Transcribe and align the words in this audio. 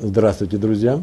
Здравствуйте, 0.00 0.58
друзья! 0.58 1.02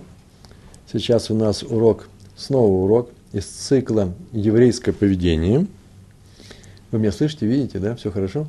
Сейчас 0.91 1.31
у 1.31 1.35
нас 1.35 1.63
урок, 1.63 2.07
снова 2.35 2.83
урок 2.83 3.09
из 3.33 3.45
цикла 3.45 4.13
«Еврейское 4.33 4.91
поведение». 4.93 5.65
Вы 6.91 6.99
меня 6.99 7.11
слышите, 7.11 7.47
видите, 7.47 7.79
да? 7.79 7.95
Все 7.95 8.11
хорошо? 8.11 8.45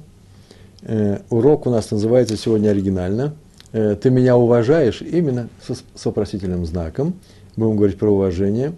Э, 0.82 1.20
урок 1.30 1.66
у 1.66 1.70
нас 1.70 1.90
называется 1.90 2.36
сегодня 2.36 2.70
оригинально 2.70 3.34
э, 3.72 3.96
«Ты 3.96 4.10
меня 4.10 4.36
уважаешь?» 4.36 5.00
именно 5.00 5.48
с, 5.66 5.82
с 5.94 6.04
вопросительным 6.04 6.66
знаком. 6.66 7.14
Будем 7.56 7.76
говорить 7.76 7.98
про 7.98 8.10
уважение. 8.10 8.74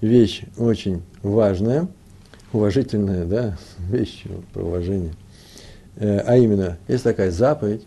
Вещь 0.00 0.42
очень 0.56 1.02
важная, 1.22 1.86
уважительная, 2.52 3.24
да, 3.24 3.56
вещь 3.88 4.24
про 4.52 4.64
уважение. 4.64 5.12
Э, 5.94 6.18
а 6.26 6.36
именно, 6.36 6.76
есть 6.88 7.04
такая 7.04 7.30
заповедь, 7.30 7.82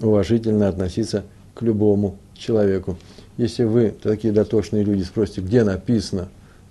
уважительно 0.00 0.68
относиться 0.68 1.24
к 1.54 1.60
любому 1.62 2.16
человеку. 2.38 2.96
Если 3.36 3.64
вы, 3.64 3.90
такие 3.90 4.32
дотошные 4.32 4.84
люди, 4.84 5.02
спросите, 5.02 5.40
где 5.40 5.64
написано 5.64 6.28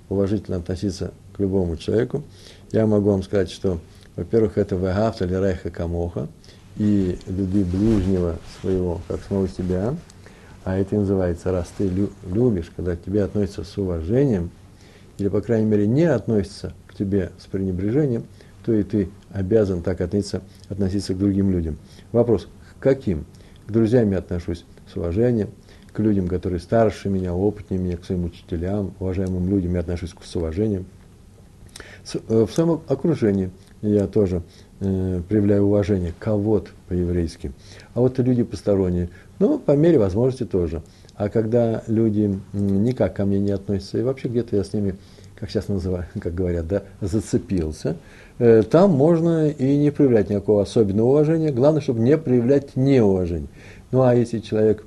уважительно 0.09 0.57
относиться 0.57 1.11
к 1.33 1.39
любому 1.39 1.77
человеку, 1.77 2.23
я 2.71 2.85
могу 2.87 3.11
вам 3.11 3.23
сказать, 3.23 3.49
что, 3.49 3.79
во-первых, 4.15 4.57
это 4.57 4.75
вагафта 4.75 5.25
или 5.25 5.33
райха 5.35 5.69
камоха, 5.69 6.27
и 6.77 7.17
люби 7.27 7.63
ближнего 7.63 8.37
своего, 8.61 9.01
как 9.07 9.21
самого 9.27 9.47
себя, 9.47 9.95
а 10.63 10.77
это 10.77 10.95
называется, 10.95 11.51
раз 11.51 11.67
ты 11.77 11.89
любишь, 12.29 12.71
когда 12.75 12.95
к 12.95 13.01
тебе 13.01 13.23
относятся 13.23 13.63
с 13.63 13.77
уважением, 13.77 14.51
или, 15.17 15.29
по 15.29 15.41
крайней 15.41 15.65
мере, 15.65 15.87
не 15.87 16.03
относятся 16.03 16.73
к 16.87 16.93
тебе 16.93 17.31
с 17.39 17.45
пренебрежением, 17.47 18.25
то 18.65 18.73
и 18.73 18.83
ты 18.83 19.09
обязан 19.31 19.81
так 19.81 20.01
относиться, 20.01 20.41
относиться 20.69 21.13
к 21.13 21.17
другим 21.17 21.51
людям. 21.51 21.77
Вопрос, 22.11 22.47
к 22.77 22.83
каким? 22.83 23.25
К 23.65 23.71
друзьям 23.71 24.11
я 24.11 24.19
отношусь 24.19 24.65
уважением, 24.97 25.49
к 25.93 25.99
людям, 25.99 26.27
которые 26.27 26.59
старше 26.59 27.09
меня, 27.09 27.33
опытнее 27.33 27.81
меня, 27.81 27.97
к 27.97 28.05
своим 28.05 28.25
учителям, 28.25 28.93
уважаемым 28.99 29.49
людям 29.49 29.73
я 29.73 29.79
отношусь 29.79 30.13
с 30.21 30.35
уважением. 30.35 30.85
Э, 32.29 32.45
в 32.45 32.51
своем 32.51 32.81
окружении 32.87 33.49
я 33.81 34.07
тоже 34.07 34.41
э, 34.79 35.21
проявляю 35.27 35.63
уважение 35.63 36.13
кого-то 36.17 36.69
по-еврейски. 36.87 37.51
А 37.93 38.01
вот 38.01 38.19
и 38.19 38.23
люди 38.23 38.43
посторонние, 38.43 39.09
ну, 39.39 39.59
по 39.59 39.71
мере 39.71 39.97
возможности 39.99 40.45
тоже. 40.45 40.81
А 41.15 41.29
когда 41.29 41.83
люди 41.87 42.39
никак 42.53 43.15
ко 43.15 43.25
мне 43.25 43.39
не 43.39 43.51
относятся, 43.51 43.97
и 43.97 44.03
вообще 44.03 44.27
где-то 44.27 44.55
я 44.55 44.63
с 44.63 44.73
ними, 44.73 44.95
как 45.35 45.49
сейчас 45.49 45.67
называют, 45.67 46.07
как 46.19 46.33
говорят, 46.33 46.67
да, 46.67 46.83
зацепился, 47.01 47.97
э, 48.39 48.63
там 48.63 48.91
можно 48.91 49.49
и 49.49 49.77
не 49.77 49.91
проявлять 49.91 50.29
никакого 50.29 50.61
особенного 50.61 51.07
уважения. 51.07 51.51
Главное, 51.51 51.81
чтобы 51.81 51.99
не 51.99 52.17
проявлять 52.17 52.75
неуважение. 52.75 53.49
Ну, 53.91 54.01
а 54.01 54.13
если 54.15 54.39
человек 54.39 54.83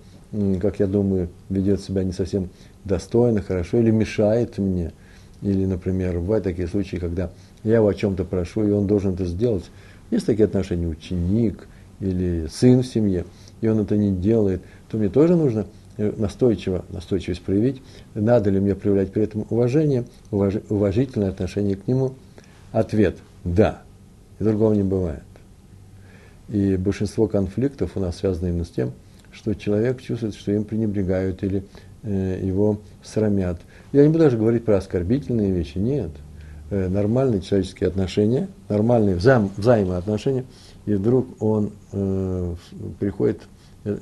как 0.61 0.78
я 0.81 0.86
думаю, 0.86 1.28
ведет 1.48 1.81
себя 1.81 2.05
не 2.05 2.12
совсем 2.12 2.50
достойно, 2.84 3.42
хорошо, 3.42 3.78
или 3.78 3.91
мешает 3.91 4.59
мне. 4.59 4.92
Или, 5.42 5.64
например, 5.64 6.19
бывают 6.20 6.45
такие 6.45 6.69
случаи, 6.69 6.97
когда 6.97 7.31
я 7.64 7.77
его 7.77 7.89
о 7.89 7.95
чем-то 7.95 8.25
прошу, 8.25 8.67
и 8.67 8.70
он 8.70 8.87
должен 8.87 9.14
это 9.14 9.25
сделать. 9.25 9.64
Есть 10.11 10.27
такие 10.27 10.45
отношения 10.45 10.87
ученик 10.87 11.67
или 12.00 12.47
сын 12.50 12.83
в 12.83 12.87
семье, 12.87 13.25
и 13.61 13.69
он 13.69 13.81
это 13.81 13.97
не 13.97 14.11
делает, 14.11 14.62
то 14.91 14.98
мне 14.98 15.09
тоже 15.09 15.37
нужно 15.37 15.67
э, 15.97 16.12
настойчиво, 16.17 16.84
настойчивость 16.91 17.42
проявить. 17.42 17.83
Надо 18.15 18.50
ли 18.50 18.61
мне 18.61 18.75
проявлять 18.75 19.12
при 19.12 19.22
этом 19.22 19.47
уважение, 19.50 20.05
уваж, 20.31 20.55
уважительное 20.69 21.28
отношение 21.28 21.77
к 21.77 21.87
нему? 21.87 22.15
Ответ– 22.72 23.17
да. 23.44 23.83
И 24.39 24.44
другого 24.44 24.72
не 24.75 24.83
бывает. 24.83 25.22
И 26.48 26.77
большинство 26.77 27.27
конфликтов 27.28 27.92
у 27.94 28.00
нас 28.00 28.19
связано 28.19 28.48
именно 28.48 28.65
с 28.65 28.70
тем, 28.70 28.92
что 29.33 29.55
человек 29.55 30.00
чувствует, 30.00 30.34
что 30.34 30.53
им 30.53 30.64
пренебрегают 30.64 31.42
или 31.42 31.64
э, 32.03 32.41
его 32.42 32.81
срамят. 33.03 33.61
Я 33.92 34.03
не 34.03 34.09
буду 34.09 34.20
даже 34.20 34.37
говорить 34.37 34.64
про 34.64 34.77
оскорбительные 34.77 35.53
вещи, 35.53 35.78
нет. 35.78 36.11
Э, 36.70 36.89
нормальные 36.89 37.41
человеческие 37.41 37.88
отношения, 37.88 38.49
нормальные 38.69 39.16
взаим, 39.16 39.50
взаимоотношения, 39.56 40.44
и 40.87 40.94
вдруг 40.94 41.43
он 41.43 41.72
э, 41.93 42.54
приходит, 42.99 43.43
э, 43.84 43.99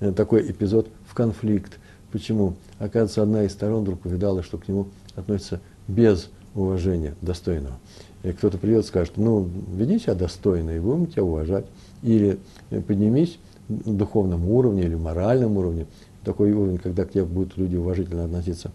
э, 0.00 0.12
такой 0.12 0.50
эпизод, 0.50 0.88
в 1.06 1.14
конфликт. 1.14 1.78
Почему? 2.10 2.54
Оказывается, 2.78 3.22
одна 3.22 3.44
из 3.44 3.52
сторон 3.52 3.82
вдруг 3.82 4.06
увидала, 4.06 4.42
что 4.42 4.58
к 4.58 4.66
нему 4.66 4.88
относятся 5.14 5.60
без 5.88 6.30
уважения 6.54 7.14
достойного. 7.20 7.78
И 8.22 8.32
кто-то 8.32 8.58
придет 8.58 8.84
и 8.84 8.88
скажет, 8.88 9.14
ну, 9.16 9.48
веди 9.74 9.98
себя 9.98 10.14
достойно, 10.14 10.70
и 10.70 10.78
будем 10.78 11.06
тебя 11.06 11.24
уважать. 11.24 11.66
Или 12.02 12.38
э, 12.70 12.80
поднимись 12.80 13.38
духовном 13.84 14.48
уровне 14.48 14.82
или 14.82 14.94
моральном 14.94 15.56
уровне, 15.56 15.86
такой 16.24 16.52
уровень, 16.52 16.78
когда 16.78 17.04
к 17.04 17.10
тебе 17.10 17.24
будут 17.24 17.56
люди 17.56 17.76
уважительно 17.76 18.24
относиться, 18.24 18.70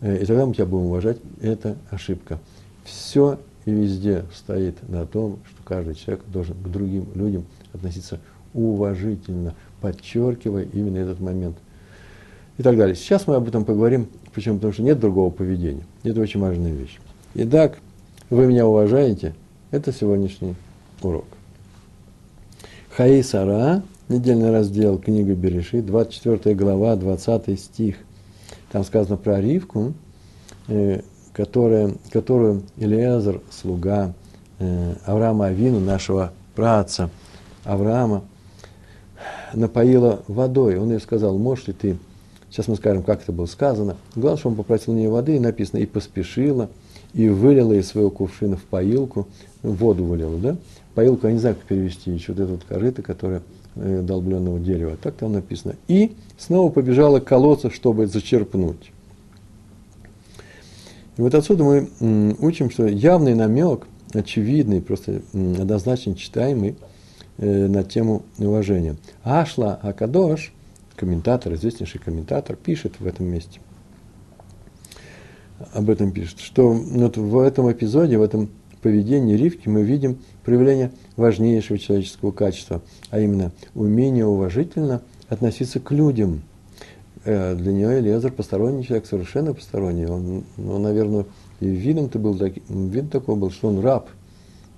э, 0.00 0.22
и 0.22 0.26
тогда 0.26 0.46
мы 0.46 0.54
тебя 0.54 0.66
будем 0.66 0.86
уважать, 0.86 1.18
это 1.40 1.76
ошибка. 1.90 2.38
Все 2.84 3.38
и 3.64 3.70
везде 3.70 4.24
стоит 4.34 4.76
на 4.88 5.06
том, 5.06 5.38
что 5.48 5.62
каждый 5.64 5.94
человек 5.94 6.24
должен 6.26 6.54
к 6.56 6.68
другим 6.68 7.06
людям 7.14 7.44
относиться 7.72 8.20
уважительно, 8.52 9.54
подчеркивая 9.80 10.64
именно 10.72 10.98
этот 10.98 11.20
момент. 11.20 11.56
И 12.56 12.62
так 12.62 12.76
далее. 12.76 12.94
Сейчас 12.94 13.26
мы 13.26 13.34
об 13.34 13.48
этом 13.48 13.64
поговорим. 13.64 14.06
Почему? 14.32 14.56
Потому 14.56 14.72
что 14.72 14.82
нет 14.82 15.00
другого 15.00 15.30
поведения. 15.30 15.84
Это 16.04 16.20
очень 16.20 16.40
важная 16.40 16.72
вещь. 16.72 17.00
Итак, 17.34 17.78
вы 18.30 18.46
меня 18.46 18.66
уважаете. 18.66 19.34
Это 19.72 19.92
сегодняшний 19.92 20.54
урок. 21.02 21.26
Хаи 22.90 23.22
Сара 23.22 23.82
недельный 24.08 24.50
раздел 24.50 24.98
книга 24.98 25.34
Береши, 25.34 25.82
24 25.82 26.54
глава, 26.54 26.96
20 26.96 27.58
стих. 27.58 27.96
Там 28.70 28.84
сказано 28.84 29.16
про 29.16 29.40
Ривку, 29.40 29.94
э, 30.68 31.00
которая, 31.32 31.94
которую 32.12 32.62
Илиазар, 32.76 33.40
слуга 33.50 34.12
э, 34.58 34.94
Авраама 35.06 35.46
Авину, 35.46 35.80
нашего 35.80 36.32
праца 36.54 37.10
Авраама, 37.64 38.24
напоила 39.54 40.22
водой. 40.28 40.76
Он 40.76 40.90
ей 40.90 41.00
сказал, 41.00 41.38
можешь 41.38 41.68
ли 41.68 41.72
ты, 41.72 41.96
сейчас 42.50 42.68
мы 42.68 42.76
скажем, 42.76 43.02
как 43.02 43.22
это 43.22 43.32
было 43.32 43.46
сказано. 43.46 43.96
Главное, 44.14 44.38
что 44.38 44.48
он 44.50 44.56
попросил 44.56 44.92
у 44.92 44.96
нее 44.96 45.08
воды, 45.08 45.36
и 45.36 45.40
написано, 45.40 45.78
и 45.78 45.86
поспешила, 45.86 46.68
и 47.14 47.28
вылила 47.28 47.72
из 47.72 47.88
своего 47.88 48.10
кувшина 48.10 48.56
в 48.56 48.64
поилку, 48.64 49.28
воду 49.62 50.04
вылила, 50.04 50.36
да? 50.38 50.56
Поилку, 50.94 51.26
я 51.26 51.32
не 51.32 51.38
знаю, 51.38 51.56
как 51.56 51.64
перевести, 51.64 52.10
еще 52.10 52.32
вот 52.32 52.40
это 52.40 52.52
вот 52.52 52.64
корыто, 52.64 53.02
которое 53.02 53.42
долбленного 53.76 54.60
дерева. 54.60 54.96
Так 55.00 55.14
там 55.14 55.32
написано. 55.32 55.76
И 55.88 56.16
снова 56.38 56.70
побежала 56.70 57.20
к 57.20 57.24
колодцу, 57.24 57.70
чтобы 57.70 58.06
зачерпнуть. 58.06 58.92
И 61.16 61.22
вот 61.22 61.34
отсюда 61.34 61.64
мы 61.64 62.34
учим, 62.40 62.70
что 62.70 62.86
явный 62.86 63.34
намек, 63.34 63.86
очевидный, 64.12 64.80
просто 64.80 65.22
однозначно 65.32 66.14
читаемый 66.14 66.76
э, 67.38 67.66
на 67.66 67.84
тему 67.84 68.22
уважения. 68.38 68.96
Ашла 69.22 69.74
Акадош, 69.74 70.52
комментатор, 70.96 71.54
известнейший 71.54 72.00
комментатор, 72.00 72.56
пишет 72.56 72.94
в 72.98 73.06
этом 73.06 73.26
месте. 73.26 73.60
Об 75.72 75.88
этом 75.88 76.10
пишет, 76.10 76.40
что 76.40 76.72
вот 76.72 77.16
в 77.16 77.38
этом 77.38 77.70
эпизоде, 77.70 78.18
в 78.18 78.22
этом 78.22 78.50
поведении 78.84 79.34
Ривки 79.34 79.66
мы 79.66 79.82
видим 79.82 80.18
проявление 80.44 80.92
важнейшего 81.16 81.78
человеческого 81.78 82.32
качества, 82.32 82.82
а 83.08 83.18
именно 83.18 83.50
умение 83.74 84.26
уважительно 84.26 85.00
относиться 85.30 85.80
к 85.80 85.90
людям. 85.90 86.42
Э, 87.24 87.54
для 87.54 87.72
нее 87.72 88.00
Элиазар 88.00 88.30
посторонний 88.30 88.84
человек, 88.84 89.06
совершенно 89.06 89.54
посторонний. 89.54 90.04
Он, 90.04 90.44
ну, 90.58 90.78
наверное, 90.78 91.24
и 91.60 91.66
видом-то 91.66 92.18
был, 92.18 92.38
вид 92.68 93.10
такой 93.10 93.36
был, 93.36 93.50
что 93.50 93.68
он 93.68 93.80
раб, 93.80 94.10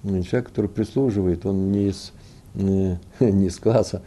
человек, 0.05 0.51
который 0.51 0.71
прислуживает, 0.71 1.45
он 1.45 1.73
не 1.73 1.89
из, 1.89 2.13
не 2.55 3.47
из 3.47 3.59
класса 3.59 4.03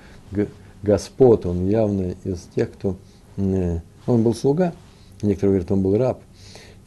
господ, 0.81 1.45
он 1.45 1.67
явно 1.67 2.13
из 2.23 2.47
тех, 2.55 2.71
кто... 2.71 2.95
Он 3.35 4.23
был 4.23 4.33
слуга, 4.33 4.73
некоторые 5.21 5.59
говорят, 5.59 5.71
он 5.73 5.81
был 5.81 5.97
раб. 5.97 6.21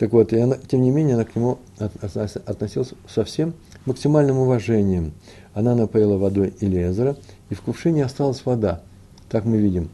Так 0.03 0.13
вот, 0.13 0.33
и 0.33 0.37
она, 0.41 0.57
тем 0.57 0.83
не 0.83 0.91
менее, 0.91 1.15
она 1.15 1.25
к 1.25 1.37
нему 1.37 1.59
относилась 1.79 2.93
со 3.09 3.23
всем 3.23 3.55
максимальным 3.87 4.37
уважением. 4.37 5.13
Она 5.55 5.77
напоила 5.77 6.17
водой 6.19 6.55
Илезера, 6.59 7.17
и 7.51 7.55
в 7.55 7.61
кувшине 7.61 8.05
осталась 8.05 8.45
вода. 8.45 8.83
Так 9.31 9.45
мы 9.45 9.59
видим. 9.59 9.91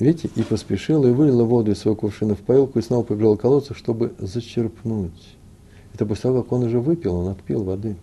Видите, 0.00 0.28
и 0.34 0.42
поспешила, 0.42 1.06
и 1.06 1.12
вылила 1.12 1.44
воду 1.44 1.70
из 1.70 1.78
своего 1.78 1.94
кувшина 1.94 2.34
в 2.34 2.40
поилку, 2.40 2.80
и 2.80 2.82
снова 2.82 3.04
побежала 3.04 3.36
колодцу, 3.36 3.76
чтобы 3.76 4.12
зачерпнуть. 4.18 5.36
Это 5.94 6.04
после 6.04 6.22
того, 6.22 6.42
как 6.42 6.50
он 6.50 6.64
уже 6.64 6.80
выпил, 6.80 7.14
он 7.14 7.28
отпил 7.28 7.62
воды. 7.62 7.94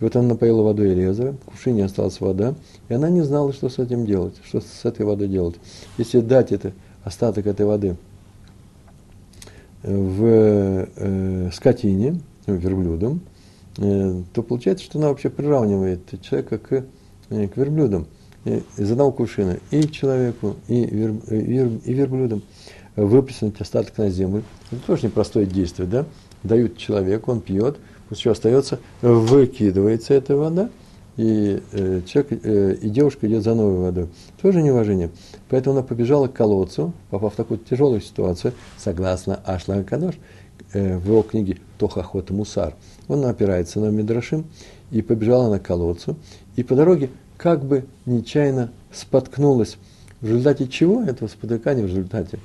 И 0.00 0.04
вот 0.04 0.16
она 0.16 0.28
напоила 0.28 0.62
водой 0.62 0.94
Элезера, 0.94 1.32
в 1.32 1.50
кувшине 1.50 1.84
осталась 1.84 2.18
вода, 2.22 2.54
и 2.88 2.94
она 2.94 3.10
не 3.10 3.20
знала, 3.20 3.52
что 3.52 3.68
с 3.68 3.78
этим 3.78 4.06
делать, 4.06 4.36
что 4.42 4.62
с 4.62 4.86
этой 4.86 5.04
водой 5.04 5.28
делать. 5.28 5.56
Если 5.98 6.20
дать 6.20 6.50
это, 6.50 6.72
остаток 7.04 7.46
этой 7.46 7.66
воды– 7.66 7.98
в 9.82 10.24
э, 10.96 11.50
скотине, 11.52 12.20
верблюдом, 12.46 13.20
э, 13.78 14.22
то 14.32 14.42
получается, 14.42 14.84
что 14.84 14.98
она 14.98 15.08
вообще 15.08 15.30
приравнивает 15.30 16.20
человека 16.22 16.58
к, 16.58 16.84
э, 17.30 17.48
к 17.48 17.56
верблюдам. 17.56 18.06
э, 18.44 18.60
из 18.76 18.90
одного 18.90 19.12
кувшина 19.12 19.58
и 19.70 19.82
человеку, 19.88 20.56
и, 20.68 20.84
вер, 20.84 21.12
вер, 21.28 21.70
и 21.84 21.92
верблюдам 21.92 22.42
выплеснуть 22.96 23.60
остаток 23.60 23.96
на 23.98 24.10
землю. 24.10 24.42
Это 24.70 24.80
тоже 24.82 25.06
непростое 25.06 25.46
действие, 25.46 25.88
да? 25.88 26.06
Дают 26.42 26.76
человеку, 26.76 27.32
он 27.32 27.40
пьет, 27.40 27.78
после 28.08 28.22
чего 28.22 28.32
остается, 28.32 28.78
выкидывается 29.02 30.14
эта 30.14 30.36
вода, 30.36 30.70
и, 31.18 31.60
э, 31.72 32.00
человек, 32.06 32.40
э, 32.44 32.74
и 32.80 32.88
девушка 32.88 33.26
идет 33.26 33.42
за 33.42 33.54
новой 33.54 33.78
водой. 33.80 34.08
Тоже 34.40 34.62
неуважение. 34.62 35.10
Поэтому 35.50 35.76
она 35.76 35.86
побежала 35.86 36.28
к 36.28 36.32
колодцу, 36.32 36.92
попав 37.10 37.34
в 37.34 37.36
такую 37.36 37.58
тяжелую 37.58 38.00
ситуацию, 38.00 38.54
согласно 38.78 39.40
Ашла 39.44 39.82
Кадош, 39.82 40.14
э, 40.72 40.96
в 40.96 41.06
его 41.06 41.22
книге 41.22 41.58
Тохахот 41.76 42.30
Мусар. 42.30 42.74
Он 43.08 43.26
опирается 43.26 43.80
на 43.80 43.90
Мидрашим, 43.90 44.46
и 44.90 45.02
побежала 45.02 45.50
на 45.50 45.58
колодцу, 45.58 46.16
и 46.56 46.62
по 46.62 46.74
дороге 46.74 47.10
как 47.36 47.64
бы 47.64 47.84
нечаянно 48.06 48.70
споткнулась. 48.92 49.76
В 50.20 50.26
результате 50.26 50.66
чего 50.66 51.02
этого 51.02 51.28
спотыкания, 51.28 51.82
в 51.82 51.88
результате 51.88 52.38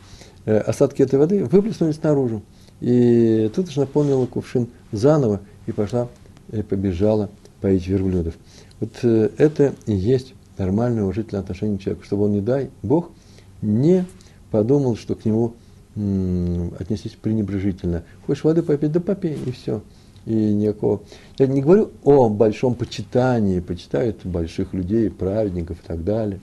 э, 0.46 0.58
остатки 0.58 1.02
этой 1.02 1.20
воды 1.20 1.46
выплеснулись 1.46 2.02
наружу. 2.02 2.42
И 2.82 3.50
тут 3.56 3.70
же 3.70 3.80
наполнила 3.80 4.26
кувшин 4.26 4.68
заново 4.92 5.42
и 5.68 5.72
пошла 5.72 6.10
и 6.52 6.62
побежала 6.62 7.30
поить 7.64 7.88
верблюдов. 7.88 8.34
Вот 8.82 8.92
э, 9.04 9.30
это 9.38 9.74
и 9.86 9.94
есть 9.94 10.34
нормальное 10.58 11.04
уважительное 11.04 11.42
отношение 11.42 11.78
к 11.78 11.82
человеку, 11.82 12.04
чтобы 12.04 12.26
он, 12.26 12.34
не 12.34 12.42
дай 12.42 12.70
Бог, 12.82 13.10
не 13.62 14.06
подумал, 14.52 14.98
что 14.98 15.16
к 15.16 15.24
нему 15.24 15.54
м, 15.96 16.74
пренебрежительно. 17.22 18.04
Хочешь 18.28 18.44
воды 18.44 18.64
попить, 18.64 18.92
да 18.92 19.00
попей, 19.00 19.38
и 19.46 19.52
все. 19.52 19.82
И 20.26 20.34
никакого... 20.34 21.04
Я 21.38 21.48
не 21.48 21.62
говорю 21.62 21.92
о 22.04 22.28
большом 22.28 22.76
почитании, 22.76 23.62
почитают 23.62 24.26
больших 24.26 24.74
людей, 24.74 25.10
праведников 25.10 25.78
и 25.82 25.88
так 25.88 26.04
далее. 26.04 26.42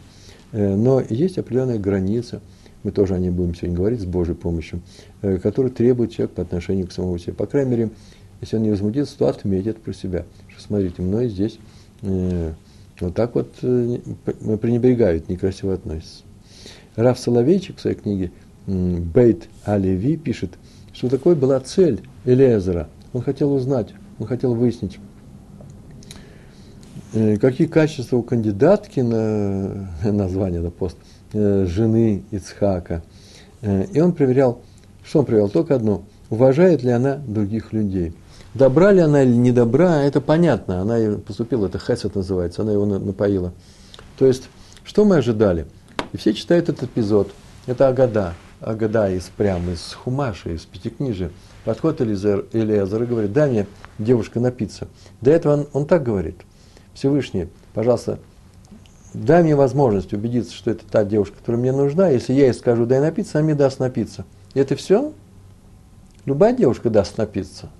Э, 0.53 0.75
но 0.75 1.03
есть 1.07 1.37
определенная 1.37 1.79
граница, 1.79 2.41
мы 2.83 2.93
тоже 2.93 3.15
о 3.15 3.19
ней 3.19 3.29
будем 3.29 3.55
сегодня 3.55 3.77
говорить 3.77 4.01
с 4.01 4.07
Божьей 4.07 4.37
помощью, 4.37 4.81
э, 5.21 5.37
которую 5.37 5.71
требует 5.71 6.13
человек 6.13 6.35
по 6.35 6.41
отношению 6.41 6.87
к 6.87 6.93
самому 6.93 7.19
себе. 7.19 7.35
По 7.35 7.45
крайней 7.45 7.73
мере, 7.73 7.91
если 8.41 8.57
он 8.57 8.63
не 8.63 8.71
возмутится, 8.71 9.19
то 9.19 9.29
отметит 9.29 9.83
про 9.83 9.93
себя, 9.93 10.25
смотрите, 10.61 11.03
мной 11.03 11.29
здесь 11.29 11.59
э, 12.03 12.53
вот 13.01 13.15
так 13.15 13.35
вот 13.35 13.53
э, 13.63 13.99
пренебрегают, 14.61 15.29
некрасиво 15.29 15.75
относятся. 15.75 16.23
Раф 16.97 17.19
Соловейчик 17.19 17.79
в 17.79 17.81
своей 17.81 17.97
книге 17.97 18.33
Бейт 18.67 19.49
Алеви 19.65 20.17
пишет, 20.17 20.51
что 20.93 21.09
такой 21.09 21.35
была 21.35 21.59
цель 21.61 22.01
Элезера. 22.25 22.89
Он 23.13 23.23
хотел 23.23 23.53
узнать, 23.53 23.89
он 24.19 24.27
хотел 24.27 24.55
выяснить, 24.55 24.99
э, 27.15 27.37
какие 27.39 27.67
качества 27.67 28.17
у 28.17 28.23
кандидатки 28.23 29.01
на 29.01 29.89
название 30.05 30.61
на 30.61 30.71
пост 30.71 30.97
э, 31.33 31.67
жены 31.67 32.23
Ицхака. 32.31 33.03
И 33.63 34.01
он 34.01 34.15
проверял, 34.15 34.63
что 35.05 35.19
он 35.19 35.27
проверял? 35.27 35.51
Только 35.51 35.75
одно. 35.75 36.03
Уважает 36.31 36.83
ли 36.83 36.91
она 36.91 37.17
других 37.17 37.73
людей? 37.75 38.15
Добра 38.55 38.91
ли 38.91 39.01
она 39.01 39.23
или 39.23 39.33
не 39.33 39.53
добра, 39.53 40.03
это 40.03 40.21
понятно. 40.21 40.81
Она 40.81 41.19
поступила, 41.19 41.67
это 41.67 41.79
хесед 41.79 42.17
называется, 42.17 42.63
она 42.63 42.73
его 42.73 42.85
напоила. 42.85 43.53
То 44.19 44.27
есть, 44.27 44.49
что 44.83 45.05
мы 45.05 45.17
ожидали? 45.17 45.67
И 46.13 46.17
все 46.17 46.35
читают 46.35 46.69
этот 46.69 46.85
эпизод. 46.85 47.31
Это 47.67 47.87
Агада. 47.87 48.35
Агада 48.61 49.09
из 49.11 49.25
прямо 49.25 49.73
из 49.73 49.93
Хумаша, 49.93 50.51
из 50.51 50.63
Пятикнижия. 50.63 51.31
Подходит 51.65 52.03
Элизер, 52.03 52.47
Элиазар 52.53 53.05
и 53.05 53.07
говорит, 53.07 53.33
дай 53.33 53.49
мне, 53.49 53.67
девушка, 53.99 54.41
напиться. 54.41 54.89
До 55.21 55.31
этого 55.31 55.53
он, 55.53 55.69
он 55.73 55.87
так 55.87 56.03
говорит. 56.03 56.37
Всевышний, 56.93 57.49
пожалуйста, 57.73 58.19
дай 59.15 59.45
мне 59.45 59.55
возможность 59.55 60.13
убедиться, 60.13 60.53
что 60.53 60.73
это 60.73 60.85
та 60.91 61.05
девушка, 61.05 61.37
которая 61.39 61.61
мне 61.61 61.73
нужна. 61.73 62.09
Если 62.09 62.33
я 62.33 62.47
ей 62.47 62.55
скажу, 62.55 62.85
дай 62.85 62.99
напиться, 62.99 63.39
она 63.39 63.47
мне 63.47 63.55
даст 63.55 63.79
напиться. 63.79 64.25
И 64.55 64.59
это 64.59 64.75
все? 64.75 65.13
Любая 66.25 66.53
девушка 66.53 66.91
даст 66.91 67.17
напиться– 67.17 67.71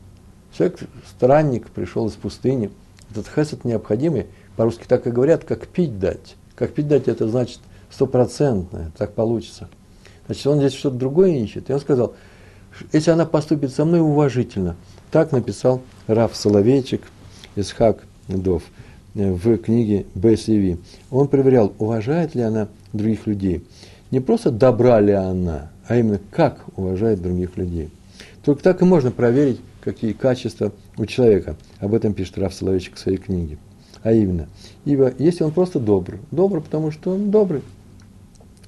Человек, 0.57 0.81
странник, 1.09 1.71
пришел 1.71 2.07
из 2.07 2.13
пустыни. 2.13 2.71
Этот 3.11 3.27
хесед 3.29 3.65
необходимый, 3.65 4.27
по-русски 4.57 4.85
так 4.87 5.07
и 5.07 5.11
говорят, 5.11 5.45
как 5.45 5.67
пить 5.67 5.99
дать. 5.99 6.37
Как 6.55 6.73
пить 6.73 6.89
дать, 6.89 7.09
это 7.09 7.29
значит 7.29 7.61
стопроцентное, 7.91 8.93
так 8.97 9.15
получится. 9.15 9.69
Значит, 10.27 10.47
он 10.47 10.59
здесь 10.59 10.75
что-то 10.75 10.97
другое 10.97 11.31
ищет. 11.31 11.71
И 11.71 11.73
он 11.73 11.81
сказал, 11.81 12.15
если 12.93 13.11
она 13.11 13.27
поступит 13.27 13.73
со 13.73 13.85
мной 13.85 14.01
уважительно, 14.01 14.77
так 15.11 15.33
написал 15.33 15.83
Раф 16.07 16.37
Соловейчик, 16.37 17.03
Исхак 17.57 18.05
Дов 18.29 18.63
э, 19.15 19.33
в 19.33 19.59
книге 19.59 20.07
Бесиви. 20.15 20.79
Он 21.11 21.27
проверял, 21.27 21.73
уважает 21.79 22.35
ли 22.35 22.43
она 22.43 22.69
других 22.93 23.27
людей. 23.27 23.65
Не 24.11 24.21
просто 24.21 24.51
добра 24.51 25.01
ли 25.01 25.13
она, 25.13 25.71
а 25.87 25.97
именно 25.97 26.21
как 26.31 26.65
уважает 26.77 27.21
других 27.21 27.57
людей. 27.57 27.91
Только 28.45 28.63
так 28.63 28.83
и 28.83 28.85
можно 28.85 29.11
проверить, 29.11 29.61
какие 29.81 30.13
качества 30.13 30.73
у 30.97 31.07
человека. 31.07 31.57
Об 31.79 31.95
этом 31.95 32.15
пишет 32.15 32.39
Раф 32.39 32.55
Соловейчик 32.55 32.97
в 32.97 32.99
своей 32.99 33.19
книге. 33.19 33.59
А 34.03 34.13
именно, 34.13 34.49
ибо 34.85 35.13
если 35.19 35.45
он 35.45 35.53
просто 35.53 35.79
добр, 35.79 36.19
добр, 36.31 36.61
потому 36.63 36.91
что 36.91 37.11
он 37.11 37.31
добрый, 37.31 37.63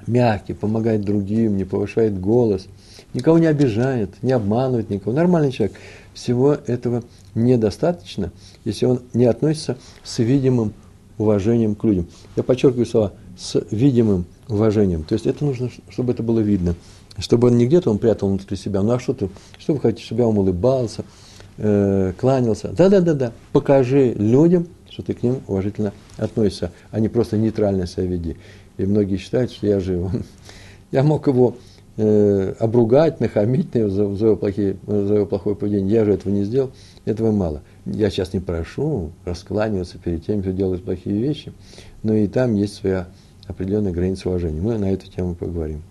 мягкий, 0.06 0.52
помогает 0.52 1.02
другим, 1.02 1.56
не 1.56 1.64
повышает 1.64 2.20
голос, 2.20 2.66
никого 3.14 3.38
не 3.38 3.46
обижает, 3.46 4.10
не 4.22 4.32
обманывает 4.32 4.90
никого, 4.90 5.16
нормальный 5.16 5.52
человек, 5.52 5.76
всего 6.12 6.52
этого 6.52 7.02
недостаточно, 7.34 8.30
если 8.64 8.84
он 8.84 9.00
не 9.14 9.24
относится 9.24 9.78
с 10.04 10.18
видимым 10.18 10.74
уважением 11.16 11.74
к 11.74 11.84
людям. 11.84 12.08
Я 12.36 12.42
подчеркиваю 12.42 12.86
слова 12.86 13.12
с 13.38 13.58
видимым 13.70 14.26
уважением. 14.48 15.04
То 15.04 15.14
есть 15.14 15.26
это 15.26 15.44
нужно, 15.44 15.70
чтобы 15.88 16.12
это 16.12 16.22
было 16.22 16.40
видно 16.40 16.74
чтобы 17.18 17.48
он 17.48 17.58
не 17.58 17.66
где-то 17.66 17.90
он 17.90 17.98
прятал 17.98 18.28
внутри 18.28 18.56
себя. 18.56 18.82
Ну 18.82 18.92
а 18.92 19.00
что 19.00 19.14
ты, 19.14 19.28
что 19.58 19.74
вы 19.74 19.80
хотите, 19.80 20.04
чтобы 20.04 20.22
я 20.22 20.26
вам 20.26 20.38
улыбался, 20.38 21.04
э, 21.58 22.12
кланялся? 22.18 22.68
Да-да-да-да, 22.68 23.32
покажи 23.52 24.12
людям, 24.12 24.68
что 24.90 25.02
ты 25.02 25.14
к 25.14 25.22
ним 25.22 25.40
уважительно 25.46 25.92
относишься, 26.16 26.72
а 26.90 27.00
не 27.00 27.08
просто 27.08 27.36
нейтрально 27.36 27.86
себя 27.86 28.04
веди. 28.04 28.36
И 28.76 28.84
многие 28.84 29.16
считают, 29.16 29.52
что 29.52 29.66
я 29.66 29.80
же, 29.80 30.10
я 30.92 31.02
мог 31.02 31.26
его 31.26 31.56
э, 31.96 32.54
обругать, 32.58 33.20
нахамить 33.20 33.68
за, 33.74 34.14
за, 34.14 34.26
его 34.26 34.36
плохие, 34.36 34.76
за 34.86 35.14
его 35.14 35.26
плохое 35.26 35.56
поведение. 35.56 35.94
Я 35.94 36.04
же 36.04 36.12
этого 36.12 36.32
не 36.32 36.44
сделал, 36.44 36.72
этого 37.04 37.32
мало. 37.32 37.62
Я 37.84 38.10
сейчас 38.10 38.32
не 38.32 38.40
прошу 38.40 39.12
раскланиваться 39.24 39.98
перед 39.98 40.24
теми, 40.24 40.42
кто 40.42 40.50
делает 40.50 40.84
плохие 40.84 41.20
вещи, 41.20 41.52
но 42.02 42.14
и 42.14 42.26
там 42.26 42.54
есть 42.54 42.74
своя 42.74 43.08
определенная 43.46 43.92
граница 43.92 44.28
уважения. 44.28 44.60
Мы 44.60 44.78
на 44.78 44.90
эту 44.92 45.10
тему 45.10 45.34
поговорим. 45.34 45.82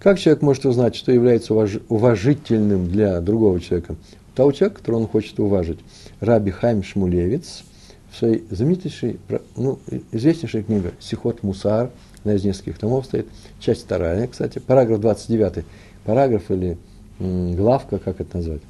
Как 0.00 0.18
человек 0.18 0.42
может 0.42 0.64
узнать, 0.64 0.94
что 0.94 1.10
является 1.10 1.54
уважительным 1.54 2.88
для 2.88 3.20
другого 3.20 3.60
человека? 3.60 3.96
Того 4.36 4.52
человека, 4.52 4.78
которого 4.78 5.00
он 5.00 5.08
хочет 5.08 5.40
уважить. 5.40 5.80
Раби 6.20 6.52
Хайм 6.52 6.84
Шмулевец 6.84 7.64
в 8.10 8.16
своей 8.16 8.44
знаменитейшей, 8.50 9.18
ну, 9.56 9.80
известнейшей 10.12 10.62
книге 10.62 10.92
«Сихот 11.00 11.42
Мусар», 11.42 11.90
на 12.24 12.34
из 12.34 12.44
нескольких 12.44 12.78
томов 12.78 13.06
стоит, 13.06 13.26
часть 13.60 13.84
вторая, 13.84 14.26
кстати, 14.26 14.58
параграф 14.58 15.00
29, 15.00 15.64
параграф 16.04 16.50
или 16.50 16.78
главка, 17.18 17.98
как 17.98 18.20
это 18.20 18.36
назвать. 18.36 18.62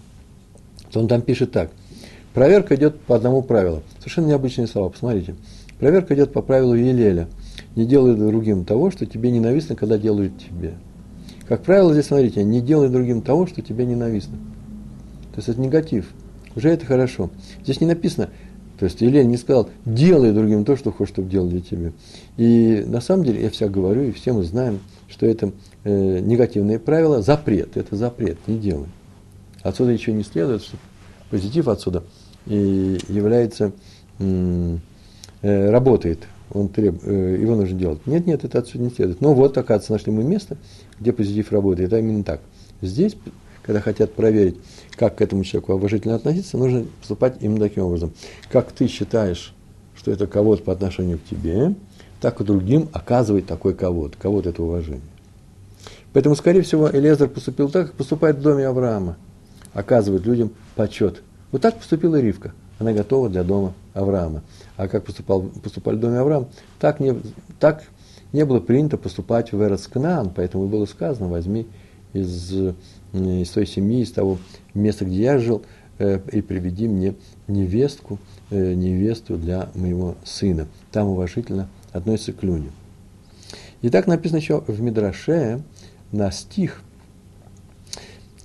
То 0.90 1.00
он 1.00 1.08
там 1.08 1.22
пишет 1.22 1.52
так. 1.52 1.70
Проверка 2.34 2.74
идет 2.74 3.00
по 3.00 3.16
одному 3.16 3.42
правилу. 3.42 3.82
Совершенно 3.98 4.28
необычные 4.28 4.66
слова, 4.66 4.88
посмотрите. 4.88 5.34
Проверка 5.78 6.14
идет 6.14 6.32
по 6.32 6.40
правилу 6.40 6.74
Елеля. 6.74 7.28
Не 7.76 7.84
делай 7.84 8.14
другим 8.14 8.64
того, 8.64 8.90
что 8.90 9.06
тебе 9.06 9.30
ненавистно, 9.30 9.76
когда 9.76 9.98
делают 9.98 10.32
тебе. 10.38 10.74
Как 11.48 11.62
правило, 11.62 11.92
здесь 11.94 12.06
смотрите, 12.06 12.44
не 12.44 12.60
делай 12.60 12.90
другим 12.90 13.22
того, 13.22 13.46
что 13.46 13.62
тебе 13.62 13.86
ненавистно. 13.86 14.36
То 15.32 15.38
есть 15.38 15.48
это 15.48 15.60
негатив. 15.60 16.06
Уже 16.54 16.68
это 16.68 16.84
хорошо. 16.84 17.30
Здесь 17.62 17.80
не 17.80 17.86
написано, 17.86 18.28
то 18.78 18.84
есть 18.84 19.02
Илья 19.02 19.24
не 19.24 19.38
сказал, 19.38 19.70
делай 19.86 20.32
другим 20.32 20.64
то, 20.64 20.76
что 20.76 20.92
хочешь, 20.92 21.14
чтобы 21.14 21.30
делали 21.30 21.60
тебе. 21.60 21.92
И 22.36 22.84
на 22.86 23.00
самом 23.00 23.24
деле, 23.24 23.42
я 23.42 23.50
всегда 23.50 23.72
говорю, 23.72 24.02
и 24.02 24.12
все 24.12 24.32
мы 24.32 24.44
знаем, 24.44 24.80
что 25.08 25.24
это 25.24 25.52
э, 25.84 26.18
негативное 26.20 26.78
правило, 26.78 27.22
запрет, 27.22 27.76
это 27.76 27.96
запрет, 27.96 28.36
не 28.46 28.58
делай. 28.58 28.88
Отсюда 29.62 29.92
еще 29.92 30.12
не 30.12 30.24
следует, 30.24 30.62
что 30.62 30.76
позитив 31.30 31.68
отсюда 31.68 32.04
и 32.46 32.98
является, 33.08 33.72
э, 34.18 34.76
работает 35.42 36.20
он 36.52 36.68
треб... 36.68 37.00
Э, 37.04 37.36
его 37.40 37.56
нужно 37.56 37.78
делать. 37.78 38.06
Нет, 38.06 38.26
нет, 38.26 38.44
это 38.44 38.58
отсюда 38.58 38.84
не 38.84 38.90
следует. 38.90 39.20
Но 39.20 39.34
вот, 39.34 39.56
оказывается, 39.58 39.92
нашли 39.92 40.12
мы 40.12 40.24
место, 40.24 40.56
где 40.98 41.12
позитив 41.12 41.52
работает. 41.52 41.88
Это 41.88 41.98
именно 41.98 42.24
так. 42.24 42.40
Здесь, 42.80 43.16
когда 43.62 43.80
хотят 43.80 44.14
проверить, 44.14 44.56
как 44.96 45.16
к 45.16 45.22
этому 45.22 45.44
человеку 45.44 45.74
уважительно 45.74 46.14
относиться, 46.14 46.56
нужно 46.56 46.86
поступать 47.00 47.36
именно 47.40 47.60
таким 47.60 47.84
образом. 47.84 48.12
Как 48.50 48.72
ты 48.72 48.86
считаешь, 48.88 49.54
что 49.94 50.10
это 50.10 50.26
кого-то 50.26 50.62
по 50.62 50.72
отношению 50.72 51.18
к 51.18 51.24
тебе, 51.24 51.74
так 52.20 52.40
и 52.40 52.44
другим 52.44 52.88
оказывать 52.92 53.46
такой 53.46 53.74
кого-то, 53.74 54.16
кого-то 54.18 54.50
это 54.50 54.62
уважение. 54.62 55.02
Поэтому, 56.12 56.34
скорее 56.34 56.62
всего, 56.62 56.90
Элезар 56.90 57.28
поступил 57.28 57.68
так, 57.68 57.88
как 57.88 57.96
поступает 57.96 58.36
в 58.38 58.42
доме 58.42 58.66
Авраама. 58.66 59.16
Оказывает 59.72 60.24
людям 60.24 60.50
почет. 60.74 61.22
Вот 61.52 61.62
так 61.62 61.76
поступила 61.76 62.18
Ривка. 62.18 62.52
она 62.78 62.92
готова 62.92 63.28
для 63.28 63.44
дома 63.44 63.74
Авраама. 63.94 64.42
А 64.78 64.86
как 64.86 65.04
поступал, 65.04 65.42
поступали 65.42 65.96
в 65.96 66.00
доме 66.00 66.18
Авраама, 66.18 66.48
так 66.78 67.00
не, 67.00 67.12
так 67.58 67.82
не 68.32 68.44
было 68.44 68.60
принято 68.60 68.96
поступать 68.96 69.50
в 69.50 69.60
Эрцкнан, 69.60 70.30
поэтому 70.30 70.68
было 70.68 70.86
сказано, 70.86 71.28
возьми 71.28 71.66
из, 72.12 72.54
из 73.12 73.50
той 73.50 73.66
семьи, 73.66 74.02
из 74.02 74.12
того 74.12 74.38
места, 74.74 75.04
где 75.04 75.22
я 75.22 75.38
жил, 75.38 75.64
э, 75.98 76.20
и 76.30 76.42
приведи 76.42 76.86
мне 76.86 77.16
невестку, 77.48 78.20
э, 78.50 78.74
невесту 78.74 79.36
для 79.36 79.68
моего 79.74 80.14
сына. 80.24 80.68
Там 80.92 81.08
уважительно 81.08 81.68
относится 81.92 82.32
к 82.32 82.44
людям. 82.44 82.70
И 83.82 83.90
так 83.90 84.06
написано 84.06 84.38
еще 84.38 84.60
в 84.60 84.80
Мидраше 84.80 85.60
на 86.12 86.30
стих. 86.30 86.82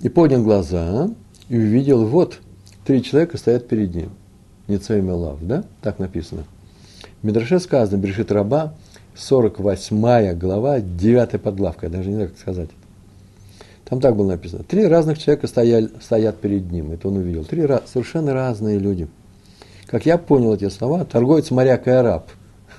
И 0.00 0.08
поднял 0.08 0.42
глаза 0.42 1.10
и 1.48 1.56
увидел, 1.56 2.04
вот, 2.08 2.40
три 2.84 3.04
человека 3.04 3.38
стоят 3.38 3.68
перед 3.68 3.94
ним. 3.94 4.10
Ницейм 4.68 5.10
Лав, 5.10 5.38
да? 5.40 5.64
Так 5.82 5.98
написано. 5.98 6.44
В 7.22 7.26
Мидраше 7.26 7.60
сказано, 7.60 7.98
Берешит 7.98 8.32
Раба, 8.32 8.74
48 9.14 10.38
глава, 10.38 10.80
9 10.80 11.40
подглавка, 11.40 11.86
я 11.86 11.92
даже 11.92 12.08
не 12.08 12.14
знаю, 12.14 12.30
как 12.30 12.38
сказать. 12.38 12.70
Там 13.84 14.00
так 14.00 14.16
было 14.16 14.28
написано. 14.28 14.64
Три 14.64 14.86
разных 14.86 15.18
человека 15.18 15.46
стояли, 15.46 15.90
стоят 16.00 16.38
перед 16.40 16.70
ним, 16.72 16.92
это 16.92 17.08
он 17.08 17.18
увидел. 17.18 17.44
Три 17.44 17.66
совершенно 17.86 18.32
разные 18.32 18.78
люди. 18.78 19.08
Как 19.86 20.06
я 20.06 20.16
понял 20.18 20.54
эти 20.54 20.68
слова, 20.70 21.04
торговец, 21.04 21.50
моряк 21.50 21.86
и 21.86 21.90
араб. 21.90 22.30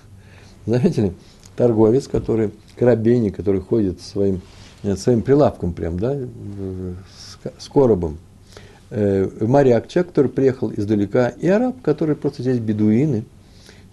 Заметили? 0.66 1.14
Торговец, 1.56 2.08
который, 2.08 2.52
корабейник, 2.76 3.36
который 3.36 3.62
ходит 3.62 4.02
своим, 4.02 4.42
э, 4.84 4.96
своим 4.96 5.22
прилавком 5.22 5.74
прям, 5.74 6.00
да, 6.00 6.16
с, 6.16 7.64
с 7.64 7.70
коробом. 7.70 8.18
Э, 8.92 9.28
моряк, 9.42 9.88
человек, 9.88 10.10
который 10.10 10.32
приехал 10.32 10.72
издалека, 10.72 11.30
и 11.30 11.48
араб, 11.48 11.82
который 11.82 12.16
просто 12.16 12.44
здесь 12.44 12.60
бедуины, 12.60 13.26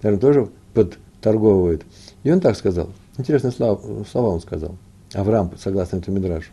наверное, 0.02 0.20
тоже 0.20 0.48
подторговывает. 0.74 1.82
И 2.24 2.30
он 2.30 2.40
так 2.40 2.56
сказал. 2.56 2.90
Интересные 3.16 3.52
слова, 3.52 3.80
слова 4.10 4.28
он 4.28 4.40
сказал. 4.40 4.76
Авраам, 5.14 5.52
согласно 5.58 5.96
этому 5.96 6.18
Мидрашу. 6.18 6.50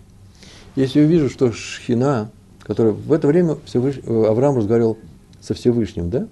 Если 0.75 1.01
увижу, 1.01 1.29
что 1.29 1.51
Шхина, 1.51 2.31
которая 2.61 2.93
в 2.93 3.11
это 3.11 3.27
время 3.27 3.57
Всевыш... 3.65 3.99
Авраам 4.05 4.57
разговаривал 4.57 4.97
со 5.41 5.53
Всевышним, 5.53 6.09
да? 6.09 6.27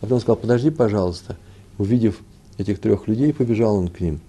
потом 0.00 0.20
сказал, 0.20 0.36
подожди, 0.36 0.70
пожалуйста. 0.70 1.36
Увидев 1.78 2.20
этих 2.58 2.80
трех 2.80 3.08
людей, 3.08 3.32
побежал 3.32 3.76
он 3.76 3.88
к 3.88 4.00
ним. 4.00 4.20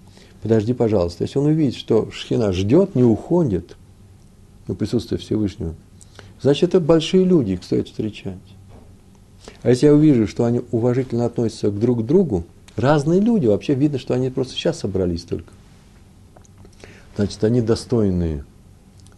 Подожди, 0.42 0.72
пожалуйста. 0.72 1.24
Если 1.24 1.38
он 1.38 1.46
увидит, 1.46 1.74
что 1.74 2.10
Шхина 2.10 2.52
ждет, 2.52 2.94
не 2.94 3.04
уходит, 3.04 3.76
ну, 4.66 4.74
присутствие 4.74 5.18
Всевышнего, 5.18 5.74
значит, 6.42 6.70
это 6.70 6.80
большие 6.80 7.24
люди, 7.24 7.52
их 7.52 7.64
стоит 7.64 7.88
встречать. 7.88 8.36
А 9.62 9.70
если 9.70 9.86
я 9.86 9.94
увижу, 9.94 10.26
что 10.26 10.44
они 10.44 10.62
уважительно 10.70 11.24
относятся 11.24 11.70
к 11.70 11.78
друг 11.78 12.02
к 12.02 12.06
другу, 12.06 12.44
разные 12.76 13.20
люди, 13.20 13.46
вообще 13.46 13.74
видно, 13.74 13.98
что 13.98 14.14
они 14.14 14.30
просто 14.30 14.54
сейчас 14.54 14.80
собрались 14.80 15.22
только. 15.22 15.52
Значит, 17.16 17.42
они 17.44 17.60
достойные. 17.60 18.44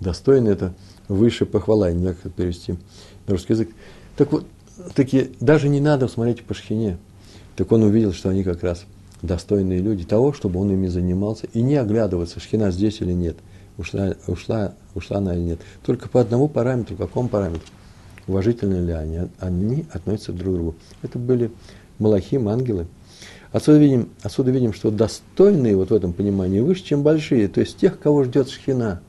Достойные– 0.01 0.53
это 0.55 0.75
выше 1.09 1.47
похвала, 1.47 1.93
не 1.93 2.01
знаю, 2.01 2.17
как 2.23 2.33
перевести 2.33 2.73
на 3.27 3.33
русский 3.33 3.53
язык. 3.53 3.71
Так 4.17 4.33
вот, 4.33 4.47
таки, 4.95 5.31
даже 5.41 5.69
не 5.69 5.81
надо 5.81 6.09
смотреть 6.09 6.45
по 6.45 6.55
шхине. 6.55 6.99
Так 7.57 7.71
он 7.71 7.83
увидел, 7.83 8.13
что 8.13 8.31
они 8.31 8.43
как 8.43 8.63
раз 8.63 8.85
достойные 9.23 9.81
люди 9.81 10.05
того, 10.05 10.33
чтобы 10.33 10.61
он 10.61 10.73
ими 10.73 10.89
занимался, 10.89 11.47
и 11.53 11.63
не 11.63 11.77
оглядываться, 11.77 12.41
шхина 12.41 12.71
здесь 12.71 13.01
или 13.01 13.13
нет, 13.13 13.37
ушла, 13.79 14.15
ушла, 14.27 14.75
ушла 14.95 15.19
она 15.19 15.35
или 15.35 15.43
нет. 15.43 15.61
Только 15.85 16.09
по 16.09 16.21
одному 16.21 16.49
параметру, 16.49 16.97
какому 16.97 17.29
параметру? 17.29 17.69
Уважительны 18.27 18.87
ли 18.87 18.93
они? 18.93 19.21
Они 19.39 19.87
относятся 19.93 20.33
друг 20.33 20.55
к 20.55 20.57
другу. 20.57 20.75
Это 21.03 21.19
были 21.19 21.51
малахим, 21.99 22.49
ангелы. 22.49 22.87
Отсюда 23.53 23.79
видим, 23.79 24.09
отсюда 24.23 24.51
видим, 24.51 24.73
что 24.73 24.91
достойные 24.91 25.77
вот 25.77 25.91
в 25.91 25.95
этом 25.95 26.13
понимании 26.13 26.61
выше, 26.61 26.83
чем 26.85 27.03
большие, 27.03 27.47
то 27.47 27.61
есть 27.61 27.77
тех, 27.77 28.01
кого 28.01 28.25
ждет 28.25 28.49
шхина. 28.49 29.01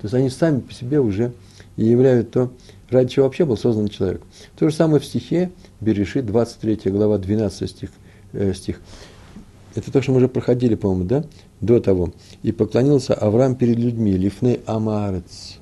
То 0.00 0.04
есть 0.04 0.14
они 0.14 0.30
сами 0.30 0.60
по 0.60 0.72
себе 0.72 1.00
уже 1.00 1.32
и 1.76 1.84
являют 1.84 2.30
то, 2.30 2.50
ради 2.88 3.10
чего 3.10 3.26
вообще 3.26 3.44
был 3.44 3.56
создан 3.58 3.88
человек. 3.88 4.22
То 4.58 4.68
же 4.68 4.74
самое 4.74 5.00
в 5.00 5.04
стихе 5.04 5.50
Берешит, 5.80 6.24
23 6.24 6.90
глава, 6.90 7.18
12 7.18 7.68
стих. 7.68 7.90
Э, 8.32 8.54
стих. 8.54 8.80
Это 9.74 9.92
то, 9.92 10.00
что 10.00 10.12
мы 10.12 10.18
уже 10.18 10.28
проходили, 10.28 10.74
по-моему, 10.74 11.04
да? 11.04 11.24
До 11.60 11.80
того. 11.80 12.12
И 12.42 12.52
поклонился 12.52 13.14
Авраам 13.14 13.54
перед 13.54 13.78
людьми, 13.78 14.12
Лифны 14.12 14.60
Амарец. 14.66 15.58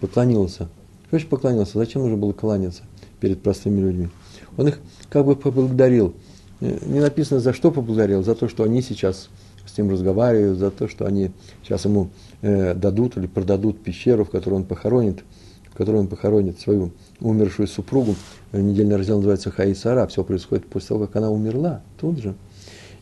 Поклонился. 0.00 0.68
Что 1.06 1.10
значит 1.10 1.28
поклонился? 1.28 1.78
Зачем 1.78 2.02
нужно 2.02 2.16
было 2.16 2.32
кланяться 2.32 2.82
перед 3.20 3.42
простыми 3.42 3.80
людьми? 3.80 4.08
Он 4.56 4.68
их 4.68 4.78
как 5.10 5.26
бы 5.26 5.36
поблагодарил. 5.36 6.14
Э, 6.60 6.78
не 6.86 7.00
написано, 7.00 7.40
за 7.40 7.52
что 7.52 7.70
поблагодарил, 7.70 8.22
за 8.22 8.34
то, 8.34 8.48
что 8.48 8.64
они 8.64 8.82
сейчас 8.82 9.28
с 9.66 9.76
ним 9.76 9.90
разговаривают, 9.90 10.58
за 10.58 10.70
то, 10.70 10.88
что 10.88 11.06
они 11.06 11.32
сейчас 11.62 11.84
ему 11.84 12.10
э, 12.42 12.74
дадут 12.74 13.16
или 13.16 13.26
продадут 13.26 13.82
пещеру, 13.82 14.24
в 14.24 14.30
которой 14.30 14.54
он 14.54 14.64
похоронит, 14.64 15.24
в 15.70 15.76
которой 15.76 15.96
он 15.96 16.06
похоронит 16.06 16.60
свою 16.60 16.92
умершую 17.20 17.66
супругу. 17.66 18.14
Э, 18.52 18.60
недельный 18.60 18.96
раздел 18.96 19.16
называется 19.16 19.50
Хаисара. 19.50 20.06
Все 20.06 20.22
происходит 20.22 20.66
после 20.66 20.88
того, 20.88 21.06
как 21.06 21.16
она 21.16 21.30
умерла, 21.30 21.82
тут 22.00 22.18
же. 22.18 22.34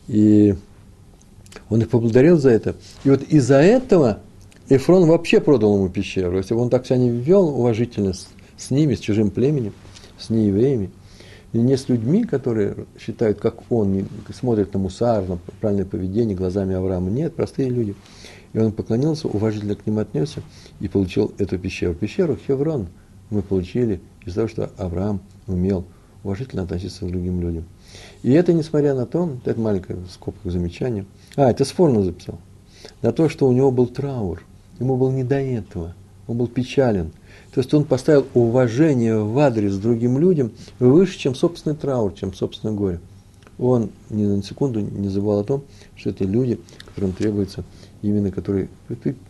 И 0.07 0.55
он 1.69 1.81
их 1.81 1.89
поблагодарил 1.89 2.37
за 2.37 2.49
это. 2.51 2.75
И 3.03 3.09
вот 3.09 3.23
из-за 3.23 3.55
этого 3.55 4.19
Эфрон 4.69 5.05
вообще 5.07 5.39
продал 5.39 5.75
ему 5.75 5.89
пещеру. 5.89 6.37
Если 6.37 6.53
бы 6.53 6.61
он 6.61 6.69
так 6.69 6.85
себя 6.85 6.97
не 6.97 7.09
вел 7.09 7.49
уважительно 7.49 8.13
с, 8.13 8.27
с 8.57 8.71
ними, 8.71 8.95
с 8.95 8.99
чужим 8.99 9.29
племенем, 9.29 9.73
с 10.17 10.29
неевреями, 10.29 10.89
не 11.51 11.77
с 11.77 11.87
людьми, 11.89 12.23
которые 12.23 12.75
считают, 12.99 13.39
как 13.39 13.71
он, 13.71 14.07
смотрят 14.33 14.73
на 14.73 14.79
мусар, 14.79 15.27
на 15.27 15.37
правильное 15.61 15.85
поведение 15.85 16.35
глазами 16.35 16.73
Авраама. 16.75 17.11
Нет, 17.11 17.35
простые 17.35 17.69
люди. 17.69 17.95
И 18.53 18.59
он 18.59 18.71
поклонился, 18.71 19.27
уважительно 19.27 19.75
к 19.75 19.85
ним 19.85 19.99
отнесся 19.99 20.41
и 20.79 20.87
получил 20.87 21.33
эту 21.37 21.59
пещеру. 21.59 21.93
Пещеру 21.93 22.35
Хеврон 22.35 22.87
мы 23.29 23.41
получили 23.41 23.99
из-за 24.25 24.35
того, 24.35 24.47
что 24.47 24.71
Авраам 24.77 25.21
умел 25.47 25.85
уважительно 26.23 26.63
относиться 26.63 27.05
к 27.05 27.09
другим 27.09 27.41
людям. 27.41 27.65
И 28.21 28.31
это 28.31 28.53
несмотря 28.53 28.93
на 28.93 29.05
то, 29.05 29.37
это 29.45 29.59
маленькое 29.59 29.99
в 29.99 30.09
скобках 30.09 30.51
замечание, 30.51 31.05
а, 31.35 31.51
это 31.51 31.65
Сфорно 31.65 32.03
записал, 32.03 32.39
на 33.01 33.11
то, 33.11 33.29
что 33.29 33.47
у 33.47 33.51
него 33.51 33.71
был 33.71 33.87
траур, 33.87 34.43
ему 34.79 34.97
было 34.97 35.11
не 35.11 35.23
до 35.23 35.35
этого, 35.35 35.95
он 36.27 36.37
был 36.37 36.47
печален– 36.47 37.11
то 37.53 37.59
есть 37.59 37.71
он 37.73 37.85
поставил 37.85 38.25
уважение 38.33 39.19
в 39.19 39.37
адрес 39.37 39.77
другим 39.77 40.17
людям 40.17 40.51
выше, 40.79 41.19
чем 41.19 41.35
собственный 41.35 41.75
траур, 41.75 42.11
чем 42.13 42.33
собственное 42.33 42.73
горе. 42.73 42.99
Он 43.59 43.91
ни 44.09 44.25
на 44.25 44.41
секунду 44.41 44.79
не 44.79 45.07
забывал 45.07 45.41
о 45.41 45.43
том, 45.43 45.63
что 45.95 46.09
это 46.09 46.25
люди, 46.25 46.59
которым 46.83 47.13
требуется, 47.13 47.63
именно 48.01 48.31
которые 48.31 48.69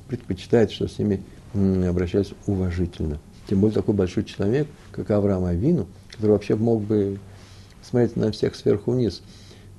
предпочитают, 0.08 0.72
что 0.72 0.88
с 0.88 0.98
ними 0.98 1.22
обращались 1.54 2.32
уважительно. 2.48 3.20
Тем 3.50 3.60
более 3.60 3.76
такой 3.76 3.94
большой 3.94 4.24
человек, 4.24 4.68
как 4.94 5.12
Авраам 5.12 5.44
Авину, 5.44 5.88
который 6.16 6.32
вообще 6.32 6.56
мог 6.56 6.82
бы 6.82 7.20
смотреть 7.82 8.16
на 8.16 8.32
всех 8.32 8.56
сверху 8.56 8.92
вниз. 8.92 9.22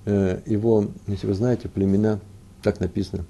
Э, 0.05 0.41
его, 0.47 0.87
если 1.07 1.27
вы 1.27 1.35
знаете, 1.35 1.69
племена, 1.69 2.21
так 2.63 2.81
написано, 2.81 3.25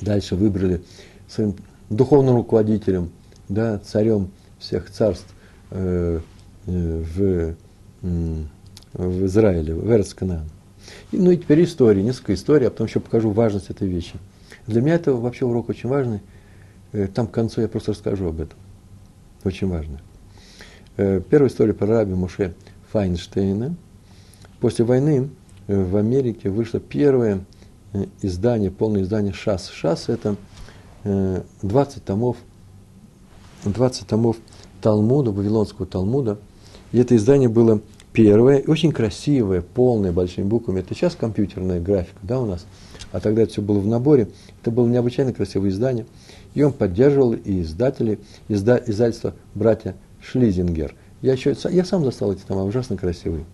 дальше 0.00 0.36
выбрали 0.36 0.82
своим 1.28 1.54
духовным 1.88 2.36
руководителем– 2.36 3.10
да, 3.48 3.78
царем 3.78 4.30
всех 4.58 4.90
царств 4.90 5.26
э, 5.70 6.20
э, 6.66 7.04
в, 7.16 7.54
в 8.92 9.26
Израиле, 9.26 9.74
в 9.74 9.90
Эрцканан. 9.90 10.48
И, 11.12 11.18
ну 11.18 11.30
и 11.30 11.36
теперь 11.36 11.64
история, 11.64 12.02
несколько 12.02 12.34
историй, 12.34 12.68
а 12.68 12.70
потом 12.70 12.86
еще 12.86 13.00
покажу 13.00 13.30
важность 13.30 13.70
этой 13.70 13.88
вещи. 13.88 14.14
Для 14.66 14.80
меня 14.80 14.94
это 14.94 15.12
вообще 15.12 15.44
урок 15.44 15.68
очень 15.68 15.88
важный. 15.88 16.20
Там 17.14 17.26
к 17.26 17.32
концу 17.32 17.60
я 17.60 17.68
просто 17.68 17.92
расскажу 17.92 18.28
об 18.28 18.40
этом. 18.40 18.58
Очень 19.44 19.68
важно. 19.68 20.00
Э, 20.96 21.20
первая 21.28 21.50
история 21.50 21.74
про 21.74 21.86
раби 21.86 22.14
Муше 22.14 22.54
Файнштейна. 22.90 23.74
После 24.60 24.84
войны 24.84 25.28
э, 25.66 25.84
в 25.84 25.96
Америке 25.96 26.48
вышло 26.48 26.80
первое 26.80 27.44
издание, 28.22 28.70
полное 28.70 29.02
издание 29.02 29.32
ШАС. 29.32 29.70
ШАС– 29.70 30.08
это 30.08 30.36
20 31.62 32.04
томов 32.04 32.36
20 33.64 34.06
томов 34.06 34.36
Талмуда, 34.80 35.30
Вавилонского 35.30 35.86
Талмуда. 35.86 36.38
И 36.92 36.98
это 36.98 37.16
издание 37.16 37.48
было 37.48 37.80
первое, 38.12 38.62
очень 38.66 38.92
красивое, 38.92 39.60
полное, 39.60 40.12
большими 40.12 40.44
буквами. 40.44 40.80
Это 40.80 40.94
сейчас 40.94 41.14
компьютерная 41.14 41.80
графика, 41.80 42.18
да, 42.22 42.40
у 42.40 42.46
нас. 42.46 42.66
А 43.12 43.20
тогда 43.20 43.42
это 43.42 43.52
все 43.52 43.62
было 43.62 43.78
в 43.78 43.86
наборе. 43.86 44.28
Это 44.60 44.70
было 44.70 44.86
необычайно 44.86 45.32
красивое 45.32 45.70
издание. 45.70 46.06
И 46.54 46.62
он 46.62 46.72
поддерживал 46.72 47.34
и 47.34 47.60
издатели, 47.62 48.18
изда, 48.48 48.82
издательство 48.84 49.34
братья 49.54 49.94
Шлизингер. 50.30 50.94
Я, 51.22 51.32
еще, 51.32 51.54
я 51.70 51.84
сам 51.84 52.04
застал 52.04 52.32
эти 52.32 52.42
тома, 52.42 52.64
ужасно 52.64 52.96
красивые. 52.96 53.44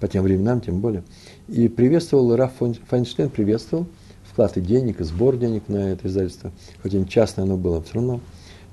По 0.00 0.08
тем 0.08 0.24
временам, 0.24 0.60
тем 0.60 0.80
более. 0.80 1.04
И 1.48 1.68
приветствовал, 1.68 2.34
Раф 2.34 2.52
Файнштейн 2.88 3.30
приветствовал 3.30 3.86
вклад 4.24 4.56
и 4.56 4.60
денег, 4.60 5.00
и 5.00 5.04
сбор 5.04 5.36
денег 5.36 5.68
на 5.68 5.92
это 5.92 6.08
издательство. 6.08 6.50
Хоть 6.82 6.94
и 6.94 7.08
частное 7.08 7.44
оно 7.44 7.56
было, 7.56 7.82
все 7.82 7.94
равно 7.94 8.20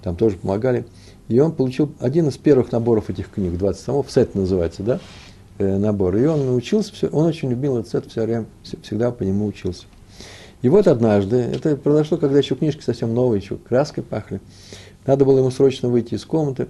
там 0.01 0.15
тоже 0.15 0.37
помогали. 0.37 0.85
И 1.27 1.39
он 1.39 1.51
получил 1.51 1.91
один 1.99 2.27
из 2.29 2.37
первых 2.37 2.71
наборов 2.71 3.09
этих 3.09 3.29
книг, 3.29 3.57
20 3.57 3.85
томов, 3.85 4.11
сет 4.11 4.33
называется, 4.33 4.81
да, 4.81 4.99
э, 5.59 5.77
набор. 5.77 6.15
И 6.15 6.25
он 6.25 6.55
учился, 6.55 6.93
все, 6.93 7.07
он 7.09 7.25
очень 7.25 7.49
любил 7.49 7.77
этот 7.77 7.91
сет, 7.91 8.05
все 8.09 8.23
время, 8.23 8.45
всегда 8.81 9.11
по 9.11 9.23
нему 9.23 9.45
учился. 9.45 9.85
И 10.61 10.69
вот 10.69 10.87
однажды, 10.87 11.37
это 11.37 11.75
произошло, 11.75 12.17
когда 12.17 12.37
еще 12.37 12.55
книжки 12.55 12.81
совсем 12.81 13.13
новые, 13.13 13.41
еще 13.41 13.57
краской 13.57 14.03
пахли, 14.03 14.41
надо 15.05 15.25
было 15.25 15.39
ему 15.39 15.51
срочно 15.51 15.87
выйти 15.87 16.15
из 16.15 16.25
комнаты, 16.25 16.67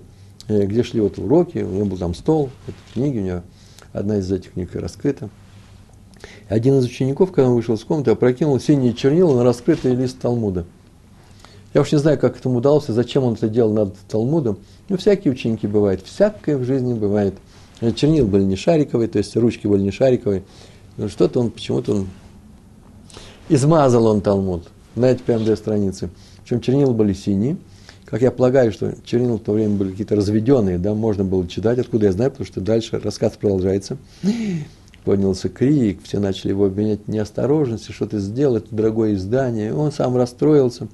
где 0.50 0.84
шли 0.84 1.00
вот 1.00 1.18
уроки, 1.18 1.60
у 1.60 1.70
него 1.70 1.86
был 1.86 1.98
там 1.98 2.14
стол, 2.14 2.50
эти 2.68 2.94
книги, 2.94 3.20
у 3.20 3.22
него 3.22 3.44
одна 3.94 4.18
из 4.18 4.30
этих 4.32 4.54
книг 4.54 4.76
раскрыта. 4.76 5.30
Один 6.50 6.78
из 6.80 6.86
учеников, 6.86 7.32
когда 7.32 7.50
он 7.50 7.56
вышел 7.56 7.76
из 7.76 7.84
комнаты, 7.84 8.12
опрокинул 8.12 8.60
синие 8.60 8.94
чернила 8.94 9.36
на 9.36 9.44
раскрытый 9.44 9.96
лист 9.96 10.20
Талмуда– 10.20 10.66
я 11.74 11.82
уж 11.82 11.92
не 11.92 12.00
знаю, 12.00 12.18
как 12.18 12.38
этому 12.38 12.58
удалось, 12.58 12.86
зачем 12.88 13.24
он 13.24 13.34
это 13.34 13.48
делал 13.48 13.72
над 13.72 13.96
Талмудом. 14.08 14.58
Но 14.88 14.98
всякие 14.98 15.32
ученики 15.32 15.68
бывают, 15.68 16.02
всякое 16.04 16.58
в 16.58 16.64
жизни 16.64 16.94
бывает. 16.94 17.36
Чернил 17.96 18.28
были 18.28 18.44
не 18.44 18.56
шариковые, 18.56 19.08
то 19.08 19.20
есть 19.20 19.36
ручки 19.38 19.68
были 19.68 19.84
не 19.84 19.92
шариковые. 19.92 20.44
Но 20.98 21.08
что-то 21.10 21.40
он, 21.40 21.52
почему-то 21.52 21.94
он 21.94 22.08
измазал 23.50 24.08
он 24.08 24.22
Талмуд. 24.22 24.68
Знаете, 24.96 25.22
прям 25.24 25.44
две 25.44 25.56
страницы. 25.56 26.10
Причем 26.44 26.62
чернила 26.62 26.92
были 26.92 27.14
синие. 27.14 27.58
Как 28.10 28.22
я 28.22 28.32
полагаю, 28.32 28.72
что 28.72 28.94
чернила 29.06 29.38
в 29.38 29.42
то 29.42 29.52
время 29.52 29.76
были 29.76 29.92
какие-то 29.92 30.16
разведенные, 30.16 30.78
да, 30.78 30.96
можно 30.96 31.24
было 31.24 31.48
читать, 31.48 31.78
откуда 31.80 32.08
я 32.08 32.12
знаю, 32.12 32.32
потому 32.32 32.48
что 32.48 32.60
дальше 32.60 33.00
рассказ 33.00 33.34
продолжается. 33.34 33.98
Поднялся 35.06 35.48
крик, 35.48 36.04
все 36.04 36.20
начали 36.20 36.50
его 36.50 36.66
обвинять 36.66 37.00
в 37.06 37.10
неосторожности, 37.10 37.92
что 37.92 38.06
ты 38.06 38.20
сделал, 38.20 38.58
это 38.58 38.76
дорогое 38.76 39.14
издание. 39.14 39.74
Он 39.74 39.92
сам 39.92 40.18
расстроился 40.18 40.88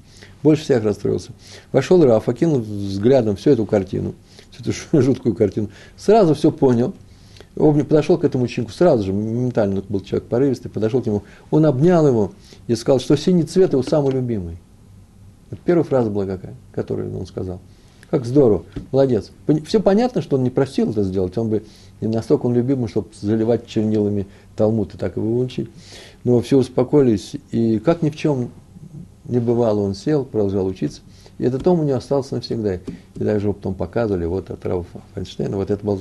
больше 0.46 0.62
всех 0.62 0.84
расстроился. 0.84 1.32
Вошел 1.72 2.04
Раф, 2.04 2.28
окинул 2.28 2.60
взглядом 2.60 3.34
всю 3.34 3.50
эту 3.50 3.66
картину, 3.66 4.14
всю 4.52 4.62
эту 4.62 5.02
жуткую 5.02 5.34
картину, 5.34 5.70
сразу 5.96 6.34
все 6.34 6.52
понял, 6.52 6.94
он 7.56 7.84
подошел 7.84 8.16
к 8.16 8.24
этому 8.24 8.44
ученику, 8.44 8.70
сразу 8.70 9.02
же, 9.02 9.12
моментально 9.12 9.82
был 9.88 10.00
человек 10.00 10.28
порывистый, 10.28 10.70
подошел 10.70 11.02
к 11.02 11.06
нему, 11.06 11.24
он 11.50 11.66
обнял 11.66 12.06
его 12.06 12.32
и 12.68 12.76
сказал, 12.76 13.00
что 13.00 13.16
синий 13.16 13.42
цвет 13.42 13.72
его 13.72 13.82
самый 13.82 14.12
любимый. 14.12 14.58
Это 15.50 15.60
первая 15.64 15.84
фраза 15.84 16.10
была 16.10 16.26
какая, 16.26 16.54
которую 16.72 17.16
он 17.18 17.26
сказал. 17.26 17.60
Как 18.10 18.24
здорово, 18.24 18.64
молодец. 18.92 19.32
Все 19.66 19.80
понятно, 19.80 20.22
что 20.22 20.36
он 20.36 20.44
не 20.44 20.50
просил 20.50 20.90
это 20.90 21.02
сделать, 21.02 21.36
он 21.38 21.48
бы 21.48 21.64
не 22.00 22.08
настолько 22.08 22.46
он 22.46 22.54
любимый, 22.54 22.88
чтобы 22.88 23.08
заливать 23.20 23.66
чернилами 23.66 24.26
Талмуд 24.54 24.94
и 24.94 24.98
так 24.98 25.16
его 25.16 25.38
учить. 25.38 25.68
Но 26.22 26.40
все 26.40 26.58
успокоились, 26.58 27.36
и 27.50 27.78
как 27.78 28.02
ни 28.02 28.10
в 28.10 28.16
чем 28.16 28.50
не 29.24 29.40
бывало, 29.40 29.80
он 29.80 29.94
сел, 29.94 30.24
продолжал 30.24 30.66
учиться. 30.66 31.00
И 31.38 31.44
этот 31.44 31.64
том 31.64 31.80
у 31.80 31.84
него 31.84 31.96
остался 31.96 32.36
навсегда. 32.36 32.76
И 32.76 32.80
даже 33.14 33.46
его 33.46 33.52
потом 33.52 33.74
показывали, 33.74 34.24
вот 34.24 34.50
от 34.50 34.64
Рава 34.64 34.86
Файнштейна, 35.14 35.56
вот 35.56 35.70
это 35.70 35.84
был 35.84 36.00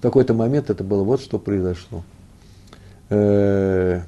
такой-то 0.00 0.34
момент, 0.34 0.70
это 0.70 0.82
было 0.82 1.02
вот 1.04 1.20
что 1.20 1.38
произошло. 1.38 2.02
Э-э- 3.10 4.02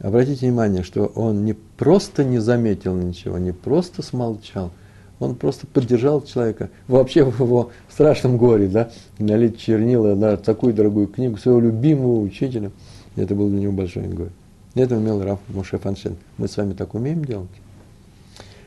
обратите 0.00 0.46
внимание, 0.46 0.82
что 0.82 1.06
он 1.06 1.44
не 1.44 1.54
просто 1.80 2.24
не 2.24 2.38
заметил 2.40 2.94
ничего, 2.94 3.38
не 3.38 3.52
просто 3.52 4.02
смолчал, 4.02 4.70
он 5.18 5.34
просто 5.34 5.66
поддержал 5.66 6.20
человека 6.20 6.68
вообще 6.88 7.24
в 7.24 7.40
его 7.40 7.70
страшном 7.88 8.36
горе, 8.36 8.68
да, 8.68 8.90
налить 9.18 9.58
чернила 9.58 10.14
на 10.14 10.36
такую 10.36 10.74
дорогую 10.74 11.06
книгу 11.06 11.38
своего 11.38 11.58
любимого 11.58 12.20
учителя. 12.20 12.70
Это 13.16 13.34
было 13.34 13.48
для 13.48 13.60
него 13.60 13.72
большое 13.72 14.06
горе. 14.08 14.30
Это 14.74 14.94
умел 14.94 15.22
Раф 15.22 15.38
Моше 15.48 15.78
Фаншин. 15.78 16.16
Мы 16.36 16.48
с 16.48 16.56
вами 16.58 16.74
так 16.74 16.94
умеем 16.94 17.24
делать? 17.24 17.48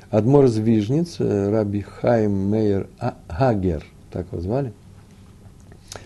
Адмор 0.10 0.46
из 0.46 0.58
Вижниц, 0.58 1.18
э, 1.20 1.50
Раби 1.52 1.82
Хайм 1.82 2.32
Мейер 2.32 2.88
а, 2.98 3.14
Хагер, 3.28 3.86
так 4.12 4.26
его 4.32 4.42
звали. 4.42 4.74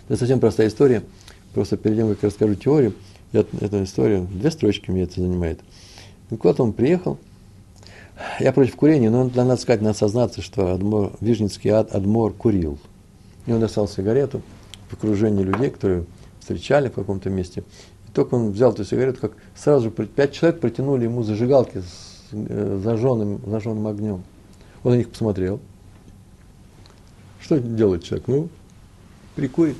Это 0.09 0.17
совсем 0.17 0.41
простая 0.41 0.67
история. 0.67 1.03
Просто 1.53 1.77
перед 1.77 1.95
тем, 1.95 2.09
как 2.09 2.17
я 2.21 2.27
расскажу 2.27 2.55
теорию, 2.55 2.93
я, 3.31 3.45
эту 3.61 3.81
историю, 3.81 4.27
две 4.29 4.51
строчки 4.51 4.91
меня 4.91 5.03
это 5.03 5.21
занимает. 5.21 5.61
И 6.29 6.35
куда-то 6.35 6.63
он 6.63 6.73
приехал, 6.73 7.17
я 8.39 8.51
против 8.51 8.75
курения, 8.75 9.09
но 9.09 9.29
надо 9.33 9.57
сказать, 9.57 9.81
надо 9.81 9.97
сознаться, 9.97 10.41
что 10.41 10.73
Адмор, 10.73 11.13
Вижницкий 11.21 11.69
ад, 11.69 11.93
Адмор 11.93 12.33
курил. 12.33 12.79
И 13.45 13.51
он 13.51 13.59
достал 13.59 13.87
сигарету 13.87 14.41
в 14.89 14.93
окружении 14.93 15.43
людей, 15.43 15.69
которые 15.69 16.05
встречали 16.39 16.89
в 16.89 16.93
каком-то 16.93 17.29
месте. 17.29 17.63
И 18.07 18.11
только 18.11 18.35
он 18.35 18.51
взял 18.51 18.71
эту 18.71 18.83
сигарету, 18.83 19.21
как 19.21 19.33
сразу 19.55 19.91
пять 19.91 20.33
человек 20.33 20.59
протянули 20.59 21.03
ему 21.03 21.23
зажигалки 21.23 21.79
с 21.79 22.07
Э, 22.31 22.79
зажженным, 22.83 23.41
зажженным 23.45 23.87
огнем. 23.87 24.23
Он 24.83 24.91
на 24.91 24.97
них 24.97 25.09
посмотрел. 25.09 25.59
Что 27.39 27.59
делает 27.59 28.03
человек? 28.03 28.27
Ну, 28.27 28.49
прикурит. 29.35 29.77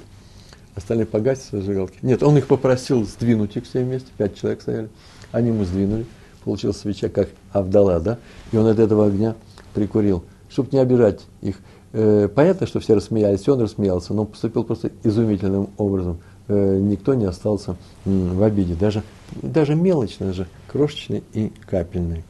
Остальные 0.75 1.07
погасят 1.07 1.51
зажигалки. 1.51 1.97
Нет, 2.01 2.23
он 2.23 2.37
их 2.37 2.47
попросил 2.47 3.03
сдвинуть 3.03 3.57
их 3.57 3.65
все 3.65 3.83
вместе. 3.83 4.09
Пять 4.17 4.35
человек 4.35 4.61
стояли. 4.61 4.89
Они 5.31 5.49
ему 5.49 5.65
сдвинули. 5.65 6.05
Получилась 6.47 6.77
свеча, 6.77 7.09
как 7.09 7.27
Авдала, 7.51 7.99
да? 7.99 8.19
И 8.53 8.57
он 8.57 8.67
от 8.67 8.79
этого 8.79 9.07
огня 9.07 9.35
прикурил. 9.73 10.23
Чтобы 10.47 10.69
не 10.71 10.79
обижать 10.79 11.25
их. 11.41 11.59
Э, 11.91 12.29
понятно, 12.33 12.65
что 12.67 12.79
все 12.79 12.95
рассмеялись, 12.95 13.45
и 13.45 13.51
он 13.51 13.59
рассмеялся, 13.59 14.13
но 14.13 14.23
поступил 14.23 14.63
просто 14.63 14.91
изумительным 15.03 15.71
образом. 15.77 16.19
Э, 16.47 16.79
никто 16.79 17.15
не 17.15 17.25
остался 17.25 17.75
в 18.05 18.41
обиде. 18.41 18.75
Даже, 18.75 19.03
даже 19.41 19.75
мелочно, 19.75 20.27
даже 20.27 20.47
крошечный 20.71 21.21
и 21.33 21.51
капельный. 21.69 22.23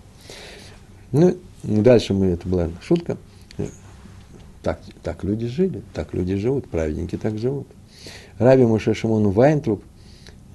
Ну, 1.12 1.38
дальше 1.62 2.16
мы, 2.16 2.26
это 2.26 2.48
была 2.48 2.70
шутка. 2.82 3.18
Так, 4.64 4.80
так 5.04 5.24
люди 5.24 5.46
жили, 5.46 5.84
так 5.94 6.16
люди 6.16 6.36
живут, 6.38 6.68
праведники 6.68 7.18
так 7.18 7.38
живут. 7.38 7.68
Раби 8.40 8.66
Муше 8.66 8.96
Шимон 8.96 9.30
Вайнтруп 9.30 9.84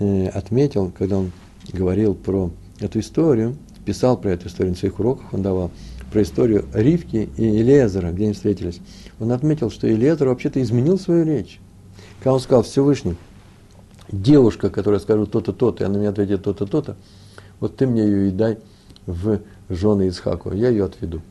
э, 0.00 0.26
отметил, 0.30 0.90
когда 0.98 1.18
он 1.18 1.30
говорил 1.72 2.16
про 2.16 2.50
эту 2.82 3.00
историю, 3.00 3.56
писал 3.84 4.16
про 4.16 4.30
эту 4.30 4.48
историю 4.48 4.72
на 4.72 4.78
своих 4.78 4.98
уроках, 4.98 5.32
он 5.32 5.42
давал, 5.42 5.70
про 6.12 6.22
историю 6.22 6.66
Ривки 6.74 7.30
и 7.36 7.44
Елезера, 7.44 8.10
где 8.12 8.24
они 8.24 8.34
встретились. 8.34 8.80
Он 9.18 9.32
отметил, 9.32 9.70
что 9.70 9.86
Елезер 9.86 10.28
вообще-то 10.28 10.60
изменил 10.62 10.98
свою 10.98 11.24
речь. 11.24 11.60
Когда 12.18 12.34
он 12.34 12.40
сказал 12.40 12.62
Всевышний, 12.62 13.16
девушка, 14.10 14.70
которая 14.70 15.00
скажет 15.00 15.30
то-то, 15.30 15.52
то-то, 15.52 15.84
и 15.84 15.86
она 15.86 15.98
мне 15.98 16.08
ответит 16.08 16.42
то-то, 16.42 16.66
то-то, 16.66 16.96
вот 17.60 17.76
ты 17.76 17.86
мне 17.86 18.02
ее 18.04 18.28
и 18.28 18.30
дай 18.30 18.58
в 19.06 19.40
жены 19.68 20.08
Исхаку, 20.08 20.52
я 20.52 20.68
ее 20.68 20.84
отведу. 20.84 21.22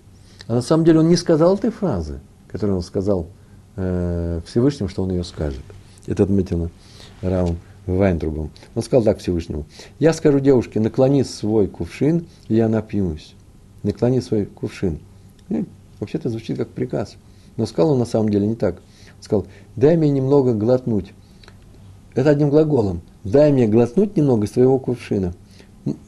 А 0.47 0.55
на 0.55 0.61
самом 0.61 0.83
деле 0.83 0.99
он 0.99 1.07
не 1.07 1.15
сказал 1.15 1.55
этой 1.55 1.69
фразы, 1.69 2.19
которую 2.47 2.77
он 2.77 2.83
сказал 2.83 3.27
э, 3.75 4.41
Всевышнему, 4.45 4.89
что 4.89 5.03
он 5.03 5.11
ее 5.11 5.23
скажет. 5.23 5.61
Это 6.07 6.23
отметено 6.23 6.69
Равом 7.21 7.57
Вайнтрубом. 7.85 8.51
Он 8.75 8.83
сказал 8.83 9.03
так 9.03 9.19
Всевышнему. 9.19 9.65
Я 9.99 10.13
скажу 10.13 10.39
девушке, 10.39 10.79
наклони 10.79 11.23
свой 11.23 11.67
кувшин, 11.67 12.27
и 12.47 12.55
я 12.55 12.69
напьюсь. 12.69 13.33
Наклони 13.83 14.19
свой 14.19 14.45
кувшин. 14.45 14.99
И, 15.49 15.65
вообще-то 15.99 16.29
звучит 16.29 16.57
как 16.57 16.69
приказ. 16.69 17.15
Но 17.57 17.65
сказал 17.65 17.93
он 17.93 17.99
на 17.99 18.05
самом 18.05 18.29
деле 18.29 18.47
не 18.47 18.55
так. 18.55 18.75
Он 19.17 19.23
сказал, 19.23 19.47
дай 19.75 19.97
мне 19.97 20.09
немного 20.09 20.53
глотнуть. 20.53 21.13
Это 22.13 22.29
одним 22.29 22.49
глаголом. 22.49 23.01
Дай 23.23 23.51
мне 23.51 23.67
глотнуть 23.67 24.15
немного 24.15 24.45
из 24.45 24.51
твоего 24.51 24.79
кувшина. 24.79 25.33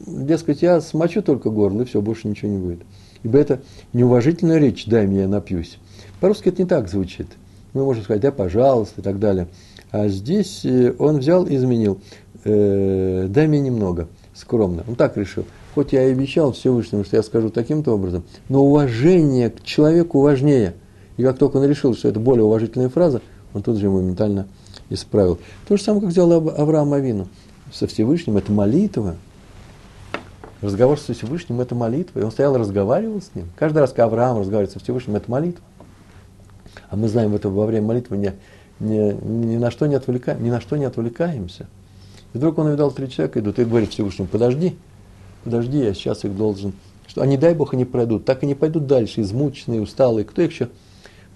Дескать, 0.06 0.62
я 0.62 0.80
смочу 0.80 1.22
только 1.22 1.50
горло, 1.50 1.82
и 1.82 1.84
все, 1.84 2.00
больше 2.00 2.28
ничего 2.28 2.50
не 2.50 2.58
будет. 2.58 2.80
Ибо 3.22 3.38
это 3.38 3.60
неуважительная 3.92 4.58
речь, 4.58 4.86
дай 4.86 5.06
мне, 5.06 5.20
я 5.20 5.28
напьюсь. 5.28 5.78
По-русски 6.20 6.50
это 6.50 6.62
не 6.62 6.68
так 6.68 6.88
звучит. 6.88 7.26
Мы 7.72 7.84
можем 7.84 8.04
сказать, 8.04 8.22
да, 8.22 8.30
пожалуйста, 8.30 9.00
и 9.00 9.04
так 9.04 9.18
далее. 9.18 9.48
А 9.94 10.08
здесь 10.08 10.64
э, 10.64 10.92
он 10.98 11.18
взял 11.18 11.46
и 11.46 11.54
изменил. 11.54 12.00
Э, 12.42 13.28
дай 13.30 13.46
мне 13.46 13.60
немного, 13.60 14.08
скромно. 14.34 14.82
Он 14.88 14.96
так 14.96 15.16
решил. 15.16 15.44
Хоть 15.72 15.92
я 15.92 16.08
и 16.08 16.10
обещал 16.10 16.50
Всевышнему, 16.50 17.04
что 17.04 17.14
я 17.14 17.22
скажу 17.22 17.48
таким-то 17.48 17.92
образом, 17.92 18.24
но 18.48 18.64
уважение 18.64 19.50
к 19.50 19.62
человеку 19.62 20.20
важнее. 20.20 20.74
И 21.16 21.22
как 21.22 21.38
только 21.38 21.58
он 21.58 21.66
решил, 21.66 21.94
что 21.94 22.08
это 22.08 22.18
более 22.18 22.42
уважительная 22.42 22.88
фраза, 22.88 23.22
он 23.52 23.62
тут 23.62 23.76
же 23.76 23.88
моментально 23.88 24.48
исправил. 24.90 25.38
То 25.68 25.76
же 25.76 25.82
самое, 25.84 26.00
как 26.00 26.10
сделал 26.10 26.48
Авраам 26.48 26.92
Авину. 26.92 27.28
Со 27.72 27.86
Всевышним 27.86 28.36
это 28.36 28.50
молитва– 28.50 29.14
Разговор 30.60 30.98
со 30.98 31.12
Всевышним– 31.12 31.60
это 31.60 31.74
молитва. 31.74 32.20
И 32.20 32.22
он 32.22 32.30
стоял 32.30 32.56
и 32.56 32.58
разговаривал 32.58 33.20
с 33.20 33.34
ним. 33.34 33.50
Каждый 33.54 33.78
раз, 33.78 33.90
когда 33.90 34.06
Авраам 34.06 34.40
разговаривает 34.40 34.72
со 34.72 34.80
Всевышним, 34.82 35.14
это 35.14 35.30
молитва. 35.30 35.62
А 36.88 36.96
мы 36.96 37.08
знаем, 37.08 37.34
это 37.34 37.50
во 37.50 37.66
время 37.66 37.86
молитвы 37.86 38.16
не, 38.16 38.32
не, 38.80 39.14
ни, 39.14 39.56
на 39.56 39.70
что 39.70 39.86
не 39.86 39.94
отвлекаем, 39.94 40.42
ни 40.42 40.50
на 40.50 40.60
что 40.60 40.76
не 40.76 40.84
отвлекаемся. 40.84 41.66
И 42.32 42.38
вдруг 42.38 42.58
он 42.58 42.66
увидал 42.66 42.90
три 42.90 43.08
человека 43.08 43.40
идут 43.40 43.58
и 43.58 43.64
говорит 43.64 43.90
Всевышнему, 43.90 44.28
подожди, 44.28 44.76
подожди, 45.44 45.78
я 45.78 45.94
сейчас 45.94 46.24
их 46.24 46.36
должен. 46.36 46.72
Что, 47.06 47.22
а 47.22 47.26
не 47.26 47.36
дай 47.36 47.54
Бог 47.54 47.74
они 47.74 47.84
пройдут, 47.84 48.24
так 48.24 48.42
и 48.42 48.46
не 48.46 48.54
пойдут 48.54 48.86
дальше, 48.86 49.20
измученные, 49.20 49.80
усталые. 49.80 50.24
Кто 50.24 50.42
их 50.42 50.50
еще? 50.50 50.68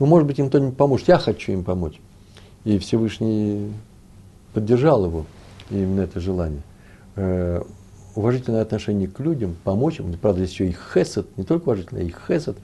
Ну, 0.01 0.07
может 0.07 0.27
быть, 0.27 0.39
им 0.39 0.49
кто-нибудь 0.49 0.77
поможет. 0.77 1.09
Я 1.09 1.19
хочу 1.19 1.53
им 1.53 1.65
помочь. 1.65 2.01
И 2.65 2.79
Всевышний 2.79 3.73
поддержал 4.53 5.05
его, 5.05 5.27
именно 5.71 6.01
это 6.01 6.21
желание. 6.21 6.63
Э, 7.17 7.63
уважительное 8.15 8.63
отношение 8.63 9.09
к 9.09 9.21
людям, 9.21 9.57
помочь 9.63 10.01
им, 10.01 10.13
правда, 10.21 10.45
здесь 10.45 10.55
еще 10.55 10.69
и 10.69 10.77
хесед, 10.93 11.27
не 11.37 11.45
только 11.45 11.65
уважительное, 11.65 12.05
и 12.05 12.15
хесед 12.27 12.57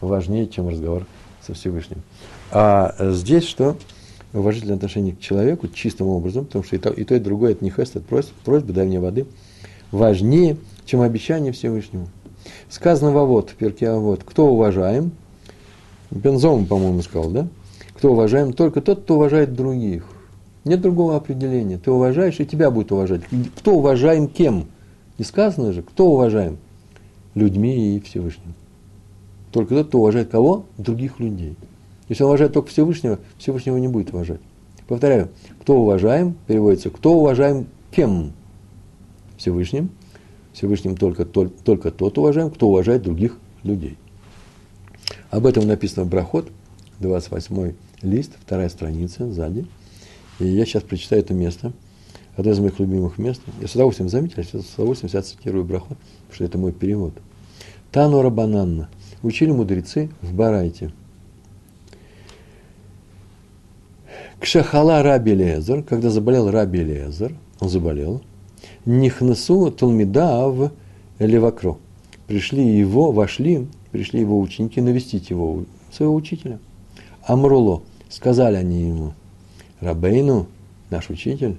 важнее, 0.00 0.48
чем 0.48 0.68
разговор 0.68 1.06
со 1.40 1.54
Всевышним. 1.54 2.02
А 2.50 2.94
здесь 2.98 3.44
что? 3.46 3.76
Уважительное 4.32 4.76
отношение 4.76 5.14
к 5.14 5.20
человеку 5.20 5.68
чистым 5.68 6.08
образом, 6.08 6.44
потому 6.44 6.64
что 6.64 6.76
и 6.76 6.78
то, 6.78 6.90
и, 6.90 7.04
то, 7.04 7.14
и 7.16 7.18
другое 7.18 7.52
это 7.52 7.64
не 7.64 7.70
хест, 7.70 7.96
это 7.96 8.06
просьба, 8.06 8.32
просьба 8.44 8.72
дай 8.72 8.86
мне 8.86 9.00
воды, 9.00 9.26
важнее, 9.90 10.56
чем 10.84 11.00
обещание 11.00 11.52
Всевышнему. 11.52 12.08
Сказано 12.68 13.10
во 13.10 13.24
вот, 13.24 13.50
в 13.50 13.82
а 13.82 13.98
вот, 13.98 14.22
кто 14.24 14.46
уважаем, 14.46 15.12
Бензом, 16.10 16.66
по-моему, 16.66 17.02
сказал, 17.02 17.30
да? 17.30 17.48
Кто 17.94 18.12
уважаем? 18.12 18.52
Только 18.52 18.80
тот, 18.80 19.02
кто 19.02 19.16
уважает 19.16 19.54
других. 19.54 20.04
Нет 20.64 20.80
другого 20.80 21.16
определения. 21.16 21.78
Ты 21.78 21.90
уважаешь, 21.90 22.40
и 22.40 22.46
тебя 22.46 22.70
будет 22.70 22.92
уважать. 22.92 23.22
Кто 23.56 23.74
уважаем 23.74 24.26
кем? 24.26 24.66
Не 25.18 25.24
сказано 25.24 25.72
же, 25.72 25.82
кто 25.82 26.10
уважаем? 26.10 26.58
Людьми 27.34 27.96
и 27.96 28.00
Всевышним. 28.00 28.54
Только 29.52 29.74
тот, 29.74 29.88
кто 29.88 29.98
уважает 29.98 30.30
кого? 30.30 30.64
Других 30.78 31.20
людей. 31.20 31.56
Если 32.10 32.24
он 32.24 32.30
уважает 32.30 32.52
только 32.52 32.68
Всевышнего, 32.68 33.20
Всевышнего 33.38 33.76
не 33.76 33.86
будет 33.86 34.12
уважать. 34.12 34.40
Повторяю, 34.88 35.30
кто 35.60 35.80
уважаем, 35.80 36.36
переводится, 36.48 36.90
кто 36.90 37.14
уважаем 37.14 37.68
кем? 37.92 38.32
Всевышним. 39.38 39.90
Всевышним 40.52 40.96
только, 40.96 41.24
только, 41.24 41.54
только 41.62 41.90
тот 41.92 42.18
уважаем, 42.18 42.50
кто 42.50 42.68
уважает 42.68 43.02
других 43.02 43.38
людей. 43.62 43.96
Об 45.30 45.46
этом 45.46 45.68
написано 45.68 46.04
в 46.04 46.08
Брахот, 46.08 46.50
28 46.98 47.74
лист, 48.02 48.32
вторая 48.44 48.68
страница 48.70 49.30
сзади. 49.30 49.64
И 50.40 50.48
я 50.48 50.66
сейчас 50.66 50.82
прочитаю 50.82 51.22
это 51.22 51.32
место, 51.32 51.72
одно 52.36 52.50
из 52.50 52.58
моих 52.58 52.80
любимых 52.80 53.18
мест. 53.18 53.40
Я 53.60 53.68
с 53.68 53.74
удовольствием 53.76 54.08
заметил, 54.08 54.42
я 54.42 54.60
с 54.60 54.74
удовольствием 54.74 55.10
сейчас 55.10 55.28
цитирую 55.28 55.64
Брахот, 55.64 55.96
потому 55.96 56.34
что 56.34 56.44
это 56.44 56.58
мой 56.58 56.72
перевод. 56.72 57.12
Тану 57.92 58.20
Рабананна. 58.20 58.88
Учили 59.22 59.52
мудрецы 59.52 60.10
в 60.22 60.34
Барайте. 60.34 60.92
Кшахала 64.40 65.02
Раби 65.02 65.34
Лезер, 65.34 65.82
когда 65.82 66.08
заболел 66.08 66.50
Раби 66.50 66.82
Лезер, 66.82 67.36
он 67.60 67.68
заболел, 67.68 68.22
Нихнесу 68.86 69.70
Талмидав 69.70 70.72
Левакро. 71.18 71.76
Пришли 72.26 72.66
его, 72.66 73.12
вошли, 73.12 73.66
пришли 73.92 74.20
его 74.20 74.40
ученики 74.40 74.80
навестить 74.80 75.28
его, 75.28 75.64
своего 75.92 76.14
учителя. 76.14 76.58
Амруло, 77.22 77.82
сказали 78.08 78.56
они 78.56 78.88
ему, 78.88 79.12
Рабейну, 79.80 80.46
наш 80.88 81.10
учитель, 81.10 81.58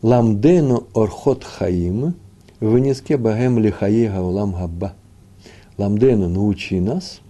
Ламдену 0.00 0.86
Орхот 0.94 1.44
Хаим, 1.44 2.14
вынеске 2.60 3.18
Багем 3.18 3.58
Лихае 3.58 4.10
Гаулам 4.10 4.52
Габба. 4.52 4.94
Ламдену, 5.76 6.30
научи 6.30 6.80
нас, 6.80 7.20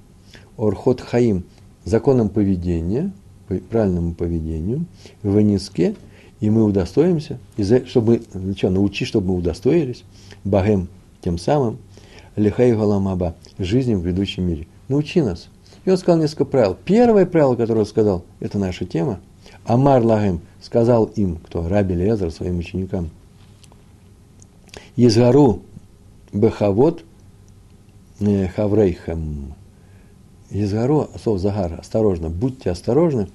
Орхот 0.56 1.00
Хаим, 1.00 1.44
законом 1.84 2.28
поведения, 2.28 3.12
правильному 3.70 4.14
поведению, 4.14 4.84
вынеске, 5.22 5.94
и 6.40 6.50
мы 6.50 6.64
удостоимся, 6.64 7.38
чтобы, 7.86 8.22
что, 8.56 8.70
научи, 8.70 9.04
чтобы 9.04 9.28
мы 9.28 9.34
удостоились, 9.34 10.04
Багем, 10.44 10.88
тем 11.20 11.38
самым, 11.38 11.78
Лихай 12.36 12.72
Галамаба, 12.72 13.34
жизни 13.58 13.94
в 13.94 14.02
грядущем 14.02 14.44
мире. 14.44 14.66
Научи 14.88 15.20
нас. 15.20 15.48
И 15.84 15.90
он 15.90 15.96
сказал 15.96 16.20
несколько 16.20 16.44
правил. 16.44 16.76
Первое 16.84 17.26
правило, 17.26 17.56
которое 17.56 17.80
он 17.80 17.86
сказал, 17.86 18.24
это 18.40 18.58
наша 18.58 18.84
тема. 18.84 19.20
Амар 19.64 20.02
Лагем 20.04 20.40
сказал 20.60 21.06
им, 21.06 21.36
кто, 21.36 21.68
Раби 21.68 21.94
Лезер, 21.94 22.30
своим 22.30 22.58
ученикам, 22.58 23.10
Изгару 24.96 25.62
Бехавод 26.32 27.04
э, 28.20 28.48
Хаврейхам. 28.48 29.54
Изгару, 30.50 31.08
слово 31.22 31.38
Загар, 31.38 31.78
осторожно, 31.78 32.30
будьте 32.30 32.70
осторожны, 32.70 33.28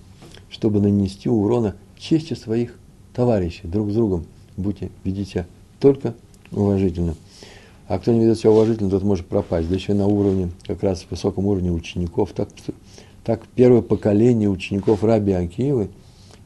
чтобы 0.53 0.79
нанести 0.79 1.29
урона 1.29 1.75
чести 1.97 2.35
своих 2.35 2.77
товарищей, 3.13 3.67
друг 3.67 3.89
с 3.89 3.95
другом. 3.95 4.25
Будьте, 4.55 4.91
ведите 5.03 5.47
только 5.79 6.13
уважительно. 6.51 7.15
А 7.87 7.97
кто 7.97 8.13
не 8.13 8.19
ведет 8.19 8.37
себя 8.37 8.51
уважительно, 8.51 8.91
тот 8.91 9.01
может 9.03 9.25
пропасть. 9.25 9.67
Да 9.67 9.73
еще 9.73 9.95
на 9.95 10.05
уровне, 10.05 10.51
как 10.67 10.83
раз 10.83 11.05
высоком 11.09 11.47
уровне 11.47 11.71
учеников. 11.71 12.33
Так, 12.33 12.49
так 13.23 13.41
первое 13.55 13.81
поколение 13.81 14.47
учеников 14.47 15.03
Раби 15.03 15.31
Акиевы, 15.31 15.89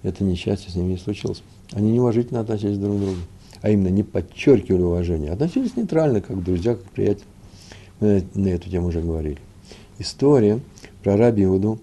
это 0.03 0.23
несчастье 0.23 0.71
с 0.71 0.75
ними 0.75 0.91
не 0.93 0.97
случилось. 0.97 1.43
Они 1.73 1.91
неуважительно 1.91 2.39
относились 2.39 2.77
друг 2.77 2.95
к 2.95 2.99
другу. 2.99 3.17
А 3.61 3.69
именно 3.69 3.89
не 3.89 4.03
подчеркивали 4.03 4.83
уважение. 4.83 5.31
Относились 5.31 5.75
нейтрально, 5.75 6.21
как 6.21 6.41
друзья, 6.41 6.75
как 6.75 6.83
приятели. 6.85 7.25
Мы 7.99 8.23
на 8.35 8.47
эту 8.47 8.69
тему 8.69 8.87
уже 8.87 9.01
говорили. 9.01 9.39
История 9.99 10.61
про 11.03 11.17
Раби 11.17 11.43
Иуду, 11.43 11.79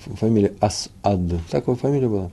фамилия 0.00 0.54
Асад. 0.60 1.20
Такая 1.50 1.74
фамилия 1.76 2.08
была. 2.08 2.30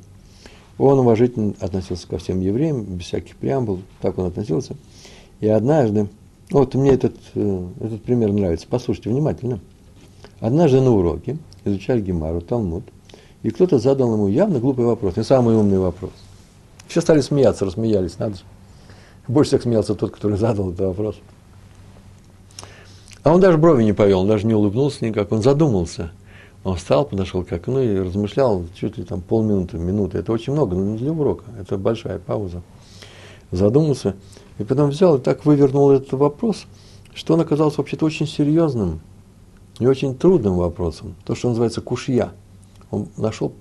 Он 0.77 0.99
уважительно 0.99 1.53
относился 1.59 2.07
ко 2.07 2.17
всем 2.17 2.39
евреям, 2.39 2.83
без 2.83 3.05
всяких 3.05 3.35
преамбул, 3.37 3.79
так 4.01 4.17
он 4.17 4.27
относился. 4.27 4.75
И 5.39 5.47
однажды, 5.47 6.07
вот 6.51 6.75
мне 6.75 6.91
этот, 6.91 7.15
э, 7.33 7.67
этот 7.79 8.03
пример 8.03 8.31
нравится, 8.31 8.67
послушайте 8.69 9.09
внимательно. 9.09 9.59
Однажды 10.39 10.81
на 10.81 10.91
уроке 10.91 11.37
изучали 11.65 12.01
Гемару, 12.01 12.41
Талмуд, 12.41 12.83
и 13.41 13.49
кто-то 13.49 13.79
задал 13.79 14.13
ему 14.13 14.27
явно 14.27 14.59
глупый 14.59 14.85
вопрос, 14.85 15.15
не 15.17 15.23
самый 15.23 15.55
умный 15.55 15.79
вопрос. 15.79 16.11
Все 16.87 17.01
стали 17.01 17.21
смеяться, 17.21 17.65
рассмеялись, 17.65 18.19
надо 18.19 18.35
же. 18.35 18.43
Больше 19.27 19.49
всех 19.49 19.63
смеялся 19.63 19.95
тот, 19.95 20.11
который 20.11 20.37
задал 20.37 20.69
этот 20.69 20.87
вопрос. 20.87 21.15
А 23.23 23.33
он 23.33 23.41
даже 23.41 23.57
брови 23.57 23.83
не 23.83 23.93
повел, 23.93 24.21
он 24.21 24.27
даже 24.27 24.45
не 24.45 24.53
улыбнулся 24.53 25.03
никак, 25.05 25.31
он 25.31 25.41
задумался– 25.41 26.11
он 26.67 26.75
встал, 26.75 27.05
подошел 27.05 27.45
к 27.45 27.53
окну 27.53 27.81
и 27.81 27.97
размышлял 27.97 28.65
чуть 28.75 28.97
ли 28.97 29.05
там 29.05 29.21
полминуты, 29.21 29.77
минуты. 29.77 30.17
Это 30.17 30.33
очень 30.33 30.51
много, 30.51 30.75
но 30.75 30.83
не 30.83 30.97
для 30.97 31.13
урока. 31.13 31.45
Это 31.57 31.77
большая 31.77 32.19
пауза. 32.19 32.61
Задумался. 33.51 34.17
И 34.57 34.65
потом 34.65 34.89
взял 34.89 35.15
и 35.15 35.21
так 35.21 35.45
вывернул 35.45 35.91
этот 35.91 36.11
вопрос, 36.11 36.65
что 37.13 37.35
он 37.35 37.41
оказался 37.41 37.77
вообще-то 37.77 38.05
очень 38.05 38.27
серьезным 38.27 38.99
и 39.79 39.85
очень 39.85 40.13
трудным 40.13 40.55
вопросом. 40.55 41.15
То, 41.23 41.35
что 41.35 41.47
называется 41.47 41.79
кушья. 41.79 42.33
Он 42.91 43.07
нашел 43.15 43.53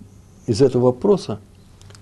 из 0.49 0.61
этого 0.61 0.87
вопроса, 0.87 1.39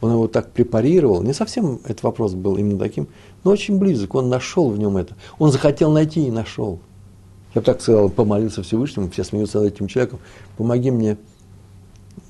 он 0.00 0.12
его 0.12 0.26
так 0.26 0.52
препарировал. 0.52 1.22
Не 1.22 1.34
совсем 1.34 1.80
этот 1.84 2.02
вопрос 2.02 2.32
был 2.32 2.56
именно 2.56 2.78
таким, 2.78 3.08
но 3.42 3.50
очень 3.50 3.78
близок. 3.78 4.14
Он 4.14 4.30
нашел 4.30 4.70
в 4.70 4.78
нем 4.78 4.96
это. 4.96 5.16
Он 5.38 5.52
захотел 5.52 5.92
найти 5.92 6.28
и 6.28 6.30
нашел. 6.30 6.78
Я 7.54 7.60
бы 7.60 7.64
так 7.64 7.80
сказал, 7.80 8.08
помолился 8.08 8.62
Всевышнему, 8.62 9.10
все 9.10 9.22
смеются 9.22 9.60
над 9.60 9.72
этим 9.72 9.86
человеком. 9.86 10.18
Помоги 10.56 10.90
мне 10.90 11.16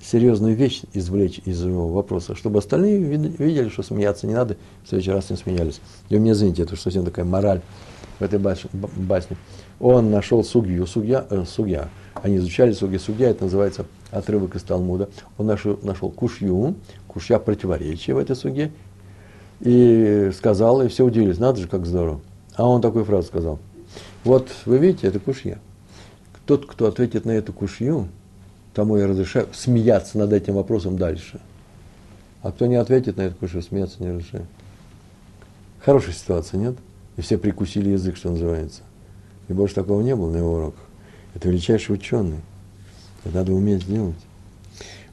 серьезную 0.02 0.54
вещь 0.54 0.82
извлечь 0.92 1.40
из 1.46 1.64
его 1.64 1.88
вопроса, 1.88 2.34
чтобы 2.34 2.58
остальные 2.58 2.98
видели, 2.98 3.70
что 3.70 3.82
смеяться 3.82 4.26
не 4.26 4.34
надо, 4.34 4.58
в 4.84 4.88
следующий 4.88 5.12
раз 5.12 5.30
не 5.30 5.37
смеялись. 5.37 5.80
И 6.10 6.14
вы 6.14 6.20
меня 6.20 6.32
извините, 6.32 6.62
это 6.62 6.76
что 6.76 6.84
совсем 6.84 7.06
такая 7.06 7.24
мораль 7.24 7.62
в 8.18 8.22
этой 8.22 8.38
басне. 8.38 9.38
Он 9.80 10.10
нашел 10.10 10.44
сугью, 10.44 10.87
сугья, 10.87 11.26
э, 11.30 11.44
сугья. 11.46 11.88
Они 12.14 12.37
изучали 12.37 12.72
сугья, 12.72 12.98
сугья, 12.98 13.30
это 13.30 13.44
называется 13.44 13.87
отрывок 14.10 14.54
из 14.56 14.62
Талмуда. 14.62 15.08
Он 15.38 15.46
нашел, 15.46 15.78
нашел 15.82 16.10
кушью, 16.10 16.74
кушья 17.08 17.38
противоречия 17.38 18.12
в 18.12 18.18
этой 18.18 18.37
суге, 18.37 18.72
и 19.60 20.30
сказал, 20.37 20.82
и 20.82 20.88
все 20.88 21.04
удивились, 21.04 21.38
надо 21.38 21.60
же, 21.60 21.68
как 21.68 21.87
здорово. 21.87 22.20
А 22.56 22.68
он 22.68 22.82
такую 22.82 23.06
фразу 23.06 23.26
сказал– 23.26 23.58
вот 24.24 24.50
вы 24.64 24.78
видите, 24.78 25.06
это 25.06 25.20
кушья. 25.20 25.58
Тот, 26.46 26.66
кто 26.66 26.87
ответит 26.87 27.24
на 27.24 27.30
эту 27.30 27.52
кушью, 27.52 28.08
тому 28.74 28.96
я 28.96 29.06
разрешаю 29.06 29.48
смеяться 29.52 30.18
над 30.18 30.32
этим 30.32 30.54
вопросом 30.54 30.96
дальше. 30.96 31.40
А 32.42 32.52
кто 32.52 32.66
не 32.66 32.76
ответит 32.76 33.16
на 33.16 33.22
эту 33.22 33.37
кушью, 33.37 33.62
смеяться 33.62 34.02
не 34.02 34.10
разрешаю. 34.10 34.46
Хорошая 35.80 36.14
ситуация, 36.14 36.58
нет? 36.58 36.74
И 37.16 37.20
все 37.20 37.38
прикусили 37.38 37.90
язык, 37.90 38.16
что 38.16 38.30
называется. 38.30 38.82
И 39.48 39.52
больше 39.52 39.74
такого 39.74 40.02
не 40.02 40.16
было 40.16 40.30
на 40.30 40.38
его 40.38 40.54
уроках. 40.54 40.82
Это 41.34 41.48
величайший 41.48 41.94
ученый. 41.94 42.40
Это 43.24 43.37
надо 43.37 43.52
уметь 43.52 43.82
сделать. 43.82 44.16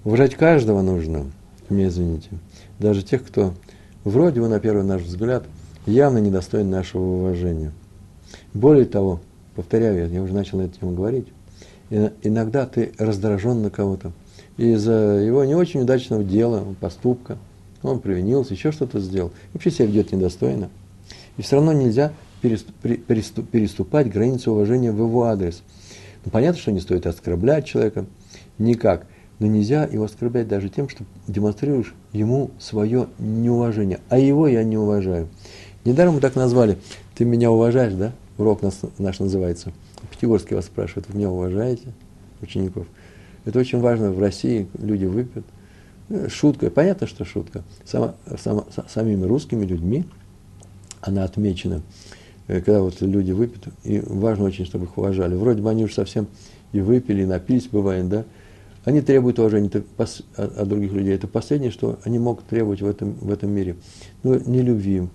Уважать 0.03 0.35
каждого 0.35 0.81
нужно, 0.81 1.25
мне 1.69 1.87
извините. 1.87 2.29
Даже 2.79 3.03
тех, 3.03 3.25
кто 3.25 3.53
вроде 4.03 4.41
бы, 4.41 4.47
на 4.47 4.59
первый 4.59 4.83
наш 4.83 5.03
взгляд, 5.03 5.43
явно 5.85 6.17
недостоин 6.17 6.69
нашего 6.69 7.01
уважения. 7.01 7.71
Более 8.53 8.85
того, 8.85 9.21
повторяю, 9.55 10.11
я 10.11 10.21
уже 10.21 10.33
начал 10.33 10.57
на 10.57 10.63
эту 10.63 10.79
тему 10.79 10.91
говорить, 10.91 11.27
иногда 11.89 12.65
ты 12.65 12.91
раздражен 12.97 13.61
на 13.61 13.69
кого-то 13.69 14.11
из-за 14.57 14.91
его 14.91 15.43
не 15.45 15.55
очень 15.55 15.81
удачного 15.81 16.23
дела, 16.23 16.63
поступка, 16.79 17.37
он 17.81 17.99
провинился, 17.99 18.53
еще 18.53 18.71
что-то 18.71 18.99
сделал, 18.99 19.31
вообще 19.53 19.71
себя 19.71 19.87
ведет 19.87 20.11
недостойно. 20.11 20.69
И 21.37 21.41
все 21.41 21.55
равно 21.55 21.73
нельзя 21.73 22.13
переступать 22.41 24.11
границу 24.11 24.51
уважения 24.51 24.91
в 24.91 24.97
его 24.97 25.23
адрес. 25.23 25.63
Ну, 26.23 26.31
понятно, 26.31 26.61
что 26.61 26.71
не 26.71 26.79
стоит 26.79 27.07
оскорблять 27.07 27.65
человека, 27.65 28.05
никак, 28.59 29.07
но 29.39 29.47
нельзя 29.47 29.85
его 29.85 30.03
оскорблять 30.03 30.47
даже 30.47 30.69
тем, 30.69 30.89
что 30.89 31.05
демонстрируешь 31.27 31.95
ему 32.13 32.51
свое 32.59 33.07
неуважение, 33.17 33.99
а 34.09 34.19
его 34.19 34.47
я 34.47 34.63
не 34.63 34.77
уважаю. 34.77 35.29
Недаром 35.85 36.15
мы 36.15 36.19
так 36.19 36.35
назвали, 36.35 36.77
ты 37.15 37.25
меня 37.25 37.49
уважаешь, 37.49 37.93
да? 37.93 38.11
Урок 38.41 38.61
нас, 38.61 38.81
наш 38.97 39.19
называется. 39.19 39.71
Пятигорский 40.11 40.55
вас 40.55 40.65
спрашивает, 40.65 41.07
вы 41.09 41.17
меня 41.17 41.29
уважаете? 41.29 41.93
учеников. 42.41 42.87
Это 43.45 43.59
очень 43.59 43.79
важно 43.79 44.11
в 44.11 44.19
России, 44.19 44.67
люди 44.77 45.05
выпьют. 45.05 45.45
Э, 46.09 46.27
шутка, 46.29 46.69
понятно, 46.69 47.07
что 47.07 47.25
шутка. 47.25 47.63
Сама, 47.85 48.15
сама, 48.37 48.65
самими 48.89 49.25
русскими 49.25 49.65
людьми 49.65 50.05
она 51.01 51.23
отмечена, 51.23 51.81
э, 52.47 52.61
когда 52.61 52.81
вот 52.81 53.01
люди 53.01 53.31
выпьют, 53.31 53.67
и 53.83 53.99
важно 54.05 54.45
очень, 54.45 54.65
чтобы 54.65 54.85
их 54.85 54.97
уважали. 54.97 55.35
Вроде 55.35 55.61
бы 55.61 55.69
они 55.69 55.85
уже 55.85 55.93
совсем 55.93 56.27
и 56.73 56.81
выпили, 56.81 57.23
и 57.23 57.25
напились, 57.25 57.67
бывает, 57.67 58.09
да, 58.09 58.25
они 58.83 59.01
требуют 59.01 59.37
уважения 59.37 59.69
от 59.97 60.67
других 60.67 60.91
людей. 60.91 61.13
Это 61.13 61.27
последнее, 61.27 61.71
что 61.71 61.99
они 62.03 62.17
могут 62.17 62.45
требовать 62.45 62.81
в 62.81 62.87
этом, 62.87 63.13
в 63.13 63.31
этом 63.31 63.51
мире. 63.51 63.75
Ну, 64.23 64.39
не 64.43 64.61
любви, 64.61 65.07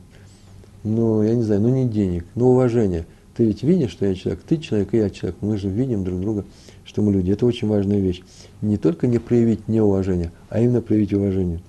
ну, 0.85 1.23
я 1.23 1.35
не 1.35 1.43
знаю, 1.43 1.63
ну, 1.63 1.69
не 1.69 1.89
денег, 1.89 2.25
но 2.37 2.51
уважения. 2.51 3.07
Ты 3.37 3.45
ведь 3.45 3.63
видишь, 3.63 3.91
что 3.91 4.07
я 4.07 4.15
человек, 4.15 4.43
ты 4.49 4.57
человек, 4.57 4.95
и 4.95 4.97
я 4.97 5.11
человек. 5.11 5.37
Мы 5.43 5.59
же 5.59 5.69
видим 5.69 6.05
друг 6.05 6.21
друга, 6.21 6.45
что 6.85 7.03
мы 7.03 7.13
люди. 7.13 7.33
Это 7.33 7.45
очень 7.45 7.69
важная 7.69 8.01
вещь. 8.01 8.23
Не 8.63 8.79
только 8.79 9.07
не 9.07 9.19
проявить 9.19 9.69
неуважение, 9.69 10.33
а 10.49 10.61
именно 10.61 10.81
проявить 10.81 11.13
уважение. 11.13 11.61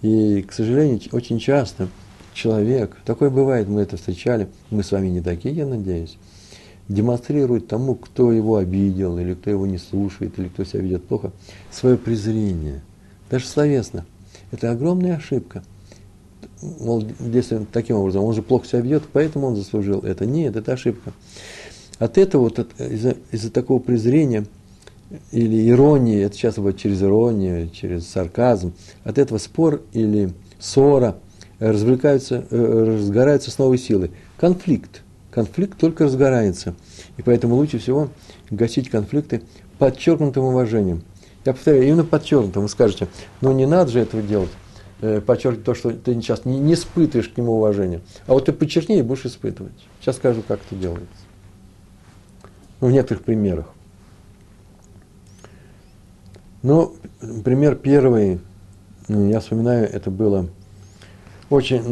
И, 0.00 0.42
к 0.42 0.52
сожалению, 0.52 1.00
очень 1.12 1.38
часто 1.38 1.88
человек, 2.32 2.96
такое 3.04 3.28
бывает, 3.28 3.68
мы 3.68 3.82
это 3.82 3.96
встречали, 3.96 4.48
мы 4.70 4.82
с 4.82 4.92
вами 4.92 5.08
не 5.08 5.20
такие, 5.20 5.54
я 5.54 5.66
надеюсь, 5.66 6.18
демонстрирует 6.88 7.66
тому, 7.66 7.94
кто 7.94 8.32
его 8.32 8.56
обидел, 8.56 9.18
или 9.18 9.34
кто 9.34 9.50
его 9.50 9.66
не 9.66 9.78
слушает, 9.78 10.38
или 10.38 10.48
кто 10.48 10.64
себя 10.64 10.80
ведет 10.80 11.04
плохо, 11.04 11.32
свое 11.70 11.96
презрение. 11.96 12.82
Даже 13.30 13.46
словесно. 13.46 14.06
Это 14.50 14.70
огромная 14.70 15.16
ошибка. 15.16 15.62
Мол, 16.62 17.04
если 17.20 17.66
таким 17.70 17.96
образом, 17.96 18.24
он 18.24 18.34
же 18.34 18.42
плохо 18.42 18.66
себя 18.66 18.80
ведет, 18.80 19.04
поэтому 19.12 19.48
он 19.48 19.56
заслужил 19.56 20.00
это. 20.00 20.24
Нет, 20.26 20.56
это 20.56 20.72
ошибка. 20.72 21.12
От 21.98 22.18
этого, 22.18 22.42
вот, 22.42 22.66
из-за, 22.78 23.16
из 23.30 23.50
такого 23.50 23.78
презрения 23.78 24.46
или 25.32 25.68
иронии, 25.68 26.22
это 26.22 26.36
часто 26.36 26.60
бывает 26.60 26.78
через 26.78 27.02
иронию, 27.02 27.70
через 27.70 28.06
сарказм, 28.08 28.72
от 29.04 29.18
этого 29.18 29.38
спор 29.38 29.82
или 29.92 30.30
ссора 30.58 31.16
развлекаются, 31.58 32.46
э, 32.50 32.96
разгораются 32.96 33.50
с 33.50 33.58
новой 33.58 33.78
силой. 33.78 34.10
Конфликт 34.36 35.02
конфликт 35.36 35.78
только 35.78 36.04
разгорается. 36.04 36.74
И 37.18 37.22
поэтому 37.22 37.56
лучше 37.56 37.78
всего 37.78 38.08
гасить 38.50 38.88
конфликты 38.88 39.42
подчеркнутым 39.78 40.44
уважением. 40.44 41.02
Я 41.44 41.52
повторяю, 41.52 41.86
именно 41.86 42.04
подчеркнутым. 42.04 42.62
Вы 42.62 42.68
скажете, 42.70 43.06
ну 43.42 43.52
не 43.52 43.66
надо 43.66 43.90
же 43.90 44.00
этого 44.00 44.22
делать. 44.22 44.48
Э, 45.02 45.20
подчеркнуть 45.20 45.62
то, 45.62 45.74
что 45.74 45.90
ты 45.90 46.14
сейчас 46.14 46.46
не, 46.46 46.58
не 46.58 46.72
испытываешь 46.72 47.28
к 47.28 47.36
нему 47.36 47.56
уважения. 47.56 48.00
А 48.26 48.32
вот 48.32 48.46
ты 48.46 48.52
подчеркни 48.52 48.98
и 48.98 49.02
будешь 49.02 49.26
испытывать. 49.26 49.74
Сейчас 50.00 50.16
скажу, 50.16 50.42
как 50.46 50.60
это 50.66 50.74
делается. 50.74 51.06
Ну, 52.80 52.88
в 52.88 52.92
некоторых 52.92 53.22
примерах. 53.22 53.66
Ну, 56.62 56.94
пример 57.44 57.76
первый, 57.76 58.40
я 59.08 59.40
вспоминаю, 59.40 59.86
это 59.86 60.10
было 60.10 60.48
очень 61.50 61.82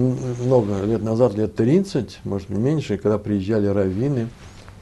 много 0.43 0.83
лет 0.85 1.03
назад, 1.03 1.35
лет 1.35 1.55
30, 1.55 2.21
может 2.25 2.49
быть 2.49 2.59
меньше, 2.59 2.97
когда 2.97 3.19
приезжали 3.19 3.67
раввины 3.67 4.29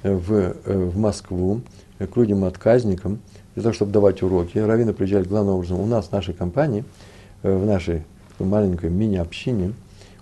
в, 0.04 0.32
э, 0.32 0.54
в 0.64 0.96
Москву 0.96 1.62
к 1.98 2.16
людям-отказникам, 2.16 3.18
для 3.54 3.64
того, 3.64 3.72
чтобы 3.72 3.90
давать 3.90 4.22
уроки. 4.22 4.58
Раввины 4.58 4.92
приезжали 4.92 5.24
главным 5.24 5.56
образом 5.56 5.80
у 5.80 5.86
нас, 5.86 6.06
в 6.06 6.12
нашей 6.12 6.34
компании, 6.34 6.84
э, 7.42 7.54
в 7.54 7.66
нашей 7.66 8.04
маленькой 8.44 8.90
мини-общине 8.90 9.74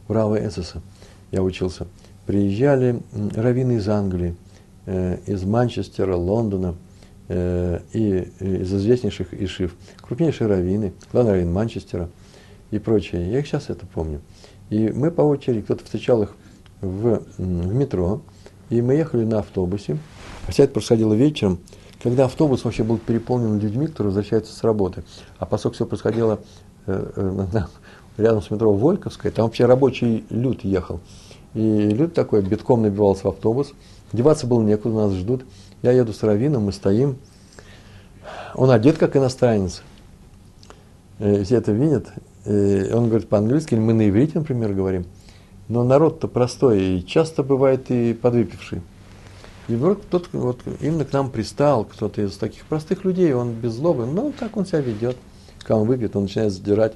Урала 0.08 0.36
Эссеса, 0.36 0.82
я 1.30 1.42
учился. 1.42 1.86
Приезжали 2.26 3.00
раввины 3.34 3.72
из 3.76 3.88
Англии, 3.88 4.34
э, 4.86 5.18
из 5.26 5.44
Манчестера, 5.44 6.16
Лондона 6.16 6.74
и 7.28 8.28
из 8.40 8.74
известнейших 8.74 9.32
ишив, 9.32 9.76
крупнейшие 10.00 10.48
раввины, 10.48 10.92
главный 11.12 11.34
раввин 11.34 11.52
Манчестера 11.52 12.08
и 12.72 12.80
прочее. 12.80 13.30
Я 13.30 13.38
их 13.38 13.46
сейчас 13.46 13.70
это 13.70 13.86
помню. 13.86 14.20
И 14.68 14.88
мы 14.88 15.10
по 15.12 15.22
очереди, 15.22 15.62
кто-то 15.62 15.84
встречал 15.84 16.24
их 16.24 16.34
в, 16.80 17.22
в 17.38 17.74
метро, 17.74 18.22
и 18.70 18.80
мы 18.80 18.94
ехали 18.94 19.24
на 19.24 19.40
автобусе. 19.40 19.98
Хотя 20.46 20.64
это 20.64 20.72
происходило 20.72 21.12
вечером, 21.12 21.58
когда 22.02 22.24
автобус 22.24 22.64
вообще 22.64 22.82
был 22.82 22.98
переполнен 22.98 23.58
людьми, 23.58 23.86
которые 23.86 24.08
возвращаются 24.08 24.54
с 24.54 24.62
работы. 24.62 25.04
А 25.38 25.46
поскольку 25.46 25.74
все 25.74 25.86
происходило 25.86 26.40
э, 26.86 27.12
э, 27.16 27.46
рядом 28.16 28.42
с 28.42 28.50
метро 28.50 28.72
Вольковская, 28.72 29.32
там 29.32 29.46
вообще 29.46 29.66
рабочий 29.66 30.24
люд 30.30 30.64
ехал. 30.64 31.00
И 31.54 31.88
люд 31.88 32.14
такой 32.14 32.42
битком 32.42 32.82
набивался 32.82 33.24
в 33.24 33.28
автобус. 33.30 33.72
Деваться 34.12 34.46
было 34.46 34.62
некуда, 34.62 34.94
нас 34.94 35.12
ждут. 35.12 35.44
Я 35.82 35.92
еду 35.92 36.12
с 36.12 36.22
Равином, 36.22 36.64
мы 36.64 36.72
стоим. 36.72 37.16
Он 38.54 38.70
одет 38.70 38.98
как 38.98 39.16
иностранец. 39.16 39.82
Э, 41.18 41.42
все 41.44 41.56
это 41.56 41.72
видят. 41.72 42.08
Э, 42.44 42.94
он 42.94 43.08
говорит 43.08 43.28
по-английски, 43.28 43.74
или 43.74 43.80
мы 43.80 43.92
на 43.92 44.08
иврите, 44.08 44.38
например, 44.38 44.72
говорим. 44.74 45.06
Но 45.68 45.84
народ-то 45.84 46.28
простой, 46.28 46.82
и 46.82 47.06
часто 47.06 47.42
бывает 47.42 47.90
и 47.90 48.12
подвыпивший. 48.12 48.82
И 49.68 49.74
вдруг 49.74 50.02
кто-то 50.02 50.26
вот 50.32 50.60
именно 50.80 51.04
к 51.04 51.12
нам 51.12 51.30
пристал, 51.30 51.84
кто-то 51.84 52.22
из 52.22 52.36
таких 52.36 52.64
простых 52.64 53.04
людей, 53.04 53.32
он 53.32 53.52
без 53.52 53.74
злобы, 53.74 54.04
ну, 54.04 54.32
так 54.36 54.56
он 54.56 54.66
себя 54.66 54.80
ведет. 54.80 55.16
Когда 55.60 55.76
он 55.76 55.86
выпьет, 55.86 56.16
он 56.16 56.24
начинает 56.24 56.52
задирать 56.52 56.94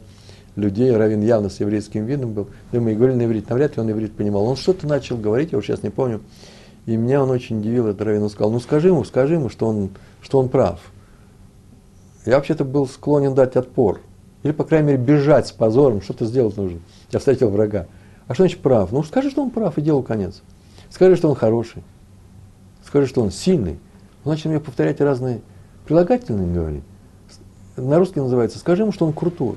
людей. 0.56 0.94
Равин 0.94 1.22
явно 1.22 1.48
с 1.48 1.60
еврейским 1.60 2.04
видом 2.04 2.32
был. 2.32 2.48
И 2.72 2.78
мы 2.78 2.94
говорили 2.94 3.16
на 3.16 3.24
иврит, 3.24 3.48
навряд 3.48 3.76
ли 3.76 3.82
он 3.82 3.90
иврит 3.90 4.14
понимал. 4.14 4.44
Он 4.46 4.56
что-то 4.56 4.86
начал 4.86 5.16
говорить, 5.16 5.52
я 5.52 5.58
уже 5.58 5.68
сейчас 5.68 5.82
не 5.82 5.90
помню. 5.90 6.20
И 6.86 6.96
меня 6.96 7.22
он 7.22 7.30
очень 7.30 7.58
удивил, 7.60 7.86
этот 7.86 8.02
Равин. 8.02 8.22
Он 8.22 8.30
сказал, 8.30 8.50
ну 8.50 8.60
скажи 8.60 8.88
ему, 8.88 9.04
скажи 9.04 9.34
ему, 9.34 9.48
что 9.48 9.66
он, 9.66 9.90
что 10.20 10.38
он 10.38 10.48
прав. 10.48 10.80
Я 12.26 12.36
вообще-то 12.36 12.64
был 12.64 12.86
склонен 12.86 13.34
дать 13.34 13.56
отпор. 13.56 14.00
Или, 14.42 14.52
по 14.52 14.64
крайней 14.64 14.88
мере, 14.88 14.98
бежать 14.98 15.46
с 15.48 15.52
позором, 15.52 16.02
что-то 16.02 16.26
сделать 16.26 16.56
нужно. 16.56 16.80
Я 17.10 17.18
встретил 17.18 17.48
врага. 17.48 17.86
А 18.26 18.34
что 18.34 18.42
значит 18.42 18.60
прав? 18.60 18.92
Ну, 18.92 19.02
скажи, 19.02 19.30
что 19.30 19.42
он 19.42 19.50
прав, 19.50 19.76
и 19.78 19.82
делу 19.82 20.02
конец. 20.02 20.42
Скажи, 20.90 21.16
что 21.16 21.28
он 21.28 21.34
хороший. 21.34 21.82
Скажи, 22.84 23.06
что 23.06 23.22
он 23.22 23.30
сильный. 23.30 23.78
Он 24.24 24.32
начал 24.32 24.50
мне 24.50 24.60
повторять 24.60 25.00
разные 25.00 25.40
прилагательные 25.86 26.52
говорить. 26.52 26.84
На 27.76 27.98
русский 27.98 28.20
называется 28.20 28.58
«скажи 28.58 28.82
ему, 28.82 28.92
что 28.92 29.06
он 29.06 29.12
крутой». 29.12 29.56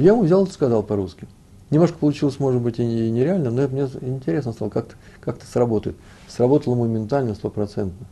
Я 0.00 0.12
ему 0.12 0.22
взял 0.22 0.44
и 0.46 0.50
сказал 0.50 0.82
по-русски. 0.82 1.28
Немножко 1.68 1.98
получилось, 1.98 2.40
может 2.40 2.62
быть, 2.62 2.78
и 2.78 2.82
нереально, 3.10 3.50
но 3.50 3.68
мне 3.68 3.82
интересно 4.00 4.52
стало, 4.52 4.70
как, 4.70 4.96
как 5.20 5.36
это 5.36 5.46
сработает. 5.46 5.94
Сработало 6.26 6.74
моментально, 6.74 7.34
стопроцентно. 7.34 8.06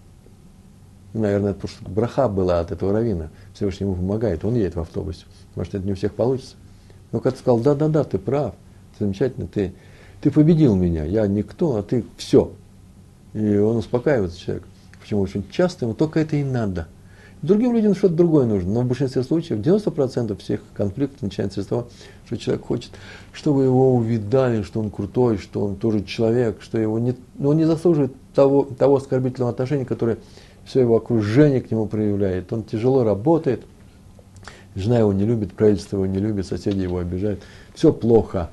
Наверное, 1.14 1.52
это 1.52 1.60
потому 1.60 1.80
что 1.80 1.90
браха 1.90 2.28
была 2.28 2.60
от 2.60 2.72
этого 2.72 2.92
равина. 2.92 3.30
Всевышний 3.54 3.86
ему 3.86 3.96
помогает, 3.96 4.44
он 4.44 4.54
едет 4.54 4.76
в 4.76 4.80
автобусе. 4.80 5.24
Может, 5.54 5.76
это 5.76 5.86
не 5.86 5.92
у 5.92 5.94
всех 5.94 6.14
получится. 6.14 6.56
Но 7.10 7.20
когда 7.20 7.38
сказал, 7.38 7.58
да-да-да, 7.60 8.04
ты 8.04 8.18
прав, 8.18 8.54
замечательно, 9.00 9.46
ты, 9.46 9.72
ты 10.20 10.30
победил 10.30 10.76
меня, 10.76 11.04
я 11.04 11.26
никто, 11.26 11.76
а 11.76 11.82
ты 11.82 12.04
все. 12.18 12.52
И 13.32 13.56
он 13.56 13.78
успокаивается 13.78 14.38
человек. 14.38 14.64
Почему? 15.00 15.22
Очень 15.22 15.48
часто 15.50 15.86
ему 15.86 15.94
только 15.94 16.20
это 16.20 16.36
и 16.36 16.44
надо. 16.44 16.86
Другим 17.40 17.72
людям 17.72 17.94
что-то 17.94 18.14
другое 18.14 18.46
нужно. 18.46 18.72
Но 18.72 18.80
в 18.80 18.86
большинстве 18.86 19.22
случаев, 19.22 19.60
90% 19.60 20.36
всех 20.38 20.60
конфликтов 20.74 21.22
начинается 21.22 21.62
с 21.62 21.66
того, 21.66 21.88
что 22.26 22.36
человек 22.36 22.66
хочет, 22.66 22.90
чтобы 23.32 23.62
его 23.62 23.94
увидали, 23.94 24.62
что 24.62 24.80
он 24.80 24.90
крутой, 24.90 25.38
что 25.38 25.64
он 25.64 25.76
тоже 25.76 26.02
человек, 26.02 26.58
что 26.60 26.78
его 26.78 26.98
не, 26.98 27.14
он 27.38 27.56
не 27.56 27.64
заслуживает 27.64 28.12
того, 28.34 28.64
того 28.76 28.96
оскорбительного 28.96 29.52
отношения, 29.52 29.84
которое 29.84 30.18
все 30.64 30.80
его 30.80 30.96
окружение 30.96 31.60
к 31.60 31.70
нему 31.70 31.86
проявляет. 31.86 32.52
Он 32.52 32.64
тяжело 32.64 33.04
работает, 33.04 33.62
жена 34.74 34.98
его 34.98 35.12
не 35.12 35.24
любит, 35.24 35.52
правительство 35.52 35.96
его 35.96 36.06
не 36.06 36.18
любит, 36.18 36.46
соседи 36.46 36.80
его 36.80 36.98
обижают. 36.98 37.40
Все 37.74 37.92
плохо. 37.92 38.50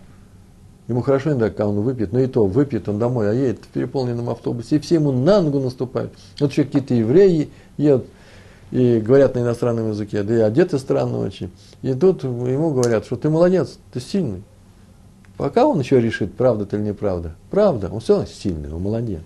Ему 0.87 1.01
хорошо 1.01 1.31
иногда, 1.31 1.49
когда 1.49 1.67
он 1.67 1.81
выпьет, 1.81 2.13
но 2.13 2.19
и 2.19 2.27
то, 2.27 2.45
выпьет 2.45 2.87
он 2.87 2.99
домой, 2.99 3.31
а 3.31 3.33
едет 3.33 3.61
в 3.63 3.67
переполненном 3.69 4.29
автобусе, 4.29 4.75
и 4.75 4.79
все 4.79 4.95
ему 4.95 5.11
на 5.11 5.41
ногу 5.41 5.59
наступают. 5.59 6.13
Вот 6.39 6.51
еще 6.51 6.63
какие-то 6.63 6.93
евреи 6.93 7.49
едут 7.77 8.05
и 8.75 8.99
говорят 8.99 9.35
на 9.35 9.39
иностранном 9.39 9.91
языке, 9.91 10.21
да 10.23 10.35
и 10.35 10.39
одеты 10.41 10.77
странно 10.79 11.19
очень. 11.19 11.49
И 11.81 11.93
тут 11.93 12.25
ему 12.25 12.73
говорят, 12.73 13.05
что 13.05 13.15
ты 13.15 13.29
молодец, 13.29 13.77
ты 13.93 14.01
сильный. 14.01 14.43
Пока 15.37 15.65
он 15.65 15.79
еще 15.79 16.01
решит, 16.01 16.33
правда 16.33 16.65
это 16.65 16.75
или 16.75 16.83
неправда. 16.83 17.35
Правда, 17.49 17.89
он 17.89 18.01
все 18.01 18.15
равно 18.15 18.27
сильный, 18.27 18.73
он 18.73 18.81
молодец. 18.81 19.23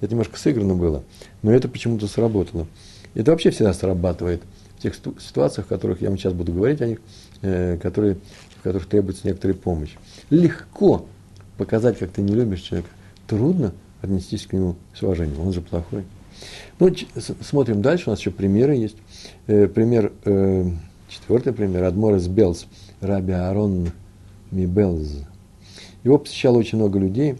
Это 0.00 0.12
немножко 0.12 0.38
сыграно 0.38 0.74
было, 0.74 1.02
но 1.42 1.52
это 1.52 1.68
почему-то 1.68 2.06
сработало. 2.06 2.66
Это 3.14 3.30
вообще 3.30 3.50
всегда 3.50 3.74
срабатывает 3.74 4.40
в 4.78 4.82
тех 4.82 4.94
ситуациях, 4.94 5.66
в 5.66 5.68
которых 5.68 6.00
я 6.00 6.08
вам 6.08 6.16
сейчас 6.16 6.32
буду 6.32 6.54
говорить 6.54 6.80
о 6.80 6.86
них, 6.86 7.00
э, 7.42 7.76
которые, 7.76 8.16
в 8.58 8.62
которых 8.62 8.86
требуется 8.86 9.26
некоторая 9.26 9.58
помощь. 9.58 9.96
Легко 10.30 11.04
показать, 11.58 11.98
как 11.98 12.10
ты 12.10 12.22
не 12.22 12.32
любишь 12.32 12.62
человека. 12.62 12.88
Трудно 13.26 13.74
отнестись 14.00 14.46
к 14.46 14.54
нему 14.54 14.76
с 14.94 15.02
уважением. 15.02 15.40
Он 15.40 15.52
же 15.52 15.60
плохой. 15.60 16.04
Ну, 16.78 16.90
смотрим 17.40 17.82
дальше. 17.82 18.04
У 18.06 18.10
нас 18.10 18.20
еще 18.20 18.30
примеры 18.30 18.74
есть. 18.74 18.96
Э, 19.46 19.66
пример, 19.66 20.12
э, 20.24 20.70
четвертый 21.08 21.52
пример. 21.52 21.84
Адморес 21.84 22.26
Белс, 22.28 22.66
Раби 23.00 23.32
Аарон 23.32 23.90
Мибелз. 24.50 25.24
Его 26.04 26.18
посещало 26.18 26.58
очень 26.58 26.78
много 26.78 26.98
людей. 26.98 27.36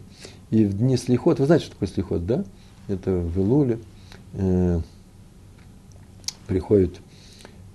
И 0.49 0.65
в 0.65 0.77
дни 0.77 0.97
слихот, 0.97 1.39
вы 1.39 1.45
знаете, 1.45 1.65
что 1.65 1.73
такое 1.73 1.89
слихот, 1.89 2.25
да? 2.25 2.45
Это 2.87 3.11
в 3.11 3.37
Илуле, 3.37 3.79
э, 4.33 4.79
приходят, 6.47 6.95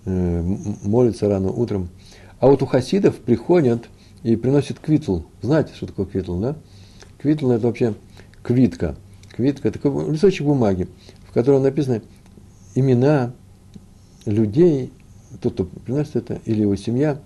э, 0.07 0.43
молятся 0.83 1.29
рано 1.29 1.51
утром. 1.51 1.91
А 2.41 2.49
вот 2.49 2.63
у 2.63 2.67
хасидов 2.67 3.17
приходят 3.17 3.89
и 4.23 4.37
приносят 4.37 4.79
квитл. 4.79 5.21
Знаете, 5.43 5.75
что 5.75 5.87
такое 5.87 6.07
квитл, 6.07 6.41
да? 6.41 6.57
Квитл– 7.19 7.51
это 7.53 7.67
вообще 7.67 7.95
квитка. 8.43 8.97
Квитка– 9.33 9.71
такой 9.73 10.11
листочек 10.11 10.47
бумаги, 10.47 10.89
в 11.29 11.33
котором 11.33 11.63
написаны 11.63 12.03
имена 12.75 13.33
людей, 14.27 14.93
тот, 15.41 15.55
кто 15.55 15.65
приносит 15.65 16.17
это, 16.17 16.41
или 16.45 16.63
его 16.63 16.77
семья, 16.77 17.19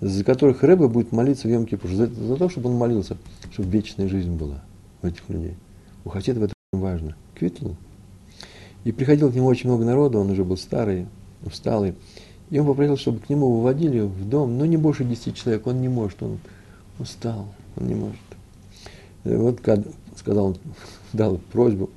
за 0.00 0.24
которых 0.24 0.62
Рэбе 0.62 0.88
будет 0.88 1.12
молиться 1.12 1.48
в 1.48 1.50
Йом 1.50 1.66
Кипур, 1.66 1.90
за, 1.90 2.06
за 2.06 2.36
то, 2.36 2.48
чтобы 2.48 2.70
он 2.70 2.76
молился, 2.76 3.16
чтобы 3.50 3.70
вечная 3.70 4.08
жизнь 4.08 4.32
была 4.32 4.62
у 5.02 5.06
этих 5.06 5.28
людей. 5.28 5.54
У 6.04 6.10
хасидов 6.10 6.44
это 6.44 6.52
очень 6.72 6.82
важно. 6.82 7.16
Квитл. 7.34 7.70
И 8.84 8.92
приходило 8.92 9.30
к 9.30 9.34
нему 9.34 9.46
очень 9.46 9.68
много 9.68 9.84
народу, 9.84 10.20
он 10.20 10.30
уже 10.30 10.44
был 10.44 10.56
старый, 10.56 11.06
усталый. 11.44 11.94
И 12.50 12.58
он 12.58 12.66
попросил, 12.66 12.96
чтобы 12.96 13.18
к 13.18 13.28
нему 13.28 13.50
выводили 13.50 14.00
в 14.00 14.28
дом, 14.28 14.58
но 14.58 14.66
не 14.66 14.76
больше 14.76 15.04
десяти 15.04 15.34
человек, 15.34 15.66
он 15.66 15.80
не 15.80 15.88
может, 15.88 16.22
он 16.22 16.38
устал, 16.98 17.48
он 17.76 17.88
не 17.88 17.94
может. 17.94 18.20
Вот 19.24 19.60
сказал 20.16 20.46
он, 20.46 20.56
дал 21.16 21.38
просьбу, 21.52 21.90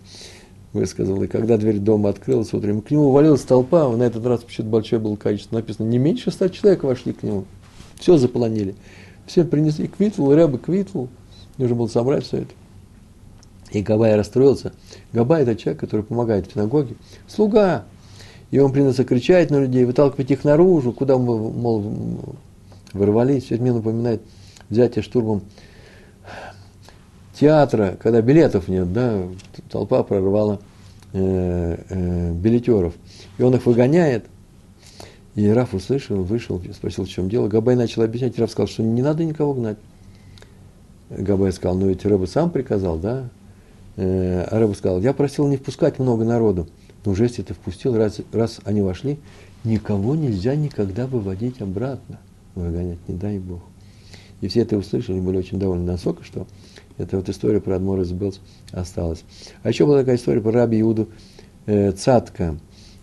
высказал, 0.73 1.21
и 1.21 1.27
когда 1.27 1.57
дверь 1.57 1.79
дома 1.79 2.09
открылась 2.09 2.53
утром, 2.53 2.81
к 2.81 2.89
нему 2.89 3.09
увалилась 3.09 3.41
толпа, 3.41 3.87
на 3.95 4.03
этот 4.03 4.25
раз 4.25 4.41
почему-то 4.41 4.71
большое 4.71 5.01
было 5.01 5.15
количество, 5.15 5.55
написано, 5.55 5.87
не 5.87 5.97
меньше 5.97 6.31
ста 6.31 6.49
человек 6.49 6.83
вошли 6.83 7.13
к 7.13 7.23
нему, 7.23 7.45
все 7.99 8.17
заполонили. 8.17 8.75
Все 9.25 9.43
принесли 9.43 9.87
квитл, 9.87 10.31
рыбы 10.31 10.57
квитл, 10.57 11.05
нужно 11.57 11.75
было 11.75 11.87
собрать 11.87 12.25
все 12.25 12.37
это. 12.37 12.53
И 13.71 13.81
Габай 13.81 14.15
расстроился. 14.15 14.73
Габай– 15.13 15.41
это 15.43 15.55
человек, 15.55 15.79
который 15.79 16.01
помогает 16.01 16.47
в 16.47 16.53
синагоге. 16.53 16.95
Слуга. 17.27 17.85
И 18.49 18.57
он 18.57 18.71
принялся 18.71 19.03
кричать 19.03 19.51
на 19.51 19.61
людей, 19.61 19.85
выталкивать 19.85 20.31
их 20.31 20.43
наружу, 20.43 20.91
куда 20.91 21.19
мы, 21.19 21.37
мол, 21.37 22.35
ворвались. 22.93 23.43
Все 23.43 23.55
это 23.55 23.61
мне 23.61 23.73
напоминает 23.73 24.23
взятие 24.69 25.03
штурмом 25.03 25.43
театра, 27.39 27.97
когда 28.01 28.21
билетов 28.21 28.67
нет, 28.67 28.91
да, 28.91 29.23
толпа 29.69 30.03
прорвала 30.03 30.59
э, 31.13 31.77
э, 31.89 32.31
билетеров. 32.33 32.93
И 33.37 33.43
он 33.43 33.55
их 33.55 33.65
выгоняет. 33.65 34.25
И 35.35 35.47
Раф 35.47 35.73
услышал, 35.73 36.21
вышел, 36.23 36.61
спросил, 36.73 37.05
в 37.05 37.09
чем 37.09 37.29
дело. 37.29 37.47
Габай 37.47 37.75
начал 37.75 38.01
объяснять, 38.01 38.37
Раф 38.37 38.51
сказал, 38.51 38.67
что 38.67 38.83
не 38.83 39.01
надо 39.01 39.23
никого 39.23 39.53
гнать. 39.53 39.77
Габай 41.09 41.51
сказал, 41.53 41.77
ну 41.77 41.87
ведь 41.87 42.05
Рэба 42.05 42.25
сам 42.25 42.51
приказал, 42.51 42.97
да? 42.97 43.29
Э, 43.95 44.43
а 44.43 44.59
Рэба 44.59 44.73
сказал, 44.73 44.99
я 44.99 45.13
просил 45.13 45.47
не 45.47 45.57
впускать 45.57 45.97
много 45.97 46.25
народу. 46.25 46.67
Но 47.05 47.13
уже 47.13 47.23
если 47.23 47.41
ты 47.41 47.53
впустил, 47.53 47.95
раз, 47.95 48.19
раз 48.33 48.59
они 48.65 48.81
вошли, 48.81 49.17
никого 49.63 50.15
нельзя 50.15 50.55
никогда 50.55 51.07
выводить 51.07 51.61
обратно. 51.61 52.19
Выгонять, 52.55 52.99
не 53.07 53.15
дай 53.15 53.39
Бог. 53.39 53.61
И 54.41 54.47
все 54.47 54.61
это 54.61 54.77
услышали, 54.77 55.19
были 55.19 55.37
очень 55.37 55.59
довольны 55.59 55.85
настолько, 55.85 56.23
что 56.23 56.47
эта 56.99 57.15
вот 57.15 57.29
история 57.29 57.61
про 57.61 57.77
Адмор 57.77 58.01
из 58.01 58.13
осталась. 58.71 59.23
А 59.63 59.69
еще 59.69 59.85
была 59.85 59.99
такая 59.99 60.17
история 60.17 60.41
про 60.41 60.51
раби 60.51 60.81
Иуду 60.81 61.07
э, 61.65 61.93
Цатка. 61.93 62.57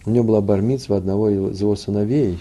У 0.04 0.10
него 0.10 0.24
была 0.24 0.40
бармица 0.42 0.94
одного 0.96 1.30
из 1.30 1.60
его 1.60 1.74
сыновей. 1.74 2.38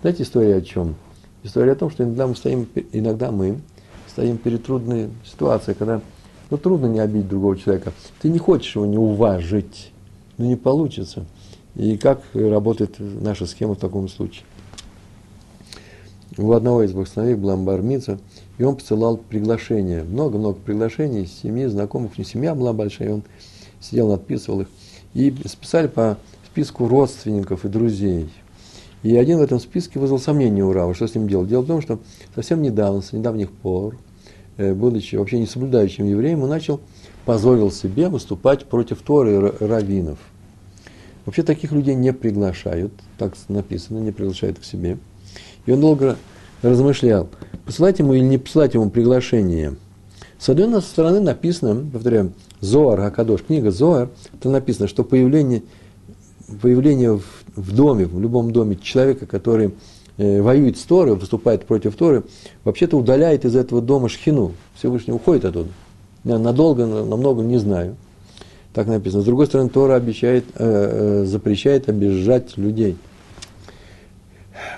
Знаете 0.00 0.22
история 0.22 0.56
о 0.56 0.60
чем? 0.62 0.94
История 1.42 1.72
о 1.72 1.74
том, 1.74 1.90
что 1.90 2.04
иногда 2.04 2.28
мы 2.28 2.36
стоим, 2.36 2.68
иногда 2.92 3.32
мы 3.32 3.58
стоим 4.06 4.38
перед 4.38 4.64
трудной 4.64 5.10
ситуацией, 5.24 5.76
когда 5.76 6.00
ну, 6.48 6.56
трудно 6.56 6.86
не 6.86 7.00
обидеть 7.00 7.28
другого 7.28 7.56
человека. 7.58 7.92
Ты 8.22 8.28
не 8.28 8.38
хочешь 8.38 8.76
его 8.76 8.86
не 8.86 8.98
уважить, 8.98 9.90
но 10.38 10.46
не 10.46 10.56
получится. 10.56 11.26
И 11.74 11.96
как 11.96 12.22
работает 12.34 12.96
наша 12.98 13.46
схема 13.46 13.74
в 13.74 13.78
таком 13.78 14.08
случае? 14.08 14.44
У 16.36 16.52
одного 16.52 16.84
из 16.84 16.92
двух 16.92 17.08
сыновей 17.08 17.34
была 17.34 17.56
бармица, 17.56 18.20
и 18.58 18.64
он 18.64 18.76
посылал 18.76 19.16
приглашения, 19.16 20.02
много-много 20.02 20.58
приглашений 20.58 21.22
из 21.22 21.32
семьи, 21.32 21.66
знакомых, 21.66 22.12
у 22.12 22.20
него 22.20 22.28
семья 22.28 22.54
была 22.54 22.72
большая, 22.72 23.08
и 23.08 23.12
он 23.12 23.22
сидел, 23.80 24.08
надписывал 24.08 24.62
их. 24.62 24.68
И 25.14 25.34
списали 25.46 25.86
по 25.86 26.18
списку 26.46 26.88
родственников 26.88 27.64
и 27.64 27.68
друзей. 27.68 28.28
И 29.04 29.14
один 29.16 29.38
в 29.38 29.42
этом 29.42 29.60
списке 29.60 30.00
вызвал 30.00 30.18
сомнение 30.18 30.64
у 30.64 30.72
Рава, 30.72 30.92
что 30.92 31.06
с 31.06 31.14
ним 31.14 31.28
делать. 31.28 31.48
Дело 31.48 31.62
в 31.62 31.66
том, 31.66 31.80
что 31.80 32.00
совсем 32.34 32.60
недавно, 32.62 33.00
с 33.00 33.12
недавних 33.12 33.52
пор, 33.52 33.96
э, 34.56 34.74
будучи 34.74 35.14
вообще 35.14 35.38
не 35.38 35.46
соблюдающим 35.46 36.04
евреем, 36.04 36.42
он 36.42 36.48
начал, 36.48 36.80
позволил 37.24 37.70
себе 37.70 38.08
выступать 38.08 38.66
против 38.66 39.02
Торы 39.02 39.52
раввинов. 39.60 40.18
Вообще 41.26 41.44
таких 41.44 41.70
людей 41.70 41.94
не 41.94 42.12
приглашают, 42.12 42.92
так 43.18 43.34
написано, 43.48 43.98
не 43.98 44.10
приглашают 44.10 44.58
к 44.58 44.64
себе. 44.64 44.98
И 45.66 45.70
он 45.70 45.80
долго 45.80 46.16
размышлял, 46.62 47.28
посылать 47.64 47.98
ему 47.98 48.14
или 48.14 48.22
не 48.22 48.38
посылать 48.38 48.74
ему 48.74 48.90
приглашение. 48.90 49.76
С 50.38 50.48
одной 50.48 50.80
стороны 50.82 51.20
написано, 51.20 51.84
повторяю, 51.92 52.32
Зоар, 52.60 53.00
Акадош, 53.00 53.42
книга 53.42 53.70
Зоар, 53.70 54.08
там 54.40 54.52
написано, 54.52 54.88
что 54.88 55.04
появление, 55.04 55.62
появление 56.62 57.18
в, 57.18 57.24
в 57.56 57.74
доме, 57.74 58.06
в 58.06 58.20
любом 58.20 58.52
доме 58.52 58.76
человека, 58.76 59.26
который 59.26 59.74
э, 60.16 60.40
воюет 60.40 60.78
с 60.78 60.82
Торой, 60.82 61.16
выступает 61.16 61.64
против 61.64 61.96
Торы, 61.96 62.24
вообще-то 62.64 62.96
удаляет 62.96 63.44
из 63.44 63.56
этого 63.56 63.80
дома 63.80 64.08
шхину. 64.08 64.52
Всевышний 64.76 65.12
уходит 65.12 65.44
оттуда. 65.44 65.70
Я 66.24 66.38
надолго, 66.38 66.86
намного 66.86 67.42
не 67.42 67.58
знаю. 67.58 67.96
Так 68.72 68.86
написано. 68.86 69.22
С 69.22 69.24
другой 69.24 69.46
стороны, 69.46 69.70
Тора 69.70 69.94
обещает, 69.94 70.44
э, 70.54 71.22
э, 71.22 71.24
запрещает 71.26 71.88
обижать 71.88 72.56
людей– 72.56 72.96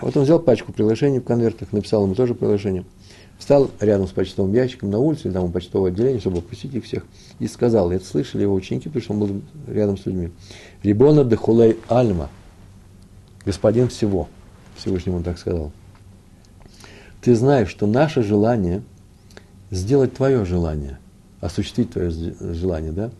вот 0.00 0.16
он 0.16 0.24
взял 0.24 0.38
пачку 0.38 0.72
приглашений 0.72 1.20
в 1.20 1.24
конвертах, 1.24 1.72
написал 1.72 2.04
ему 2.04 2.14
тоже 2.14 2.34
приглашение, 2.34 2.84
встал 3.38 3.70
рядом 3.80 4.06
с 4.06 4.10
почтовым 4.10 4.52
ящиком 4.52 4.90
на 4.90 4.98
улице, 4.98 5.30
там 5.30 5.44
у 5.44 5.48
почтового 5.48 5.88
отделения, 5.88 6.20
чтобы 6.20 6.38
опустить 6.38 6.74
их 6.74 6.84
всех, 6.84 7.04
и 7.38 7.46
сказал, 7.48 7.90
это 7.90 8.04
слышали 8.04 8.42
его 8.42 8.54
ученики, 8.54 8.88
потому 8.88 9.02
что 9.02 9.12
он 9.14 9.18
был 9.20 9.42
рядом 9.66 9.96
с 9.96 10.06
людьми, 10.06 10.30
«Рибона 10.82 11.24
де 11.24 11.36
хулей 11.36 11.76
альма», 11.88 12.28
господин 13.44 13.88
всего, 13.88 14.28
Всевышнему 14.76 15.18
он 15.18 15.22
так 15.22 15.38
сказал. 15.38 15.72
Ты 17.20 17.34
знаешь, 17.34 17.68
что 17.68 17.86
наше 17.86 18.22
желание 18.22 18.82
сделать 19.70 20.14
твое 20.14 20.44
желание, 20.44 20.98
осуществить 21.40 21.92
твое 21.92 22.10
желание, 22.10 22.92
да? 22.92 23.10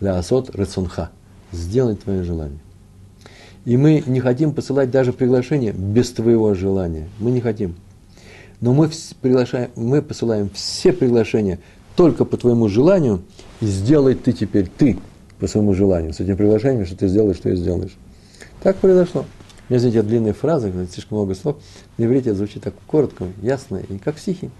Ля 0.00 0.18
асот 0.18 0.54
рецонха, 0.54 1.10
сделать 1.52 2.02
твое 2.02 2.22
желание. 2.22 2.60
И 3.64 3.76
мы 3.76 4.02
не 4.06 4.20
хотим 4.20 4.52
посылать 4.52 4.90
даже 4.90 5.12
приглашение 5.12 5.72
без 5.72 6.10
твоего 6.10 6.54
желания. 6.54 7.08
Мы 7.18 7.30
не 7.30 7.40
хотим. 7.40 7.76
Но 8.60 8.72
мы, 8.72 8.90
приглашаем, 9.20 9.70
мы 9.76 10.02
посылаем 10.02 10.50
все 10.50 10.92
приглашения 10.92 11.58
только 11.96 12.24
по 12.24 12.36
твоему 12.36 12.68
желанию. 12.68 13.22
И 13.60 13.66
сделай 13.66 14.14
ты 14.14 14.32
теперь 14.32 14.68
ты 14.68 14.98
по 15.38 15.46
своему 15.46 15.74
желанию. 15.74 16.12
С 16.12 16.20
этим 16.20 16.36
приглашением, 16.36 16.86
что 16.86 16.96
ты 16.96 17.08
сделаешь, 17.08 17.36
что 17.36 17.50
и 17.50 17.56
сделаешь. 17.56 17.96
Так 18.62 18.76
произошло. 18.76 19.24
У 19.68 19.72
меня, 19.72 19.80
знаете, 19.80 20.02
длинные 20.02 20.32
фразы, 20.32 20.72
слишком 20.92 21.18
много 21.18 21.34
слов. 21.34 21.56
На 21.96 22.04
иврите 22.04 22.34
звучит 22.34 22.62
так 22.62 22.74
коротко, 22.86 23.26
ясно 23.40 23.76
и 23.76 23.98
как 23.98 24.18
стихи. 24.18 24.50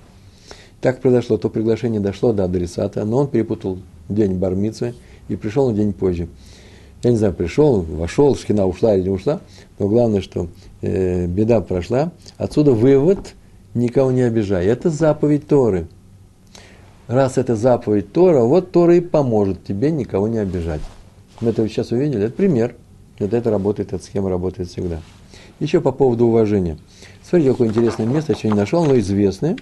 Так 0.81 1.01
произошло, 1.01 1.37
то 1.37 1.51
приглашение 1.51 2.01
дошло 2.01 2.33
до 2.33 2.45
адресата, 2.45 3.05
но 3.05 3.19
он 3.19 3.29
перепутал 3.29 3.79
день 4.09 4.35
бармицы 4.35 4.95
и 5.29 5.37
пришел 5.37 5.71
на 5.71 5.77
день 5.77 5.93
позже. 5.93 6.29
Я 7.03 7.11
не 7.13 7.17
знаю, 7.17 7.33
пришел, 7.33 7.81
вошел, 7.81 8.37
шхина 8.37 8.67
ушла 8.67 8.95
или 8.95 9.05
не 9.05 9.09
ушла, 9.09 9.41
но 9.79 9.89
главное, 9.89 10.21
что 10.21 10.49
э, 10.83 11.27
беда 11.27 11.63
прошла. 11.63 12.13
Отсюда 12.37 12.73
вывод, 12.73 13.35
никого 13.75 14.13
не 14.13 14.21
обижай. 14.23 14.67
Это 14.67 14.91
заповедь 14.91 15.47
Торы. 15.47 15.87
Раз 17.07 17.39
это 17.39 17.57
заповедь 17.57 18.13
Тора, 18.13 18.43
вот 18.43 18.71
Тора 18.71 18.97
и 18.97 19.01
поможет 19.01 19.65
тебе 19.65 19.91
никого 19.91 20.29
не 20.29 20.39
обижать. 20.39 20.83
Мы 21.41 21.51
это 21.51 21.67
сейчас 21.69 21.91
увидели, 21.91 22.27
это 22.27 22.35
пример. 22.35 22.77
Это, 23.19 23.37
это 23.37 23.51
работает, 23.51 23.93
эта 23.93 24.05
схема 24.05 24.31
работает 24.31 24.69
всегда. 24.69 25.01
Еще 25.59 25.81
по 25.81 25.93
поводу 25.93 26.27
уважения. 26.27 26.79
Смотрите, 27.23 27.53
какое 27.53 27.69
интересное 27.69 28.07
место, 28.07 28.33
я 28.33 28.39
еще 28.39 28.49
не 28.49 28.55
нашел, 28.55 28.85
но 28.85 28.99
известное. 28.99 29.57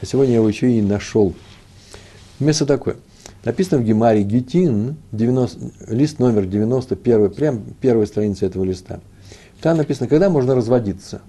А 0.00 0.06
сегодня 0.06 0.32
я 0.32 0.38
его 0.38 0.48
еще 0.48 0.70
и 0.70 0.82
нашел. 0.82 1.32
Место 2.40 2.66
такое– 2.66 2.96
Написано 3.44 3.80
в 3.80 3.84
Гемаре 3.84 4.22
Гетин, 4.22 4.96
90, 5.10 5.92
лист 5.92 6.20
номер 6.20 6.46
91, 6.46 7.30
прям 7.30 7.62
первая 7.80 8.06
страница 8.06 8.46
этого 8.46 8.62
листа. 8.62 9.00
Там 9.60 9.76
написано, 9.78 10.08
когда 10.08 10.30
можно 10.30 10.54
разводиться. 10.54 11.22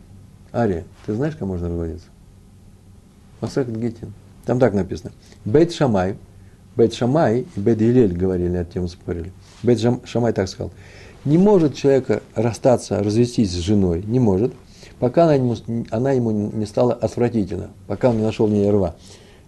Ария, 0.54 0.84
ты 1.06 1.16
знаешь, 1.16 1.34
когда 1.34 1.48
можно 1.48 1.70
разводиться? 1.70 2.06
Масахат 3.42 3.76
Гетин. 3.76 4.14
Там 4.46 4.60
так 4.60 4.74
написано. 4.74 5.12
Бейт 5.44 5.74
Шамай, 5.74 6.16
Бейт 6.76 6.94
Шамай 6.94 7.48
и 7.56 7.60
Бейт 7.60 7.80
Гилель 7.80 8.16
говорили, 8.16 8.58
от 8.58 8.72
тему 8.72 8.88
спорили. 8.90 9.32
Бейт 9.64 9.80
Шамай 10.06 10.34
так 10.34 10.48
сказал. 10.48 10.72
Не 11.26 11.40
может 11.40 11.74
человека 11.74 12.22
расстаться, 12.36 13.02
развестись 13.02 13.52
с 13.52 13.56
женой, 13.56 14.04
не 14.06 14.20
может, 14.20 14.54
пока 15.00 15.24
она 15.24 15.36
ему, 15.36 15.56
она 15.90 16.12
ему 16.12 16.32
не 16.32 16.66
стала 16.66 16.94
отвратительна, 16.94 17.70
пока 17.88 18.10
он 18.10 18.18
не 18.18 18.24
нашел 18.24 18.46
в 18.46 18.52
ней 18.52 18.70
рва 18.70 18.96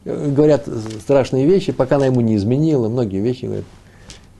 говорят 0.05 0.69
страшные 1.01 1.45
вещи, 1.45 1.71
пока 1.71 1.95
она 1.95 2.05
ему 2.05 2.21
не 2.21 2.35
изменила, 2.35 2.87
многие 2.87 3.21
вещи 3.21 3.45
говорят. 3.45 3.65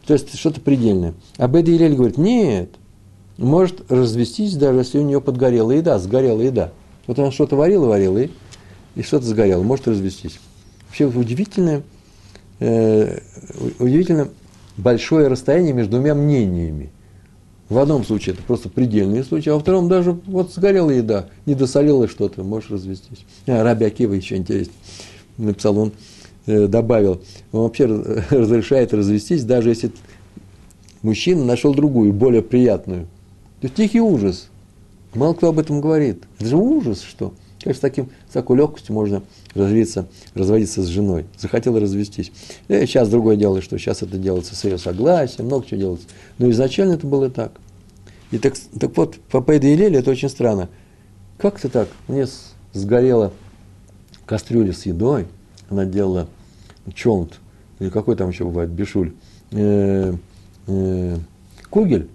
То 0.06 0.14
есть 0.14 0.38
что-то 0.38 0.62
предельное. 0.62 1.16
А 1.38 1.48
Беда 1.48 1.72
Илель 1.72 1.96
говорит, 1.96 2.18
нет, 2.18 2.70
может 3.38 3.92
развестись, 3.92 4.56
даже 4.56 4.80
если 4.80 5.00
у 5.00 5.04
нее 5.04 5.20
подгорела 5.20 5.72
еда, 5.72 5.98
сгорела 5.98 6.42
еда. 6.42 6.72
Вот 7.08 7.18
она 7.18 7.32
что-то 7.32 7.56
варила, 7.56 7.88
варила, 7.88 8.20
и, 8.20 8.30
и 8.96 9.02
что-то 9.02 9.26
сгорело, 9.26 9.64
может 9.64 9.88
развестись. 9.88 10.40
Вообще 10.88 11.08
удивительное, 11.08 11.82
э, 12.60 13.20
удивительно 13.80 14.30
большое 14.78 15.28
расстояние 15.28 15.74
между 15.74 15.94
двумя 15.94 16.14
мнениями. 16.14 16.92
В 17.68 17.80
одном 17.80 18.06
случае 18.06 18.36
это 18.36 18.44
просто 18.44 18.70
предельный 18.70 19.24
случай, 19.24 19.50
а 19.50 19.56
во 19.56 19.60
втором 19.60 19.90
даже 19.90 20.12
вот 20.12 20.54
сгорела 20.54 20.92
еда, 20.92 21.30
не 21.48 21.56
досолила 21.56 22.08
что-то, 22.08 22.44
можешь 22.44 22.70
развестись. 22.70 23.26
А, 23.48 23.64
Раби 23.64 23.86
Акива 23.86 24.14
еще 24.14 24.36
интереснее 24.36 24.76
написал, 25.38 25.78
он 25.78 25.92
э, 26.46 26.68
добавил, 26.68 27.22
он 27.52 27.64
вообще 27.64 27.86
разрешает 28.30 28.94
развестись, 28.94 29.44
даже 29.44 29.70
если 29.70 29.92
мужчина 31.02 31.44
нашел 31.46 31.74
другую, 31.74 32.14
более 32.14 32.42
приятную. 32.42 33.08
То 33.62 33.68
есть 33.68 33.76
тихий 33.76 34.02
ужас. 34.02 34.50
Мало 35.14 35.34
кто 35.34 35.48
об 35.48 35.60
этом 35.60 35.80
говорит. 35.80 36.24
Это 36.40 36.50
же 36.50 36.58
ужас, 36.58 37.02
что. 37.02 37.34
Как 37.64 37.76
с, 37.76 37.80
таким, 37.80 38.10
с 38.30 38.34
такой 38.34 38.58
легкостью 38.58 38.94
можно 38.94 39.24
развиться, 39.56 40.08
разводиться 40.36 40.84
с 40.84 40.88
женой. 40.88 41.26
Захотел 41.38 41.80
развестись. 41.80 42.32
И 42.68 42.74
э, 42.74 42.86
сейчас 42.86 43.10
другое 43.10 43.38
дело, 43.38 43.62
что 43.62 43.78
сейчас 43.80 44.04
это 44.04 44.18
делается 44.18 44.56
с 44.56 44.64
ее 44.66 44.78
согласием, 44.78 45.48
много 45.48 45.66
чего 45.66 45.80
делается. 45.80 46.08
Но 46.38 46.50
изначально 46.52 46.94
это 46.94 47.08
было 47.08 47.30
так. 47.30 47.54
И 48.32 48.38
так, 48.38 48.54
так 48.80 48.96
вот, 48.98 49.16
по 49.32 49.42
Пейда 49.42 49.68
и 49.68 49.76
Леле 49.76 50.00
это 50.00 50.12
очень 50.12 50.30
странно. 50.30 50.70
Как-то 51.38 51.70
так, 51.70 51.88
мне 52.08 52.28
сгорела 52.74 53.32
кастрюля 54.26 54.74
с 54.74 54.86
едой, 54.86 55.28
она 55.70 55.86
делала 55.86 56.28
чонт, 56.94 57.40
или 57.80 57.90
какой 57.90 58.16
там 58.16 58.30
еще 58.30 58.46
бывает, 58.46 58.70
бешуль, 58.70 59.14
э, 59.52 60.14
э, 60.68 61.18
кугель, 61.70 62.08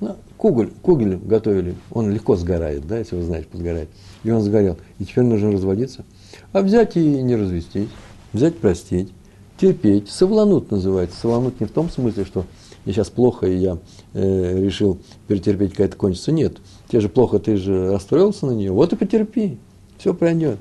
ну, 0.00 0.16
кугель, 0.36 0.72
кугель 0.82 1.16
готовили, 1.16 1.74
он 1.90 2.10
легко 2.10 2.36
сгорает, 2.36 2.86
да, 2.86 2.98
если 2.98 3.16
вы 3.16 3.22
знаете, 3.22 3.48
подгорает. 3.48 3.88
И 4.24 4.30
он 4.30 4.42
сгорел. 4.42 4.76
И 4.98 5.04
теперь 5.04 5.24
нужно 5.24 5.52
разводиться. 5.52 6.04
А 6.52 6.60
взять 6.60 6.96
и 6.96 7.00
не 7.00 7.36
развестись, 7.36 7.88
взять 8.32 8.58
простить, 8.58 9.12
терпеть, 9.58 10.08
совланут 10.10 10.70
называется. 10.70 11.18
Совланут 11.18 11.60
не 11.60 11.66
в 11.66 11.70
том 11.70 11.88
смысле, 11.90 12.24
что 12.24 12.44
мне 12.84 12.94
сейчас 12.94 13.08
плохо, 13.08 13.46
и 13.46 13.56
я 13.56 13.78
э, 14.14 14.64
решил 14.64 14.98
перетерпеть, 15.28 15.70
когда 15.70 15.84
это 15.84 15.96
кончится. 15.96 16.32
Нет, 16.32 16.58
тебе 16.88 17.00
же 17.00 17.08
плохо, 17.08 17.38
ты 17.38 17.56
же 17.56 17.90
расстроился 17.92 18.46
на 18.46 18.52
нее, 18.52 18.72
вот 18.72 18.92
и 18.92 18.96
потерпи, 18.96 19.58
все 19.98 20.14
пройдет. 20.14 20.58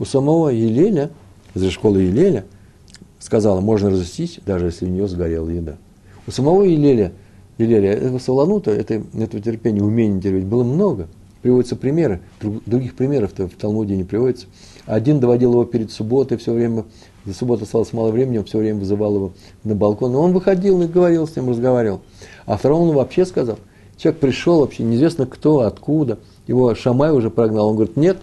У 0.00 0.06
самого 0.06 0.48
Елеля, 0.48 1.10
из 1.54 1.70
школы 1.70 2.00
Елеля, 2.00 2.46
сказала, 3.18 3.60
можно 3.60 3.90
развестись, 3.90 4.40
даже 4.46 4.66
если 4.66 4.86
у 4.86 4.88
нее 4.88 5.06
сгорела 5.06 5.50
еда. 5.50 5.76
У 6.26 6.30
самого 6.30 6.62
Елеля, 6.62 7.12
Елеля 7.58 7.92
этого 7.92 8.18
Саланута, 8.18 8.70
это, 8.70 8.94
этого 8.94 9.42
терпения, 9.42 9.82
умения 9.82 10.18
терпеть 10.20 10.46
было 10.46 10.64
много. 10.64 11.06
Приводятся 11.42 11.76
примеры, 11.76 12.20
других 12.40 12.96
примеров 12.96 13.32
в 13.36 13.56
Талмуде 13.56 13.94
не 13.94 14.04
приводится. 14.04 14.46
Один 14.86 15.20
доводил 15.20 15.52
его 15.52 15.64
перед 15.66 15.90
субботой, 15.90 16.38
все 16.38 16.54
время, 16.54 16.84
за 17.26 17.34
субботу 17.34 17.64
осталось 17.64 17.92
мало 17.92 18.10
времени, 18.10 18.38
он 18.38 18.44
все 18.44 18.58
время 18.58 18.78
вызывал 18.78 19.14
его 19.14 19.32
на 19.64 19.74
балкон. 19.74 20.12
И 20.12 20.16
он 20.16 20.32
выходил 20.32 20.80
и 20.80 20.86
говорил 20.86 21.28
с 21.28 21.36
ним, 21.36 21.50
разговаривал. 21.50 22.00
А 22.46 22.56
второму 22.56 22.84
он 22.84 22.94
вообще 22.94 23.26
сказал, 23.26 23.58
человек 23.98 24.20
пришел 24.20 24.60
вообще, 24.60 24.82
неизвестно 24.82 25.26
кто, 25.26 25.60
откуда, 25.60 26.18
его 26.46 26.74
Шамай 26.74 27.12
уже 27.12 27.30
прогнал. 27.30 27.68
Он 27.68 27.76
говорит, 27.76 27.96
нет, 27.96 28.18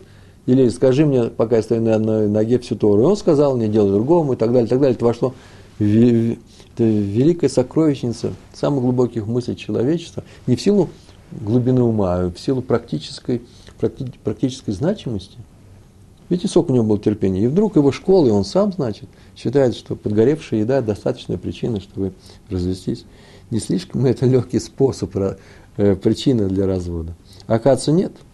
или 0.48 0.70
скажи 0.70 1.06
мне, 1.06 1.26
пока 1.26 1.58
я 1.58 1.62
стою 1.62 1.82
на 1.82 1.96
одной 1.96 2.30
ноге 2.30 2.58
всю 2.58 2.76
Тору. 2.76 3.02
И 3.02 3.06
он 3.06 3.18
сказал, 3.18 3.58
не 3.58 3.68
делай 3.68 3.92
другому, 3.92 4.34
и 4.34 4.36
так 4.38 4.52
далее, 4.52 4.66
и 4.66 4.70
так 4.70 4.80
далее. 4.80 4.96
Это 4.96 5.06
вошло 5.06 5.36
в, 5.78 5.84
это 5.84 6.84
великая 6.84 7.50
сокровищница 7.50 8.34
самых 8.54 8.82
глубоких 8.82 9.28
мыслей 9.28 9.58
человечества. 9.58 10.24
Не 10.48 10.56
в 10.56 10.62
силу 10.62 10.90
глубины 11.34 11.84
ума, 11.84 12.16
а 12.16 12.30
в 12.30 12.40
силу 12.40 12.62
практической, 12.62 13.42
практи, 13.78 14.06
практической 14.24 14.72
значимости. 14.72 15.38
Видите, 16.30 16.48
сколько 16.48 16.72
у 16.72 16.76
него 16.76 16.86
было 16.86 17.00
терпения. 17.00 17.44
И 17.44 17.48
вдруг 17.48 17.76
его 17.76 17.92
школа, 17.92 18.28
и 18.28 18.32
он 18.32 18.46
сам, 18.46 18.72
значит, 18.72 19.10
считает, 19.36 19.76
что 19.76 19.98
подгоревшая 19.98 20.62
еда– 20.62 20.82
достаточная 20.84 21.38
причина, 21.38 21.82
чтобы 21.82 22.14
развестись. 22.50 23.04
Не 23.52 23.60
слишком 23.60 24.06
это 24.06 24.26
легкий 24.26 24.60
способ, 24.60 25.14
э, 25.16 25.96
причина 25.96 26.48
для 26.48 26.68
развода. 26.68 27.14
Оказывается, 27.48 27.92
нет– 27.92 28.14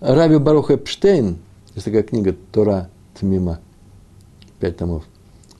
Раби 0.00 0.36
Барух 0.36 0.70
Эпштейн, 0.70 1.38
есть 1.74 1.86
такая 1.86 2.02
книга 2.02 2.36
Тора 2.52 2.90
Тмима, 3.18 3.60
пять 4.60 4.76
томов. 4.76 5.04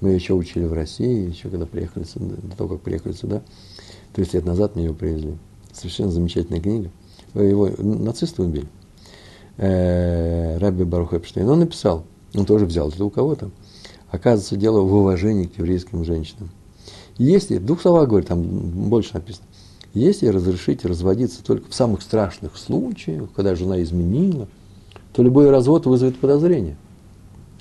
Мы 0.03 0.11
ее 0.11 0.17
еще 0.17 0.35
учили 0.35 0.67
в 0.67 0.75
России, 0.75 1.31
еще 1.31 1.49
когда 1.49 1.65
приехали 1.65 2.05
сюда, 2.05 2.35
до 2.43 2.55
того, 2.55 2.69
как 2.75 2.83
приехали 2.83 3.15
сюда. 3.15 3.41
30 4.13 4.35
лет 4.35 4.45
назад 4.45 4.77
мне 4.77 4.85
ее 4.85 4.95
привезли. 4.95 5.39
Совершенно 5.73 6.11
замечательная 6.11 6.61
книга. 6.61 6.91
Его 7.33 7.71
нацисты 7.79 8.43
убили. 8.43 8.67
Э, 9.57 10.59
Раби 10.59 10.85
Барух 10.85 11.15
Эпштейн. 11.15 11.49
Он 11.49 11.61
написал, 11.61 12.05
он 12.35 12.45
тоже 12.45 12.67
взял 12.67 12.91
это 12.91 13.07
у 13.07 13.11
кого-то. 13.11 13.51
Оказывается, 14.11 14.57
дело 14.57 14.81
в 14.81 14.95
уважении 14.95 15.47
к 15.47 15.57
еврейским 15.57 16.05
женщинам. 16.05 16.51
Если, 17.17 17.57
в 17.57 17.65
двух 17.65 17.81
словах 17.81 18.09
говорит, 18.09 18.29
там 18.29 18.43
больше 18.43 19.15
написано, 19.15 19.47
если 20.01 20.27
разрешить 20.27 20.85
разводиться 20.85 21.43
только 21.43 21.71
в 21.71 21.75
самых 21.75 22.03
страшных 22.03 22.57
случаях, 22.57 23.31
когда 23.35 23.55
жена 23.55 23.83
изменила, 23.83 24.47
то 25.15 25.23
любой 25.23 25.51
развод 25.51 25.87
вызовет 25.87 26.19
подозрение. 26.19 26.77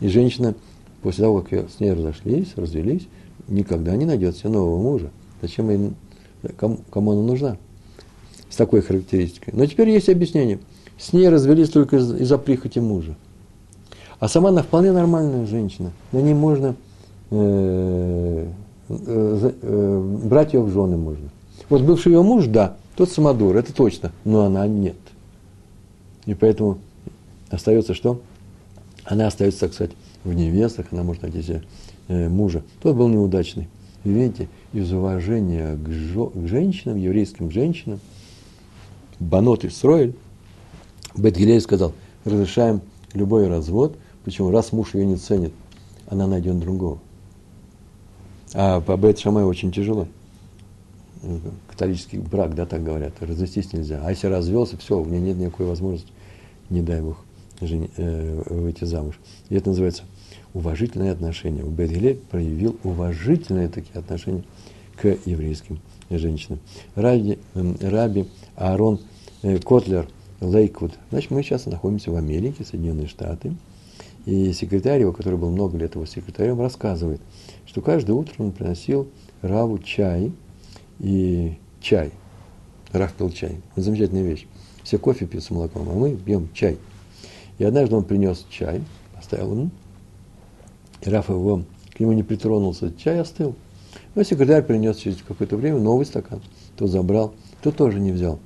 И 0.01 0.09
женщина, 0.09 0.53
после 1.01 1.23
того, 1.23 1.45
как 1.49 1.69
с 1.69 1.79
ней 1.79 1.93
разошлись, 1.93 2.51
развелись, 2.57 3.07
никогда 3.47 3.95
не 3.95 4.05
найдет 4.05 4.35
себе 4.35 4.49
нового 4.49 4.81
мужа. 4.81 5.11
Зачем 5.41 5.69
ей, 5.69 5.93
кому, 6.57 6.79
кому 6.91 7.11
она 7.13 7.21
нужна? 7.21 7.57
С 8.49 8.57
такой 8.57 8.81
характеристикой. 8.81 9.53
Но 9.55 9.65
теперь 9.65 9.89
есть 9.89 10.09
объяснение. 10.09 10.59
С 10.97 11.13
ней 11.13 11.29
развелись 11.29 11.69
только 11.69 11.97
из-за 11.97 12.37
прихоти 12.37 12.79
мужа. 12.79 13.15
А 14.19 14.27
сама 14.27 14.49
она 14.49 14.63
вполне 14.63 14.91
нормальная 14.91 15.45
женщина. 15.45 15.91
На 16.11 16.19
ней 16.19 16.33
можно 16.33 16.75
э, 17.31 18.47
э, 18.89 19.51
э, 19.61 20.19
брать 20.23 20.53
ее 20.53 20.61
в 20.61 20.69
жены 20.69 20.97
можно. 20.97 21.29
Вот 21.69 21.81
бывший 21.81 22.13
ее 22.13 22.21
муж, 22.21 22.45
да, 22.45 22.77
тот 22.95 23.09
самодур, 23.09 23.55
это 23.55 23.73
точно, 23.73 24.11
но 24.23 24.43
она 24.43 24.67
нет. 24.67 24.95
И 26.25 26.33
поэтому 26.33 26.79
остается 27.49 27.93
что? 27.93 28.21
Она 29.03 29.27
остается, 29.27 29.61
так 29.61 29.73
сказать, 29.73 29.93
в 30.23 30.33
невестах, 30.33 30.87
она 30.91 31.03
может 31.03 31.23
найти 31.23 31.41
себе 31.41 31.63
э, 32.07 32.29
мужа. 32.29 32.63
Тот 32.81 32.95
был 32.95 33.07
неудачный. 33.07 33.67
И 34.03 34.09
видите, 34.09 34.47
из 34.73 34.91
уважения 34.91 35.75
к, 35.75 35.89
жо, 35.89 36.27
к 36.27 36.47
женщинам, 36.47 36.97
еврейским 36.97 37.49
женщинам, 37.51 37.99
Банот 39.19 39.65
Исроэль, 39.65 40.15
Бетгилей 41.15 41.61
сказал, 41.61 41.93
разрешаем 42.25 42.81
любой 43.13 43.47
развод, 43.47 43.97
почему 44.23 44.51
раз 44.51 44.71
муж 44.71 44.93
ее 44.93 45.05
не 45.05 45.15
ценит, 45.15 45.53
она 46.07 46.27
найдет 46.27 46.59
другого. 46.59 46.99
А 48.53 48.81
по 48.81 48.97
Бет 48.97 49.19
Шамай 49.19 49.43
очень 49.43 49.71
тяжело 49.71 50.07
католический 51.67 52.19
брак, 52.19 52.55
да, 52.55 52.65
так 52.65 52.83
говорят, 52.83 53.13
развестись 53.21 53.73
нельзя. 53.73 54.01
А 54.03 54.09
если 54.09 54.27
развелся, 54.27 54.77
все, 54.77 54.99
у 54.99 55.05
меня 55.05 55.19
нет 55.19 55.37
никакой 55.37 55.65
возможности, 55.65 56.11
не 56.69 56.81
дай 56.81 57.01
Бог, 57.01 57.17
жени, 57.61 57.89
э, 57.97 58.43
выйти 58.49 58.83
замуж. 58.85 59.19
И 59.49 59.55
это 59.55 59.69
называется 59.69 60.03
уважительное 60.53 61.11
отношение. 61.11 61.63
Бет 61.63 62.23
проявил 62.23 62.77
уважительные 62.83 63.67
такие 63.67 63.97
отношения 63.97 64.43
к 64.95 65.17
еврейским 65.25 65.79
женщинам. 66.09 66.59
Раби, 66.95 67.39
э, 67.53 67.73
Раби 67.81 68.27
Аарон 68.55 68.99
э, 69.41 69.59
Котлер 69.59 70.07
Лейквуд. 70.41 70.93
Значит, 71.09 71.31
мы 71.31 71.43
сейчас 71.43 71.65
находимся 71.65 72.11
в 72.11 72.15
Америке, 72.15 72.63
Соединенные 72.63 73.07
Штаты. 73.07 73.55
И 74.25 74.53
секретарь 74.53 75.01
его, 75.01 75.11
который 75.11 75.37
был 75.37 75.51
много 75.51 75.77
лет 75.77 75.95
его 75.95 76.05
секретарем, 76.05 76.59
рассказывает, 76.59 77.21
что 77.67 77.81
каждое 77.81 78.13
утро 78.13 78.33
он 78.39 78.51
приносил 78.51 79.07
Раву 79.41 79.77
чай– 79.79 80.31
и 80.99 81.57
чай. 81.81 82.11
Раф 82.91 83.13
пил 83.13 83.29
чай. 83.29 83.61
Это 83.73 83.81
замечательная 83.81 84.23
вещь. 84.23 84.47
Все 84.83 84.97
кофе 84.97 85.25
пьют 85.25 85.43
с 85.43 85.49
молоком, 85.49 85.89
а 85.89 85.93
мы 85.93 86.15
пьем 86.15 86.49
чай. 86.53 86.77
И 87.57 87.63
однажды 87.63 87.95
он 87.95 88.03
принес 88.03 88.45
чай, 88.49 88.81
поставил 89.15 89.51
ему, 89.51 89.69
и 91.01 91.09
Раф 91.09 91.29
его, 91.29 91.63
к 91.93 91.99
нему 91.99 92.13
не 92.13 92.23
притронулся, 92.23 92.91
чай 92.97 93.19
остыл. 93.19 93.55
Но 94.13 94.23
секретарь 94.23 94.63
принес 94.63 94.97
через 94.97 95.17
какое-то 95.21 95.57
время 95.57 95.79
новый 95.79 96.05
стакан. 96.05 96.41
Тот 96.75 96.89
забрал, 96.89 97.33
тот 97.61 97.75
тоже 97.75 97.99
не 97.99 98.11
взял. 98.11 98.39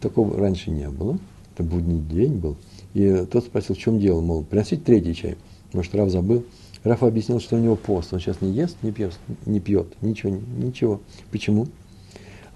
Такого 0.00 0.36
раньше 0.38 0.70
не 0.70 0.88
было. 0.88 1.18
Это 1.54 1.62
будний 1.64 2.00
день 2.00 2.34
был. 2.34 2.56
И 2.94 3.26
тот 3.30 3.44
спросил, 3.44 3.74
в 3.74 3.78
чем 3.78 3.98
дело, 3.98 4.20
мол, 4.20 4.44
приносить 4.44 4.84
третий 4.84 5.14
чай. 5.14 5.36
Может, 5.72 5.94
Раф 5.94 6.10
забыл. 6.10 6.44
Раф 6.84 7.02
объяснил, 7.02 7.40
что 7.40 7.56
у 7.56 7.58
него 7.58 7.76
пост. 7.76 8.12
Он 8.12 8.20
сейчас 8.20 8.40
не 8.40 8.50
ест, 8.52 8.76
не 8.82 8.92
пьет, 8.92 9.18
не 9.44 9.60
пьет, 9.60 10.00
ничего, 10.00 10.38
ничего. 10.56 11.00
Почему? 11.30 11.66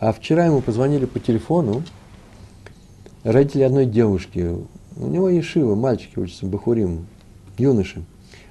А 0.02 0.12
вчера 0.12 0.46
ему 0.46 0.60
позвонили 0.60 1.04
по 1.04 1.20
телефону 1.20 1.84
родители 3.22 3.62
одной 3.62 3.86
девушки. 3.86 4.56
У 4.96 5.06
него 5.06 5.28
Ешива, 5.28 5.76
мальчики 5.76 6.18
учатся, 6.18 6.44
Бахурим, 6.44 7.06
юноши. 7.56 8.02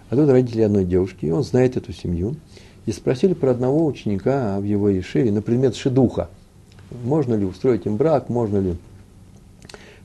А 0.09 0.15
тут 0.15 0.29
родители 0.29 0.61
одной 0.61 0.85
девушки, 0.85 1.25
и 1.25 1.29
он 1.29 1.43
знает 1.43 1.75
эту 1.75 1.91
семью. 1.91 2.37
И 2.85 2.93
спросили 2.93 3.33
про 3.33 3.51
одного 3.51 3.85
ученика 3.85 4.61
в 4.61 4.63
его 4.63 4.87
Ешиве 4.87 5.29
на 5.33 5.41
предмет 5.41 5.75
шедуха. 5.75 6.29
можно 7.03 7.33
ли 7.33 7.43
устроить 7.43 7.85
им 7.85 7.97
брак, 7.97 8.29
можно 8.29 8.57
ли 8.57 8.77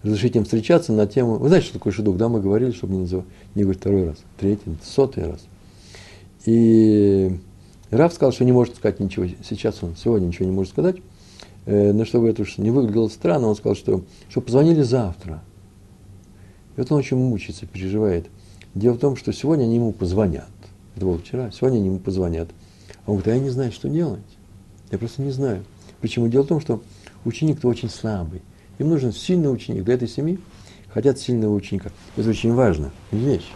разрешить 0.02 0.34
им 0.34 0.42
встречаться 0.42 0.92
на 0.92 1.06
тему... 1.06 1.36
Вы 1.36 1.46
знаете, 1.46 1.66
что 1.66 1.74
такое 1.74 1.92
шедух, 1.92 2.16
да, 2.16 2.28
мы 2.28 2.40
говорили, 2.40 2.72
чтобы 2.72 2.94
не, 2.94 3.00
называть, 3.02 3.26
не 3.54 3.62
говорить 3.62 3.80
второй 3.80 4.08
раз, 4.08 4.16
третий, 4.36 4.76
сотый 4.82 5.26
раз. 5.30 5.46
И 6.44 7.38
Раф 7.92 8.12
сказал, 8.12 8.32
что 8.32 8.44
не 8.44 8.50
может 8.50 8.74
сказать 8.74 8.98
ничего. 8.98 9.26
Сейчас 9.48 9.80
он 9.84 9.94
сегодня 9.94 10.26
ничего 10.26 10.46
не 10.46 10.52
может 10.52 10.72
сказать. 10.72 10.96
Э, 11.66 11.92
но 11.92 12.04
чтобы 12.04 12.28
это 12.28 12.42
уж 12.42 12.58
не 12.58 12.70
выглядело 12.70 13.08
странно, 13.08 13.48
он 13.48 13.56
сказал, 13.56 13.76
что, 13.76 14.04
что 14.28 14.40
позвонили 14.40 14.82
завтра. 14.82 15.42
И 16.76 16.80
вот 16.80 16.90
он 16.90 16.98
очень 16.98 17.16
мучится, 17.16 17.66
переживает. 17.66 18.26
Дело 18.74 18.94
в 18.94 18.98
том, 18.98 19.16
что 19.16 19.32
сегодня 19.32 19.64
они 19.64 19.76
ему 19.76 19.92
позвонят. 19.92 20.48
Это 20.94 21.06
было 21.06 21.18
вчера. 21.18 21.50
Сегодня 21.50 21.78
они 21.78 21.86
ему 21.86 21.98
позвонят. 21.98 22.48
Он 23.06 23.16
говорит, 23.16 23.28
а 23.28 23.36
я 23.36 23.40
не 23.40 23.50
знаю, 23.50 23.72
что 23.72 23.88
делать. 23.88 24.20
Я 24.90 24.98
просто 24.98 25.22
не 25.22 25.30
знаю. 25.30 25.64
Почему? 26.00 26.28
Дело 26.28 26.42
в 26.42 26.48
том, 26.48 26.60
что 26.60 26.82
ученик-то 27.24 27.68
очень 27.68 27.90
слабый. 27.90 28.42
Им 28.78 28.90
нужен 28.90 29.12
сильный 29.12 29.52
ученик. 29.52 29.84
Для 29.84 29.94
этой 29.94 30.08
семьи 30.08 30.38
хотят 30.88 31.18
сильного 31.18 31.54
ученика. 31.54 31.90
Это 32.16 32.28
очень 32.28 32.52
важно. 32.52 32.90
Вещь. 33.10 33.50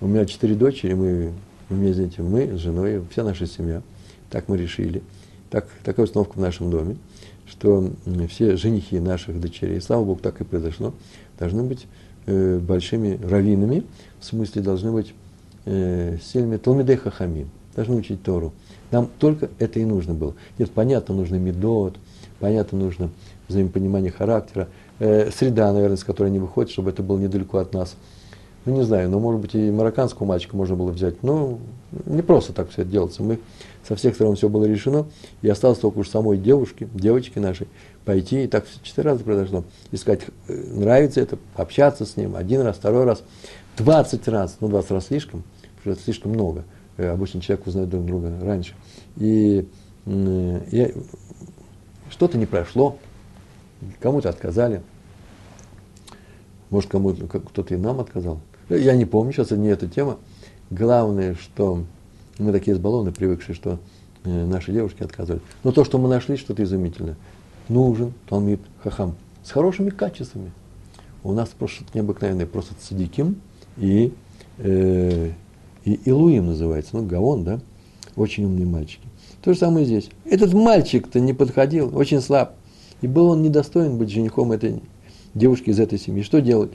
У 0.00 0.06
меня 0.06 0.26
четыре 0.26 0.54
дочери, 0.54 0.92
мы 0.92 1.32
мне, 1.68 1.92
знаете, 1.92 2.22
мы 2.22 2.56
с 2.56 2.60
женой, 2.60 3.02
вся 3.10 3.24
наша 3.24 3.46
семья, 3.46 3.82
так 4.30 4.48
мы 4.48 4.56
решили, 4.56 5.02
так, 5.50 5.66
такая 5.82 6.04
установка 6.04 6.34
в 6.34 6.40
нашем 6.40 6.70
доме, 6.70 6.96
что 7.48 7.90
все 8.28 8.56
женихи 8.56 8.98
наших 8.98 9.40
дочерей, 9.40 9.80
слава 9.80 10.04
Богу, 10.04 10.20
так 10.20 10.40
и 10.40 10.44
произошло, 10.44 10.94
должны 11.38 11.62
быть 11.62 11.86
э, 12.26 12.58
большими 12.58 13.18
раввинами, 13.22 13.84
в 14.20 14.24
смысле 14.24 14.62
должны 14.62 14.92
быть 14.92 15.14
э, 15.64 16.18
сильными 16.22 16.56
Талмидей 16.56 16.98
должны 17.74 17.96
учить 17.96 18.22
Тору. 18.22 18.52
Нам 18.90 19.08
только 19.18 19.50
это 19.58 19.78
и 19.80 19.84
нужно 19.84 20.14
было. 20.14 20.34
Нет, 20.58 20.70
понятно, 20.70 21.14
нужно 21.14 21.36
медот, 21.36 21.98
понятно, 22.40 22.78
нужно 22.78 23.10
взаимопонимание 23.48 24.10
характера, 24.10 24.68
э, 24.98 25.30
среда, 25.30 25.72
наверное, 25.72 25.96
с 25.96 26.04
которой 26.04 26.28
они 26.28 26.38
выходят, 26.38 26.70
чтобы 26.70 26.90
это 26.90 27.02
было 27.02 27.18
недалеко 27.18 27.58
от 27.58 27.74
нас– 27.74 27.96
ну, 28.66 28.74
не 28.74 28.82
знаю, 28.82 29.08
но, 29.08 29.20
может 29.20 29.40
быть, 29.40 29.54
и 29.54 29.70
марокканского 29.70 30.26
мальчика 30.26 30.56
можно 30.56 30.74
было 30.74 30.90
взять. 30.90 31.22
Но 31.22 31.58
не 32.04 32.20
просто 32.20 32.52
так 32.52 32.68
все 32.70 32.82
это 32.82 32.90
делается. 32.90 33.22
Мы 33.22 33.38
со 33.86 33.94
всех 33.94 34.16
сторон 34.16 34.34
все 34.34 34.48
было 34.48 34.64
решено, 34.64 35.06
и 35.40 35.48
осталось 35.48 35.78
только 35.78 35.98
уж 35.98 36.08
самой 36.08 36.36
девушке, 36.36 36.88
девочке 36.92 37.38
нашей, 37.38 37.68
пойти, 38.04 38.44
и 38.44 38.46
так 38.48 38.66
четыре 38.82 39.10
раза 39.10 39.22
произошло, 39.22 39.64
и 39.92 39.96
сказать, 39.96 40.22
э, 40.48 40.52
нравится 40.52 41.20
это, 41.20 41.38
общаться 41.54 42.04
с 42.04 42.16
ним, 42.16 42.34
один 42.34 42.62
раз, 42.62 42.76
второй 42.76 43.04
раз, 43.04 43.22
двадцать 43.76 44.26
раз, 44.26 44.56
ну, 44.60 44.68
двадцать 44.68 44.90
раз 44.90 45.06
слишком, 45.06 45.44
потому 45.76 45.80
что 45.82 45.90
это 45.92 46.02
слишком 46.02 46.32
много. 46.32 46.64
Э, 46.96 47.10
обычно 47.10 47.40
человек 47.40 47.66
узнает 47.68 47.88
друг 47.88 48.04
друга 48.04 48.32
раньше. 48.42 48.74
И, 49.16 49.68
и 50.06 50.94
что-то 52.10 52.36
не 52.36 52.46
прошло, 52.46 52.98
кому-то 54.00 54.28
отказали, 54.28 54.82
может, 56.70 56.90
кому-то 56.90 57.28
кто-то 57.28 57.74
и 57.74 57.76
нам 57.76 58.00
отказал. 58.00 58.40
Я 58.68 58.96
не 58.96 59.04
помню, 59.04 59.32
сейчас 59.32 59.48
это 59.48 59.58
не 59.58 59.68
эта 59.68 59.86
тема. 59.86 60.18
Главное, 60.70 61.34
что 61.34 61.84
мы 62.38 62.52
такие 62.52 62.74
избалованы, 62.76 63.12
привыкшие, 63.12 63.54
что 63.54 63.78
э, 64.24 64.44
наши 64.46 64.72
девушки 64.72 65.02
отказывают. 65.02 65.42
Но 65.62 65.72
то, 65.72 65.84
что 65.84 65.98
мы 65.98 66.08
нашли, 66.08 66.36
что-то 66.36 66.62
изумительное. 66.64 67.16
Нужен 67.68 68.12
Талмит 68.28 68.60
Хахам 68.82 69.14
с 69.44 69.52
хорошими 69.52 69.90
качествами. 69.90 70.50
У 71.22 71.32
нас 71.32 71.48
просто 71.50 71.84
необыкновенный, 71.94 72.46
просто 72.46 72.74
цадиким 72.80 73.40
и, 73.76 74.12
э, 74.58 75.30
и 75.84 75.94
Илуим 76.04 76.46
называется, 76.46 76.96
ну, 76.96 77.06
Гаон, 77.06 77.44
да, 77.44 77.60
очень 78.16 78.44
умные 78.44 78.66
мальчики. 78.66 79.06
То 79.42 79.52
же 79.52 79.58
самое 79.58 79.86
здесь. 79.86 80.10
Этот 80.24 80.52
мальчик-то 80.52 81.20
не 81.20 81.32
подходил, 81.32 81.96
очень 81.96 82.20
слаб. 82.20 82.56
И 83.00 83.06
был 83.06 83.26
он 83.26 83.42
недостоин 83.42 83.98
быть 83.98 84.10
женихом 84.10 84.52
этой 84.52 84.82
девушки 85.34 85.70
из 85.70 85.78
этой 85.78 85.98
семьи. 85.98 86.22
Что 86.22 86.40
делать? 86.40 86.72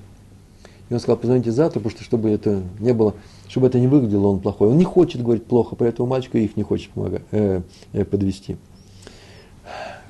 И 0.92 0.94
он 0.94 1.00
сказал, 1.00 1.16
позвоните 1.16 1.54
завтра, 1.54 1.80
потому 1.80 1.92
что 1.96 2.04
чтобы 2.04 2.32
это 2.32 2.64
не 2.82 2.94
было, 2.94 3.16
чтобы 3.48 3.68
это 3.68 3.80
не 3.80 3.88
выглядело 3.88 4.28
он 4.28 4.42
плохой. 4.42 4.68
Он 4.68 4.78
не 4.78 4.84
хочет 4.84 5.24
говорить 5.24 5.46
плохо 5.46 5.78
про 5.78 5.88
этого 5.88 6.06
мальчика 6.06 6.38
и 6.38 6.44
их 6.44 6.58
не 6.58 6.64
хочет 6.64 6.90
помогать, 6.90 7.22
э, 7.32 7.62
э, 7.94 8.04
подвести. 8.04 8.58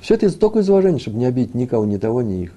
Все 0.01 0.15
это 0.15 0.36
только 0.36 0.57
из 0.57 0.69
уважения, 0.71 0.97
чтобы 0.97 1.19
не 1.19 1.25
обидеть 1.25 1.53
никого, 1.53 1.86
ни 1.86 1.97
того, 1.97 2.23
ни 2.23 2.45
их. 2.45 2.53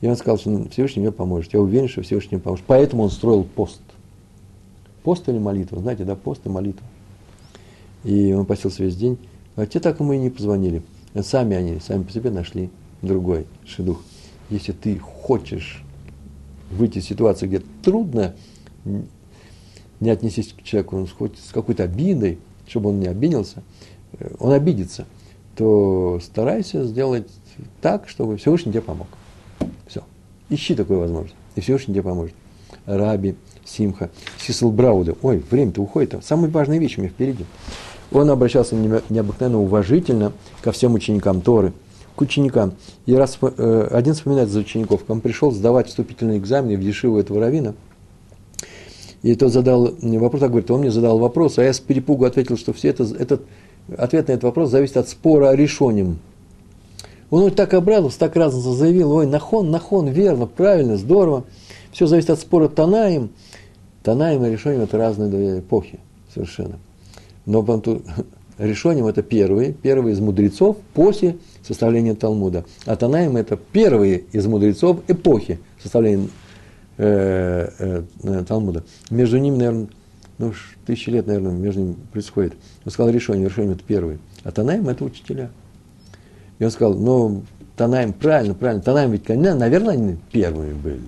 И 0.00 0.08
он 0.08 0.16
сказал, 0.16 0.38
что 0.38 0.68
Всевышний 0.70 1.02
мне 1.02 1.12
поможет. 1.12 1.54
Я 1.54 1.60
уверен, 1.60 1.86
что 1.86 2.02
Всевышний 2.02 2.38
мне 2.38 2.42
поможет. 2.42 2.64
Поэтому 2.66 3.04
он 3.04 3.10
строил 3.10 3.44
пост. 3.44 3.80
Пост 5.04 5.28
или 5.28 5.38
молитва? 5.38 5.78
Знаете, 5.78 6.02
да, 6.02 6.16
пост 6.16 6.44
и 6.46 6.48
молитва. 6.48 6.84
И 8.02 8.32
он 8.32 8.44
постился 8.44 8.82
весь 8.82 8.96
день. 8.96 9.18
А 9.54 9.66
те 9.66 9.78
так 9.78 10.00
ему 10.00 10.14
и 10.14 10.18
не 10.18 10.30
позвонили. 10.30 10.82
Сами 11.22 11.56
они, 11.56 11.78
сами 11.78 12.02
по 12.02 12.10
себе 12.10 12.32
нашли 12.32 12.70
другой 13.02 13.46
шедух. 13.64 14.00
Если 14.50 14.72
ты 14.72 14.98
хочешь 14.98 15.83
выйти 16.74 16.98
из 16.98 17.04
ситуации, 17.04 17.46
где 17.46 17.62
трудно, 17.82 18.34
не 20.00 20.10
отнестись 20.10 20.52
к 20.52 20.62
человеку 20.62 21.06
хоть 21.16 21.38
с 21.38 21.52
какой-то 21.52 21.84
обидой, 21.84 22.38
чтобы 22.66 22.90
он 22.90 23.00
не 23.00 23.06
обиделся, 23.06 23.62
э, 24.18 24.34
он 24.38 24.52
обидится, 24.52 25.06
то 25.56 26.20
старайся 26.22 26.84
сделать 26.84 27.28
так, 27.80 28.08
чтобы 28.08 28.36
Всевышний 28.36 28.72
тебе 28.72 28.82
помог. 28.82 29.06
Все. 29.86 30.02
Ищи 30.50 30.74
такую 30.74 31.00
возможность, 31.00 31.36
и 31.54 31.60
Всевышний 31.60 31.94
тебе 31.94 32.02
поможет. 32.02 32.34
Раби, 32.86 33.36
Симха, 33.64 34.10
Сисел 34.38 34.70
Брауда. 34.70 35.16
Ой, 35.22 35.42
время-то 35.50 35.80
уходит. 35.80 36.22
Самые 36.22 36.50
важные 36.50 36.80
вещи 36.80 36.98
у 36.98 37.02
меня 37.02 37.10
впереди. 37.10 37.46
Он 38.12 38.28
обращался 38.30 38.76
необыкновенно 39.08 39.60
уважительно 39.60 40.32
ко 40.60 40.72
всем 40.72 40.94
ученикам 40.94 41.40
Торы– 41.40 41.72
к 42.14 42.20
ученикам. 42.20 42.74
И 43.06 43.14
раз 43.14 43.38
э, 43.40 43.88
один 43.90 44.14
вспоминает 44.14 44.48
за 44.48 44.60
учеников, 44.60 45.02
он 45.08 45.20
пришел 45.20 45.50
сдавать 45.50 45.88
вступительный 45.88 46.38
экзамен 46.38 46.78
в 46.78 46.82
Ешиву 46.82 47.18
этого 47.18 47.40
равина, 47.40 47.74
и 49.24 49.34
тот 49.34 49.52
задал 49.52 49.94
вопрос, 50.02 50.40
так 50.40 50.50
говорит, 50.50 50.70
он 50.70 50.80
мне 50.80 50.90
задал 50.90 51.18
вопрос, 51.18 51.58
а 51.58 51.64
я 51.64 51.72
с 51.72 51.80
перепугу 51.80 52.26
ответил, 52.26 52.58
что 52.58 52.74
все 52.74 52.88
это, 52.90 53.04
этот, 53.04 53.42
ответ 53.96 54.28
на 54.28 54.32
этот 54.32 54.44
вопрос 54.44 54.70
зависит 54.70 54.98
от 54.98 55.08
спора 55.08 55.48
о 55.48 55.56
решении. 55.56 56.16
Он 57.30 57.44
вот 57.44 57.56
так 57.56 57.72
обрадовался, 57.72 58.18
так 58.18 58.36
разно 58.36 58.60
заявил, 58.60 59.12
ой, 59.12 59.26
нахон, 59.26 59.70
нахон, 59.70 60.08
верно, 60.08 60.46
правильно, 60.46 60.98
здорово. 60.98 61.44
Все 61.90 62.06
зависит 62.06 62.28
от 62.28 62.38
спора 62.38 62.68
Танаем. 62.68 63.30
Танаем 64.02 64.44
и 64.44 64.50
решением– 64.50 64.82
это 64.82 64.98
разные 64.98 65.60
эпохи 65.60 65.98
совершенно. 66.34 66.78
Но 67.46 67.62
тут 67.62 68.02
решением– 68.58 69.06
это 69.08 69.22
первый, 69.22 69.72
первый 69.72 70.12
из 70.12 70.20
мудрецов 70.20 70.76
после 70.94 71.36
составления 71.66 72.14
Талмуда. 72.14 72.64
А 72.86 72.96
Танаим– 72.96 73.36
это 73.38 73.56
первые 73.56 74.24
из 74.32 74.46
мудрецов 74.46 75.00
эпохи 75.08 75.58
составления 75.82 76.28
э, 76.98 77.68
э, 77.78 78.02
э, 78.22 78.44
Талмуда. 78.46 78.84
Между 79.10 79.38
ними, 79.38 79.56
наверное, 79.56 79.88
ну, 80.38 80.52
тысячи 80.86 81.10
лет, 81.10 81.26
наверное, 81.26 81.52
между 81.52 81.80
ними 81.80 81.96
происходит. 82.12 82.54
Он 82.84 82.92
сказал 82.92 83.12
решение, 83.12 83.48
решение– 83.48 83.72
это 83.74 83.84
первые. 83.84 84.18
А 84.42 84.50
Танаим– 84.50 84.88
это 84.90 85.04
учителя. 85.04 85.50
И 86.58 86.64
он 86.64 86.70
сказал, 86.70 86.94
ну, 86.94 87.42
Танаим, 87.76 88.12
правильно, 88.12 88.54
правильно, 88.54 88.82
Танаим 88.82 89.10
ведь, 89.10 89.28
наверное, 89.28 89.94
они 89.94 90.16
первыми 90.30 90.72
были. 90.72 91.00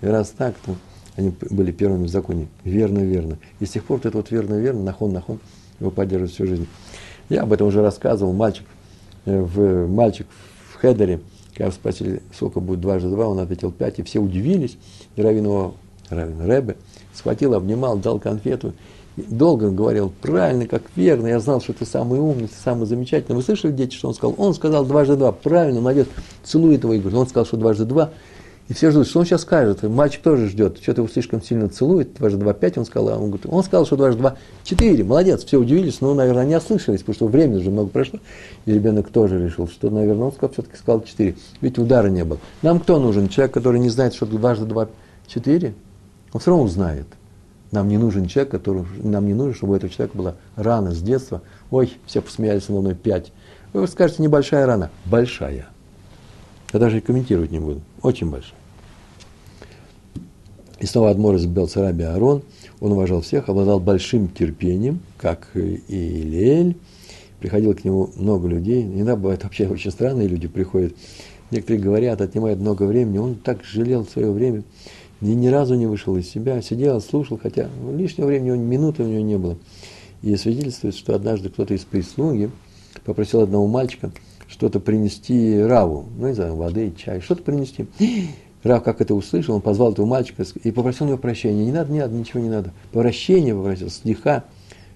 И 0.00 0.06
раз 0.06 0.30
так, 0.30 0.54
то 0.64 0.76
они 1.16 1.34
были 1.50 1.72
первыми 1.72 2.04
в 2.04 2.08
законе. 2.08 2.46
Верно, 2.62 3.00
верно. 3.00 3.38
И 3.58 3.66
с 3.66 3.70
тех 3.70 3.84
пор 3.84 3.96
вот 3.96 4.06
это 4.06 4.16
вот 4.16 4.30
верно, 4.30 4.54
верно, 4.54 4.84
нахон, 4.84 5.12
нахон, 5.12 5.40
его 5.80 5.90
поддерживает 5.90 6.32
всю 6.32 6.46
жизнь. 6.46 6.66
Я 7.28 7.42
об 7.42 7.52
этом 7.52 7.66
уже 7.66 7.82
рассказывал. 7.82 8.32
Мальчик 8.32 8.64
Э, 9.28 9.42
в 9.42 9.86
мальчик 9.88 10.26
в 10.72 10.80
Хедере, 10.80 11.20
когда 11.54 11.70
спросили, 11.70 12.22
сколько 12.34 12.60
будет 12.60 12.80
дважды 12.80 13.10
два, 13.10 13.28
он 13.28 13.38
ответил 13.40 13.70
пять, 13.70 13.98
и 13.98 14.02
все 14.02 14.20
удивились. 14.20 14.78
И 15.16 15.22
Равин 15.22 15.44
его, 15.44 15.74
Равин 16.08 16.40
Рэбе, 16.40 16.76
схватил, 17.12 17.54
обнимал, 17.54 17.98
дал 17.98 18.18
конфету. 18.18 18.72
Долго 19.16 19.70
говорил, 19.70 20.12
правильно, 20.22 20.66
как 20.66 20.82
верно, 20.94 21.26
я 21.26 21.40
знал, 21.40 21.60
что 21.60 21.72
ты 21.72 21.84
самый 21.84 22.20
умный, 22.20 22.46
ты 22.46 22.54
самый 22.54 22.86
замечательный. 22.86 23.34
Вы 23.34 23.42
слышали, 23.42 23.72
дети, 23.72 23.96
что 23.96 24.08
он 24.08 24.14
сказал? 24.14 24.36
Он 24.38 24.54
сказал 24.54 24.86
дважды 24.86 25.16
два, 25.16 25.32
правильно, 25.32 25.80
молодец, 25.80 26.06
целует 26.44 26.84
его 26.84 26.94
и 26.94 27.00
говорит, 27.00 27.18
он 27.18 27.26
сказал, 27.26 27.44
что 27.44 27.56
дважды 27.56 27.84
два, 27.84 28.12
и 28.68 28.74
все 28.74 28.90
ждут, 28.90 29.06
что 29.06 29.20
он 29.20 29.24
сейчас 29.24 29.42
скажет. 29.42 29.82
Мальчик 29.82 30.20
тоже 30.20 30.46
ждет. 30.46 30.78
Что-то 30.82 31.00
его 31.00 31.08
слишком 31.08 31.42
сильно 31.42 31.70
целует. 31.70 32.14
Дважды 32.14 32.38
два 32.38 32.52
пять 32.52 32.76
он 32.76 32.84
сказал. 32.84 33.08
А 33.08 33.16
он, 33.16 33.30
говорит, 33.30 33.46
он 33.48 33.64
сказал, 33.64 33.86
что 33.86 33.96
дважды 33.96 34.20
два 34.20 34.36
четыре. 34.62 35.04
Молодец. 35.04 35.42
Все 35.42 35.58
удивились, 35.58 36.02
но, 36.02 36.12
наверное, 36.12 36.44
не 36.44 36.54
ослышались, 36.54 37.00
потому 37.00 37.14
что 37.14 37.26
времени 37.28 37.60
уже 37.60 37.70
много 37.70 37.88
прошло. 37.88 38.20
И 38.66 38.72
ребенок 38.72 39.08
тоже 39.08 39.42
решил, 39.42 39.68
что, 39.68 39.88
наверное, 39.88 40.26
он 40.26 40.32
сказал, 40.32 40.52
все-таки 40.52 40.76
сказал 40.76 41.02
четыре. 41.02 41.36
Ведь 41.62 41.78
удара 41.78 42.08
не 42.08 42.24
было. 42.24 42.38
Нам 42.60 42.80
кто 42.80 42.98
нужен? 42.98 43.30
Человек, 43.30 43.54
который 43.54 43.80
не 43.80 43.88
знает, 43.88 44.14
что 44.14 44.26
дважды 44.26 44.66
два 44.66 44.88
четыре? 45.26 45.72
Он 46.34 46.40
все 46.40 46.50
равно 46.50 46.64
узнает. 46.64 47.06
Нам 47.70 47.88
не 47.88 47.96
нужен 47.96 48.26
человек, 48.26 48.50
который, 48.50 48.84
нам 49.02 49.26
не 49.26 49.34
нужно, 49.34 49.54
чтобы 49.54 49.72
у 49.72 49.76
этого 49.76 49.90
человека 49.90 50.16
была 50.16 50.34
рана 50.56 50.92
с 50.92 51.00
детства. 51.00 51.40
Ой, 51.70 51.96
все 52.04 52.20
посмеялись 52.20 52.68
надо 52.68 52.82
мной 52.82 52.94
пять. 52.94 53.32
Вы 53.72 53.86
скажете, 53.86 54.22
небольшая 54.22 54.66
рана. 54.66 54.90
Большая. 55.06 55.68
Я 56.72 56.78
даже 56.78 56.98
и 56.98 57.00
комментировать 57.00 57.50
не 57.50 57.60
буду. 57.60 57.80
Очень 58.02 58.30
большая. 58.30 58.57
И 60.80 60.86
снова 60.86 61.10
Адмор 61.10 61.34
из 61.34 61.46
Белцараби 61.46 62.04
Аарон, 62.04 62.42
он 62.80 62.92
уважал 62.92 63.20
всех, 63.20 63.48
обладал 63.48 63.80
большим 63.80 64.28
терпением, 64.28 65.00
как 65.16 65.50
и 65.54 65.82
Илель, 65.88 66.76
приходило 67.40 67.72
к 67.72 67.84
нему 67.84 68.10
много 68.16 68.46
людей. 68.48 68.82
Иногда 68.84 69.16
бывает 69.16 69.42
вообще 69.42 69.66
очень 69.66 69.90
странные 69.90 70.28
люди 70.28 70.46
приходят. 70.46 70.94
Некоторые 71.50 71.82
говорят, 71.82 72.20
отнимает 72.20 72.58
много 72.58 72.84
времени. 72.84 73.18
Он 73.18 73.34
так 73.34 73.64
жалел 73.64 74.04
свое 74.04 74.30
время. 74.30 74.62
Ни, 75.20 75.32
ни 75.32 75.48
разу 75.48 75.74
не 75.74 75.86
вышел 75.86 76.16
из 76.16 76.28
себя. 76.28 76.62
Сидел, 76.62 77.00
слушал, 77.00 77.40
хотя 77.42 77.68
лишнего 77.96 78.26
времени, 78.26 78.56
минуты 78.56 79.02
у 79.02 79.06
него 79.06 79.22
не 79.22 79.38
было. 79.38 79.56
И 80.22 80.36
свидетельствует, 80.36 80.94
что 80.94 81.14
однажды 81.14 81.48
кто-то 81.48 81.74
из 81.74 81.84
прислуги 81.84 82.50
попросил 83.04 83.40
одного 83.40 83.66
мальчика 83.66 84.12
что-то 84.46 84.78
принести 84.78 85.60
Раву. 85.60 86.06
Ну, 86.16 86.28
не 86.28 86.34
знаю, 86.34 86.54
воды, 86.54 86.92
чай, 86.96 87.20
что-то 87.20 87.42
принести. 87.42 87.86
Рав, 88.62 88.82
как 88.82 89.00
это 89.00 89.14
услышал, 89.14 89.54
он 89.54 89.60
позвал 89.60 89.92
этого 89.92 90.06
мальчика 90.06 90.44
и 90.62 90.70
попросил 90.70 91.06
у 91.06 91.10
него 91.10 91.18
прощения. 91.18 91.64
Не 91.64 91.72
надо, 91.72 91.92
не 91.92 92.00
надо, 92.00 92.14
ничего 92.14 92.40
не 92.40 92.48
надо. 92.48 92.72
Прощения 92.92 93.54
попросил, 93.54 93.88
стиха, 93.88 94.44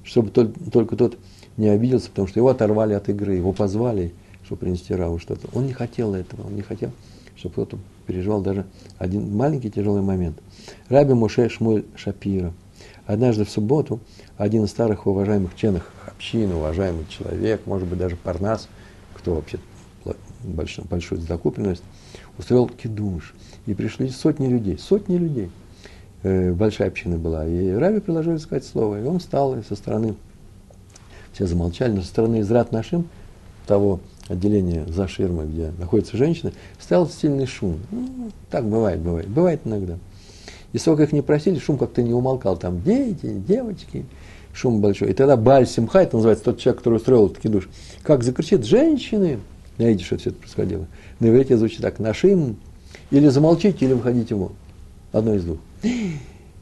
чтобы 0.02 0.30
только, 0.30 0.96
тот 0.96 1.16
не 1.56 1.68
обиделся, 1.68 2.10
потому 2.10 2.26
что 2.26 2.40
его 2.40 2.48
оторвали 2.48 2.94
от 2.94 3.08
игры, 3.08 3.34
его 3.34 3.52
позвали, 3.52 4.12
чтобы 4.44 4.60
принести 4.60 4.94
Раву 4.94 5.18
что-то. 5.18 5.48
Он 5.52 5.66
не 5.66 5.72
хотел 5.72 6.14
этого, 6.14 6.46
он 6.46 6.56
не 6.56 6.62
хотел, 6.62 6.90
чтобы 7.36 7.52
кто-то 7.52 7.78
переживал 8.06 8.40
даже 8.40 8.66
один 8.98 9.34
маленький 9.36 9.70
тяжелый 9.70 10.02
момент. 10.02 10.38
Раби 10.88 11.14
Моше 11.14 11.48
Шмуль 11.48 11.84
Шапира. 11.94 12.52
Однажды 13.06 13.44
в 13.44 13.50
субботу 13.50 14.00
один 14.36 14.64
из 14.64 14.70
старых 14.70 15.06
уважаемых 15.06 15.54
членов 15.54 15.88
общины, 16.06 16.54
уважаемый 16.54 17.04
человек, 17.08 17.62
может 17.66 17.86
быть, 17.86 17.98
даже 17.98 18.16
Парнас, 18.16 18.68
кто 19.14 19.34
вообще 19.34 19.58
большой, 20.42 20.84
большую 20.84 21.20
закупленность, 21.20 21.82
устроил 22.42 22.68
кидуш. 22.68 23.34
И 23.66 23.74
пришли 23.74 24.08
сотни 24.10 24.48
людей, 24.48 24.76
сотни 24.78 25.16
людей. 25.16 25.50
Э, 26.24 26.52
большая 26.52 26.88
община 26.88 27.16
была. 27.16 27.46
И 27.46 27.70
Раби 27.70 28.00
предложили 28.00 28.36
сказать 28.38 28.64
слово. 28.64 29.00
И 29.00 29.04
он 29.04 29.20
встал, 29.20 29.56
и 29.56 29.62
со 29.62 29.76
стороны, 29.76 30.14
все 31.32 31.46
замолчали, 31.46 31.92
но 31.92 32.02
со 32.02 32.08
стороны 32.08 32.40
Израт 32.40 32.72
нашим, 32.72 33.08
того 33.66 34.00
отделения 34.28 34.84
за 34.88 35.06
ширмой, 35.06 35.46
где 35.46 35.72
находятся 35.78 36.16
женщины, 36.16 36.52
стоял 36.80 37.08
сильный 37.08 37.46
шум. 37.46 37.78
Ну, 37.90 38.30
так 38.50 38.64
бывает, 38.64 39.00
бывает. 39.00 39.28
Бывает 39.28 39.60
иногда. 39.64 39.98
И 40.72 40.78
сколько 40.78 41.04
их 41.04 41.12
не 41.12 41.22
просили, 41.22 41.58
шум 41.58 41.78
как-то 41.78 42.02
не 42.02 42.12
умолкал. 42.12 42.56
Там 42.56 42.82
дети, 42.82 43.40
девочки, 43.46 44.04
шум 44.52 44.80
большой. 44.80 45.10
И 45.10 45.12
тогда 45.12 45.36
Баль 45.36 45.66
Симха, 45.66 46.00
это 46.00 46.16
называется 46.16 46.44
тот 46.46 46.58
человек, 46.58 46.78
который 46.78 46.96
устроил 46.96 47.26
этот 47.26 47.38
кидуш, 47.38 47.68
как 48.02 48.24
закричит 48.24 48.64
«женщины!» 48.64 49.38
Видите, 49.78 50.04
что 50.04 50.18
все 50.18 50.30
это 50.30 50.38
происходило. 50.38 50.86
На 51.22 51.28
иврите 51.28 51.56
звучит 51.56 51.82
так 51.82 52.00
«нашим» 52.00 52.56
или 53.12 53.28
замолчите, 53.28 53.86
или 53.86 53.92
выходите 53.92 54.34
вон. 54.34 54.54
Одно 55.12 55.34
из 55.34 55.44
двух. 55.44 55.58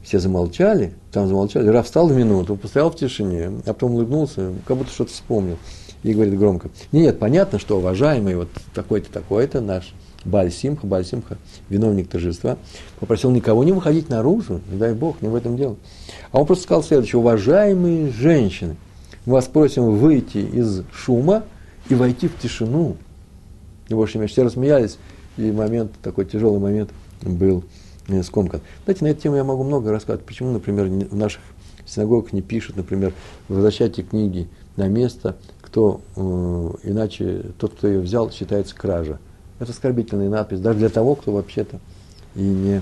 Все 0.03 0.19
замолчали, 0.19 0.93
там 1.11 1.27
замолчали. 1.27 1.67
Раф 1.69 1.87
встал 1.87 2.07
в 2.07 2.15
минуту, 2.15 2.55
постоял 2.55 2.91
в 2.91 2.95
тишине, 2.95 3.53
а 3.65 3.73
потом 3.73 3.95
улыбнулся, 3.95 4.51
как 4.67 4.77
будто 4.77 4.91
что-то 4.91 5.11
вспомнил. 5.13 5.57
И 6.03 6.13
говорит 6.13 6.37
громко, 6.37 6.69
нет, 6.91 7.17
понятно, 7.17 7.57
что 7.57 7.79
уважаемый 7.79 8.35
вот 8.35 8.49
такой-то, 8.75 9.11
такой-то 9.11 9.61
наш 9.61 9.95
Бальсимха, 10.25 10.85
Бальсимха, 10.85 11.39
виновник 11.69 12.07
торжества, 12.09 12.59
попросил 12.99 13.31
никого 13.31 13.63
не 13.63 13.71
выходить 13.71 14.09
наружу, 14.09 14.61
не 14.71 14.77
дай 14.77 14.93
Бог, 14.93 15.23
не 15.23 15.27
в 15.27 15.33
этом 15.33 15.57
дело. 15.57 15.75
А 16.31 16.39
он 16.39 16.45
просто 16.45 16.65
сказал 16.65 16.83
следующее, 16.83 17.17
уважаемые 17.17 18.11
женщины, 18.11 18.75
вас 19.25 19.45
просим 19.45 19.95
выйти 19.97 20.37
из 20.37 20.83
шума 20.93 21.45
и 21.89 21.95
войти 21.95 22.27
в 22.27 22.37
тишину. 22.39 22.97
Больше 23.95 24.17
меньше 24.17 24.33
все 24.33 24.43
рассмеялись, 24.43 24.97
и 25.37 25.51
момент, 25.51 25.91
такой 26.01 26.25
тяжелый 26.25 26.59
момент 26.59 26.91
был 27.21 27.63
э, 28.07 28.23
скомкан. 28.23 28.61
Знаете, 28.85 29.05
на 29.05 29.09
эту 29.09 29.21
тему 29.21 29.35
я 29.35 29.43
могу 29.43 29.63
много 29.63 29.91
рассказать. 29.91 30.21
Почему, 30.23 30.51
например, 30.51 30.87
в 30.87 31.15
наших 31.15 31.41
синагогах 31.85 32.33
не 32.33 32.41
пишут, 32.41 32.77
например, 32.77 33.13
возвращайте 33.47 34.03
книги 34.03 34.47
на 34.75 34.87
место, 34.87 35.37
кто, 35.61 36.01
э, 36.15 36.71
иначе 36.83 37.45
тот, 37.57 37.73
кто 37.73 37.87
ее 37.87 37.99
взял, 37.99 38.31
считается 38.31 38.75
кража. 38.75 39.19
Это 39.59 39.71
оскорбительная 39.71 40.29
надпись, 40.29 40.59
даже 40.59 40.79
для 40.79 40.89
того, 40.89 41.15
кто 41.15 41.31
вообще-то 41.31 41.79
и, 42.35 42.41
не, 42.41 42.81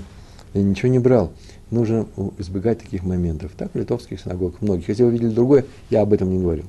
и 0.54 0.60
ничего 0.60 0.90
не 0.90 1.00
брал. 1.00 1.32
Нужно 1.72 2.08
избегать 2.40 2.80
таких 2.80 3.04
моментов. 3.04 3.52
Так 3.56 3.72
в 3.74 3.78
литовских 3.78 4.20
синагогах 4.20 4.62
многих. 4.62 4.88
Если 4.90 5.04
вы 5.04 5.12
видели 5.12 5.30
другое, 5.30 5.66
я 5.90 6.02
об 6.02 6.14
этом 6.14 6.32
не 6.32 6.40
говорил. 6.40 6.66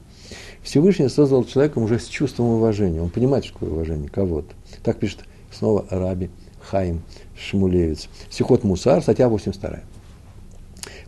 Всевышний 0.63 1.09
создал 1.09 1.45
человека 1.45 1.79
уже 1.79 1.99
с 1.99 2.07
чувством 2.07 2.47
уважения. 2.47 3.01
Он 3.01 3.11
понимает, 3.11 3.45
что 3.45 3.55
такое 3.55 3.71
уважение 3.71 4.09
кого-то. 4.09 4.55
Так 4.83 4.99
пишет 4.99 5.21
снова 5.53 5.87
Раби 5.91 6.31
Хаим 6.61 7.03
Шмулевец. 7.37 8.09
Сихот 8.29 8.65
Мусар, 8.65 9.03
статья 9.03 9.29
82. 9.29 9.81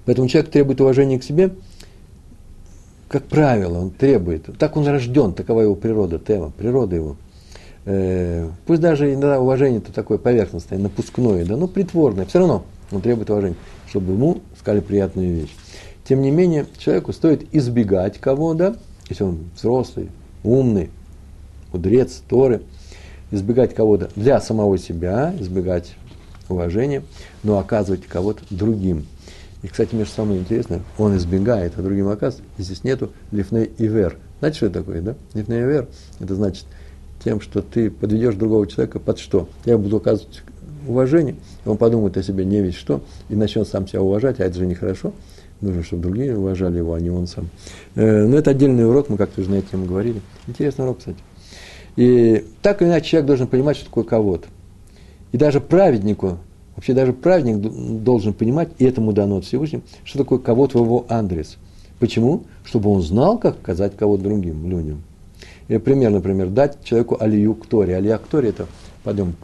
Поэтому 0.05 0.28
человек 0.28 0.50
требует 0.50 0.80
уважения 0.80 1.18
к 1.18 1.24
себе, 1.24 1.53
как 3.12 3.24
правило, 3.24 3.78
он 3.78 3.90
требует. 3.90 4.48
Так 4.59 4.76
он 4.76 4.86
рожден, 4.86 5.34
такова 5.34 5.61
его 5.61 5.74
природа, 5.74 6.18
тема, 6.18 6.50
природа 6.50 6.96
его. 6.96 7.16
Э, 7.84 8.48
пусть 8.66 8.80
даже 8.80 9.12
иногда 9.12 9.38
уважение-то 9.38 9.92
такое 9.92 10.16
поверхностное, 10.16 10.78
напускное, 10.78 11.44
да, 11.44 11.57
но 11.57 11.68
притворное, 11.68 12.24
все 12.24 12.38
равно 12.38 12.64
он 12.90 13.03
требует 13.03 13.28
уважения, 13.28 13.57
чтобы 13.88 14.14
ему 14.14 14.40
сказали 14.59 14.80
приятную 14.80 15.34
вещь. 15.34 15.55
Тем 16.05 16.22
не 16.22 16.30
менее, 16.30 16.64
человеку 16.78 17.12
стоит 17.12 17.55
избегать 17.55 18.18
кого-то, 18.18 18.76
если 19.09 19.24
он 19.24 19.50
взрослый, 19.57 20.09
умный, 20.42 20.90
мудрец, 21.72 22.22
Торы, 22.28 22.62
избегать 23.30 23.74
кого-то 23.74 24.11
для 24.16 24.40
самого 24.40 24.78
себя, 24.78 25.34
избегать 25.38 25.94
уважения, 26.48 27.03
но 27.42 27.59
оказывать 27.59 28.07
кого-то 28.07 28.42
другим. 28.50 29.07
И, 29.62 29.68
кстати, 29.68 29.94
между 29.94 30.12
самое 30.12 30.40
интересное, 30.40 30.82
он 30.98 31.16
избегает, 31.16 31.74
а 31.76 31.82
другим 31.82 32.09
оказывает. 32.09 32.48
Здесь 32.59 32.84
нету 32.84 33.12
лифней 33.30 33.70
ивер. 33.78 34.18
Знаете, 34.40 34.57
что 34.57 34.66
это 34.66 34.80
такое, 34.80 35.00
да? 35.03 35.14
Лифней 35.34 35.62
ивер, 35.62 35.88
это 36.18 36.34
значит 36.34 36.66
тем, 37.24 37.40
что 37.40 37.62
ты 37.62 37.90
подведешь 37.90 38.34
другого 38.34 38.66
человека 38.66 38.98
под 38.98 39.18
что? 39.18 39.48
Я 39.64 39.78
буду 39.78 39.98
оказывать 39.98 40.42
уважение, 40.86 41.36
он 41.64 41.76
подумает 41.76 42.16
о 42.16 42.22
себе 42.24 42.44
не 42.44 42.61
весь 42.61 42.74
что, 42.74 43.03
и 43.28 43.36
начнет 43.36 43.68
сам 43.68 43.86
себя 43.86 44.03
уважать, 44.03 44.40
а 44.40 44.44
это 44.44 44.59
же 44.59 44.66
нехорошо. 44.66 45.12
Нужно, 45.62 45.84
чтобы 45.84 46.02
другие 46.02 46.36
уважали 46.36 46.78
его, 46.78 46.92
а 46.92 47.00
не 47.00 47.08
он 47.08 47.28
сам. 47.28 47.48
Э, 47.94 48.26
но 48.26 48.36
это 48.36 48.50
отдельный 48.50 48.86
урок, 48.86 49.08
мы 49.08 49.16
как-то 49.16 49.40
уже 49.40 49.50
на 49.50 49.54
эту 49.54 49.70
тему 49.70 49.86
говорили. 49.86 50.20
Интересный 50.48 50.84
урок, 50.84 50.98
кстати. 50.98 51.18
И 51.94 52.44
так 52.62 52.82
или 52.82 52.88
иначе 52.88 53.10
человек 53.10 53.26
должен 53.28 53.46
понимать, 53.46 53.76
что 53.76 53.86
такое 53.86 54.02
кого-то. 54.02 54.48
И 55.30 55.36
даже 55.36 55.60
праведнику, 55.60 56.38
вообще 56.74 56.94
даже 56.94 57.12
праведник 57.12 58.02
должен 58.02 58.34
понимать, 58.34 58.70
и 58.78 58.84
этому 58.84 59.12
дано 59.12 59.36
от 59.36 59.44
Всевышнего, 59.44 59.82
что 60.04 60.18
такое 60.18 60.40
кого-то 60.40 60.78
в 60.78 60.84
его 60.84 61.06
адрес. 61.08 61.58
Почему? 62.00 62.42
Чтобы 62.64 62.90
он 62.90 63.00
знал, 63.00 63.38
как 63.38 63.58
сказать 63.62 63.96
кого-то 63.96 64.24
другим 64.24 64.68
людям. 64.68 65.02
И 65.68 65.78
пример, 65.78 66.10
например, 66.10 66.48
дать 66.48 66.82
человеку 66.82 67.16
алию 67.20 67.54
к 67.54 67.66
Торе. 67.66 67.96
Алия 67.96 68.18
к 68.18 68.26
Торе– 68.26 68.48
это, 68.50 68.66
пойдем, 69.04 69.36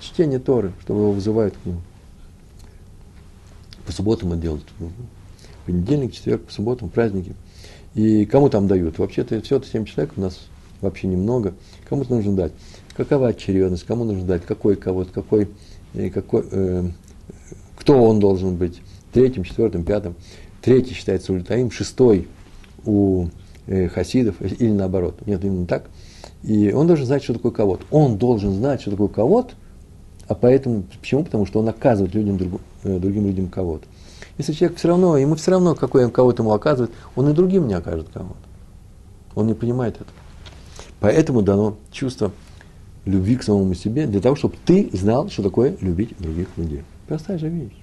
чтение 0.00 0.38
Торы, 0.38 0.72
чтобы 0.80 1.00
его 1.00 1.12
вызывают 1.12 1.54
к 1.62 1.66
нему. 1.66 1.82
По 3.84 3.92
субботам 3.92 4.32
это 4.32 4.40
делают 4.40 4.64
понедельник, 5.68 6.14
четверг, 6.14 6.44
по 6.44 6.52
субботам, 6.52 6.88
праздники. 6.88 7.34
И 7.94 8.24
кому 8.24 8.48
там 8.48 8.66
дают? 8.66 8.98
Вообще-то 8.98 9.40
все 9.42 9.56
это 9.56 9.66
7 9.66 9.84
человек 9.84 10.14
у 10.16 10.20
нас 10.22 10.40
вообще 10.80 11.08
немного. 11.08 11.52
Кому-то 11.88 12.14
нужно 12.14 12.34
дать. 12.34 12.52
Какова 12.96 13.28
очередность, 13.28 13.84
кому 13.84 14.04
нужно 14.04 14.24
дать, 14.24 14.46
какой 14.46 14.76
кого-то, 14.76 15.12
какой, 15.12 15.48
э, 15.92 16.08
какой, 16.08 16.44
э, 16.50 16.84
кто 17.76 18.02
он 18.02 18.18
должен 18.18 18.56
быть, 18.56 18.80
третьим, 19.12 19.44
четвертым, 19.44 19.84
пятым. 19.84 20.14
Третий 20.62 20.94
считается 20.94 21.34
ультаим, 21.34 21.70
шестой 21.70 22.28
у 22.86 23.26
э, 23.66 23.88
хасидов, 23.88 24.36
или 24.40 24.70
наоборот. 24.70 25.20
Нет, 25.26 25.44
именно 25.44 25.66
так. 25.66 25.90
И 26.42 26.72
он 26.72 26.86
должен 26.86 27.04
знать, 27.04 27.22
что 27.22 27.34
такое 27.34 27.52
кого-то. 27.52 27.84
Он 27.90 28.16
должен 28.16 28.54
знать, 28.54 28.80
что 28.80 28.92
такое 28.92 29.08
кого-то, 29.08 29.52
а 30.28 30.34
поэтому, 30.34 30.84
почему? 30.98 31.24
Потому 31.24 31.44
что 31.44 31.60
он 31.60 31.68
оказывает 31.68 32.14
людям, 32.14 32.38
э, 32.84 32.98
другим 32.98 33.26
людям 33.26 33.48
кого-то. 33.48 33.84
Если 34.38 34.52
человек 34.52 34.78
все 34.78 34.88
равно, 34.88 35.16
ему 35.16 35.34
все 35.34 35.50
равно, 35.50 35.74
какой 35.74 36.04
он 36.04 36.12
кого-то 36.12 36.42
ему 36.42 36.52
оказывает, 36.52 36.92
он 37.16 37.28
и 37.28 37.32
другим 37.32 37.66
не 37.66 37.74
окажет 37.74 38.08
кого-то. 38.14 38.36
Он 39.34 39.48
не 39.48 39.54
понимает 39.54 39.96
это. 39.96 40.10
Поэтому 41.00 41.42
дано 41.42 41.76
чувство 41.90 42.30
любви 43.04 43.36
к 43.36 43.42
самому 43.42 43.74
себе, 43.74 44.06
для 44.06 44.20
того, 44.20 44.36
чтобы 44.36 44.54
ты 44.64 44.90
знал, 44.92 45.28
что 45.28 45.42
такое 45.42 45.76
любить 45.80 46.16
других 46.18 46.48
людей. 46.56 46.82
Простая 47.08 47.38
же 47.38 47.48
вещь. 47.48 47.76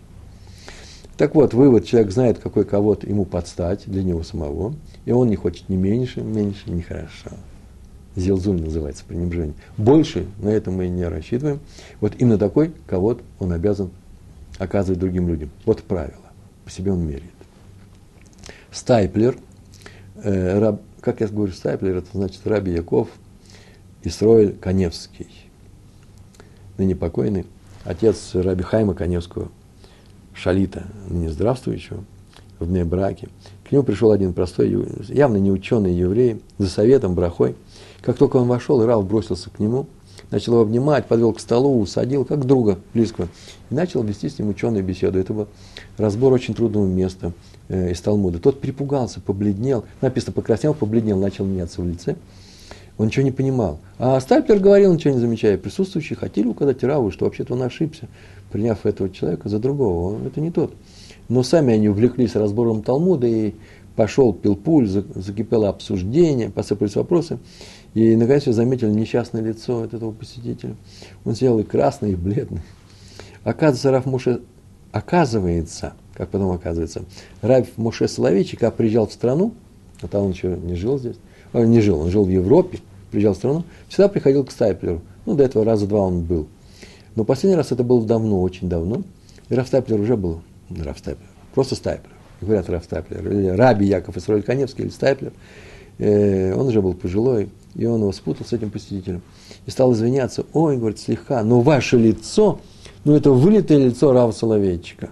Так 1.17 1.35
вот, 1.35 1.53
вывод, 1.53 1.85
человек 1.85 2.11
знает, 2.11 2.39
какой 2.39 2.65
кого-то 2.65 3.07
ему 3.07 3.25
подстать 3.25 3.83
для 3.85 4.03
него 4.03 4.23
самого, 4.23 4.75
и 5.05 5.11
он 5.11 5.29
не 5.29 5.35
хочет 5.35 5.67
ни 5.69 5.75
меньше, 5.75 6.21
меньше, 6.21 6.69
ни 6.69 6.81
хорошо. 6.81 7.31
Зелзуль 8.15 8.61
называется 8.61 9.03
пренебрежение. 9.05 9.55
Больше 9.77 10.25
на 10.39 10.49
это 10.49 10.71
мы 10.71 10.87
не 10.87 11.05
рассчитываем. 11.05 11.59
Вот 11.99 12.13
именно 12.17 12.37
такой 12.37 12.71
кого-то 12.87 13.23
он 13.39 13.51
обязан 13.51 13.89
оказывать 14.57 14.99
другим 14.99 15.27
людям. 15.27 15.49
Вот 15.65 15.83
правило 15.83 16.24
по 16.65 16.71
себе 16.71 16.91
он 16.91 17.05
меряет. 17.05 17.23
Стайплер, 18.71 19.37
э, 20.15 20.59
раб, 20.59 20.81
как 20.99 21.21
я 21.21 21.27
говорю, 21.27 21.53
Стайплер, 21.53 21.97
это 21.97 22.07
значит 22.13 22.45
Раби 22.45 22.73
Яков 22.73 23.07
Исроэль 24.03 24.53
Коневский, 24.53 25.29
ныне 26.77 26.95
покойный, 26.95 27.45
отец 27.85 28.31
Раби 28.33 28.63
Хайма 28.63 28.95
Коневского, 28.95 29.49
Шалита, 30.33 30.83
ныне 31.07 31.29
здравствующего, 31.29 32.03
в 32.59 32.85
Браке. 32.85 33.29
К 33.67 33.71
нему 33.71 33.83
пришел 33.83 34.11
один 34.11 34.33
простой, 34.33 34.69
явно 35.07 35.37
не 35.37 35.51
ученый 35.51 35.93
еврей, 35.93 36.41
за 36.57 36.67
советом, 36.67 37.15
брахой. 37.15 37.55
Как 38.01 38.17
только 38.17 38.37
он 38.37 38.47
вошел, 38.47 38.85
Рав 38.85 39.05
бросился 39.05 39.49
к 39.49 39.59
нему, 39.59 39.87
начал 40.31 40.53
его 40.53 40.61
обнимать, 40.61 41.05
подвел 41.05 41.33
к 41.33 41.39
столу, 41.39 41.79
усадил, 41.79 42.25
как 42.25 42.45
друга 42.45 42.79
близкого, 42.93 43.27
и 43.69 43.73
начал 43.73 44.03
вести 44.03 44.29
с 44.29 44.39
ним 44.39 44.49
ученую 44.49 44.83
беседу. 44.83 45.19
Это 45.19 45.33
был 45.33 45.47
разбор 45.97 46.33
очень 46.33 46.53
трудного 46.53 46.85
места 46.85 47.33
э, 47.67 47.91
из 47.91 48.01
Талмуда. 48.01 48.39
Тот 48.39 48.61
перепугался, 48.61 49.21
побледнел, 49.21 49.85
написано, 50.01 50.33
покраснел, 50.33 50.73
побледнел, 50.73 51.17
начал 51.17 51.45
меняться 51.45 51.81
в 51.81 51.87
лице. 51.87 52.15
Он 52.97 53.07
ничего 53.07 53.23
не 53.23 53.31
понимал. 53.31 53.79
А 53.97 54.19
Стальпер 54.19 54.59
говорил, 54.59 54.93
ничего 54.93 55.13
не 55.13 55.19
замечая. 55.19 55.57
Присутствующие 55.57 56.17
хотели 56.17 56.47
указать 56.47 56.81
Раву, 56.83 57.11
что 57.11 57.25
вообще-то 57.25 57.53
он 57.53 57.63
ошибся, 57.63 58.07
приняв 58.51 58.85
этого 58.85 59.09
человека 59.09 59.49
за 59.49 59.59
другого. 59.59 60.15
Он, 60.15 60.27
это 60.27 60.39
не 60.39 60.49
тот. 60.49 60.73
Но 61.27 61.43
сами 61.43 61.73
они 61.73 61.89
увлеклись 61.89 62.35
разбором 62.35 62.83
Талмуда, 62.83 63.27
и 63.27 63.53
пошел 63.95 64.33
пилпуль, 64.33 64.87
закипело 64.87 65.69
обсуждение, 65.69 66.49
посыпались 66.49 66.95
вопросы. 66.95 67.39
И, 67.95 68.15
наконец, 68.17 68.43
заметили 68.43 68.89
несчастное 68.89 69.41
лицо 69.41 69.85
этого 69.85 70.11
посетителя. 70.11 70.75
Он 71.23 71.33
сидел 71.33 71.57
и 71.59 71.63
красный, 71.63 72.11
и 72.11 72.15
бледный. 72.15 72.61
Оказывается, 73.45 73.91
Раф 73.91 74.05
Муше, 74.05 74.41
оказывается, 74.91 75.93
как 76.13 76.29
потом 76.29 76.51
оказывается, 76.51 77.03
Раф 77.41 77.69
Муше 77.77 78.09
Соловейчик, 78.09 78.59
когда 78.59 78.71
приезжал 78.71 79.07
в 79.07 79.13
страну, 79.13 79.53
а 80.01 80.07
там 80.07 80.25
он 80.25 80.31
еще 80.31 80.57
не 80.61 80.75
жил 80.75 80.99
здесь, 80.99 81.15
он 81.53 81.71
не 81.71 81.79
жил, 81.79 82.01
он 82.01 82.09
жил 82.11 82.25
в 82.25 82.29
Европе, 82.29 82.79
приезжал 83.11 83.33
в 83.33 83.37
страну, 83.37 83.63
всегда 83.87 84.09
приходил 84.09 84.43
к 84.43 84.51
Стайплеру. 84.51 85.01
Ну, 85.25 85.35
до 85.35 85.45
этого 85.45 85.63
раза 85.63 85.87
два 85.87 86.01
он 86.01 86.21
был. 86.21 86.47
Но 87.15 87.23
последний 87.23 87.55
раз 87.55 87.71
это 87.71 87.83
было 87.85 88.05
давно, 88.05 88.41
очень 88.41 88.67
давно. 88.67 89.03
И 89.47 89.55
Раф 89.55 89.67
Стайплер 89.67 90.01
уже 90.01 90.17
был, 90.17 90.41
Раф 90.69 90.97
Стайплер, 90.97 91.27
просто 91.53 91.75
Стайплер. 91.75 92.11
Говорят 92.41 92.69
Раф 92.69 92.83
Стайплер, 92.83 93.31
или 93.31 93.47
Раби 93.47 93.85
Яков 93.85 94.17
Исраиль 94.17 94.43
Коневский, 94.43 94.83
или 94.83 94.91
Стайплер. 94.91 95.31
Э, 95.97 96.53
он 96.55 96.67
уже 96.67 96.81
был 96.81 96.93
пожилой, 96.93 97.47
и 97.75 97.85
он 97.85 98.01
его 98.01 98.11
спутал 98.11 98.45
с 98.45 98.53
этим 98.53 98.71
посетителем. 98.71 99.21
И 99.65 99.69
стал 99.69 99.93
извиняться, 99.93 100.45
ой, 100.53 100.77
говорит, 100.77 100.99
слегка, 100.99 101.43
но 101.43 101.61
ваше 101.61 101.97
лицо, 101.97 102.59
ну 103.03 103.13
это 103.13 103.31
вылитое 103.31 103.77
лицо 103.77 104.13
Рава 104.13 104.31
Соловейчика. 104.31 105.09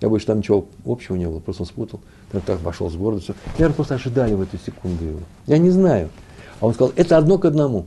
Я 0.00 0.08
больше 0.08 0.26
там 0.26 0.38
ничего 0.38 0.66
общего 0.84 1.16
не 1.16 1.26
было, 1.26 1.40
просто 1.40 1.62
он 1.62 1.66
спутал. 1.66 2.00
Так, 2.30 2.44
так 2.44 2.62
вошел 2.62 2.90
с 2.90 2.94
все. 2.94 3.34
Наверное, 3.54 3.74
просто 3.74 3.94
ожидали 3.94 4.34
в 4.34 4.42
эту 4.42 4.58
секунду 4.58 5.04
его. 5.04 5.20
Я 5.46 5.58
не 5.58 5.70
знаю. 5.70 6.10
А 6.60 6.66
он 6.66 6.74
сказал, 6.74 6.92
это 6.96 7.16
одно 7.16 7.38
к 7.38 7.44
одному. 7.44 7.86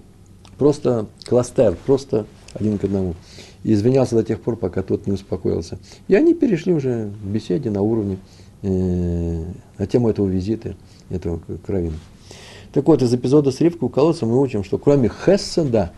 Просто 0.57 1.05
кластер, 1.25 1.77
просто 1.85 2.25
один 2.53 2.77
к 2.77 2.83
одному. 2.83 3.15
И 3.63 3.73
извинялся 3.73 4.15
до 4.15 4.23
тех 4.23 4.41
пор, 4.41 4.55
пока 4.55 4.81
тот 4.81 5.05
не 5.05 5.13
успокоился. 5.13 5.77
И 6.07 6.15
они 6.15 6.33
перешли 6.33 6.73
уже 6.73 7.11
в 7.23 7.27
беседе 7.27 7.69
на 7.69 7.81
уровне, 7.81 8.17
э, 8.63 9.43
на 9.77 9.87
тему 9.87 10.09
этого 10.09 10.27
визита, 10.27 10.75
этого 11.09 11.39
кровина. 11.65 11.95
Так 12.73 12.87
вот, 12.87 13.01
из 13.01 13.13
эпизода 13.13 13.51
с 13.51 13.59
Ривкой 13.61 13.87
у 13.87 13.89
колодца 13.89 14.25
мы 14.25 14.39
учим, 14.39 14.63
что 14.63 14.77
кроме 14.77 15.09
хесседа, 15.09 15.91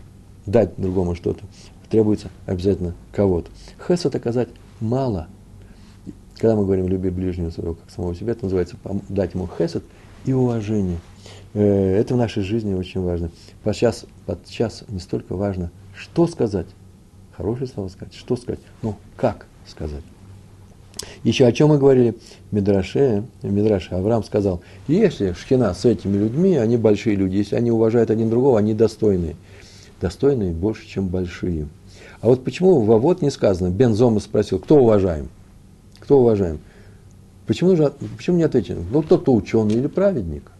дать 0.46 0.74
другому 0.76 1.14
что-то, 1.14 1.44
требуется 1.90 2.30
обязательно 2.46 2.94
кого-то. 3.12 3.50
Хесед 3.86 4.14
оказать 4.14 4.48
мало– 4.80 5.28
когда 6.42 6.56
мы 6.56 6.64
говорим 6.64 6.88
«люби 6.88 7.08
ближнего 7.08 7.50
своего, 7.50 7.74
как 7.74 7.88
самого 7.88 8.16
себя», 8.16 8.32
это 8.32 8.46
называется 8.46 8.76
дать 9.08 9.32
ему 9.34 9.48
хесед 9.56 9.84
и 10.24 10.32
уважение. 10.32 10.98
Э, 11.54 11.62
это 11.62 12.14
в 12.14 12.16
нашей 12.16 12.42
жизни 12.42 12.74
очень 12.74 13.00
важно. 13.00 13.30
Подчас, 13.62 14.06
подчас 14.26 14.82
не 14.88 14.98
столько 14.98 15.36
важно, 15.36 15.70
что 15.94 16.26
сказать, 16.26 16.66
хорошее 17.36 17.68
слово 17.68 17.86
сказать, 17.90 18.14
что 18.14 18.34
сказать, 18.34 18.58
но 18.82 18.98
как 19.16 19.46
сказать. 19.68 20.02
Еще 21.24 21.46
о 21.46 21.52
чем 21.52 21.68
мы 21.68 21.78
говорили? 21.78 22.16
Медраше, 22.50 23.24
Медраше 23.42 23.94
Авраам 23.94 24.24
сказал, 24.24 24.60
если 24.88 25.32
шхина 25.32 25.74
с 25.74 25.84
этими 25.84 26.16
людьми, 26.16 26.56
они 26.56 26.76
большие 26.76 27.16
люди, 27.16 27.36
если 27.36 27.56
они 27.56 27.70
уважают 27.70 28.10
один 28.10 28.30
другого, 28.30 28.58
они 28.58 28.74
достойные. 28.74 29.36
Достойные 30.00 30.52
больше, 30.52 30.86
чем 30.86 31.08
большие. 31.08 31.68
А 32.20 32.28
вот 32.28 32.44
почему 32.44 32.80
в 32.80 32.92
Авод 32.92 33.22
не 33.22 33.30
сказано, 33.30 33.70
Бензома 33.70 34.20
спросил, 34.20 34.58
кто 34.58 34.78
уважаем? 34.78 35.28
Кто 36.00 36.18
уважаем? 36.20 36.58
Почему, 37.46 37.76
же, 37.76 37.92
почему 38.16 38.36
не 38.36 38.44
отвечено? 38.44 38.82
Ну, 38.90 39.02
тот, 39.02 39.22
кто 39.22 39.34
ученый 39.34 39.74
или 39.74 39.86
праведник. 39.88 40.50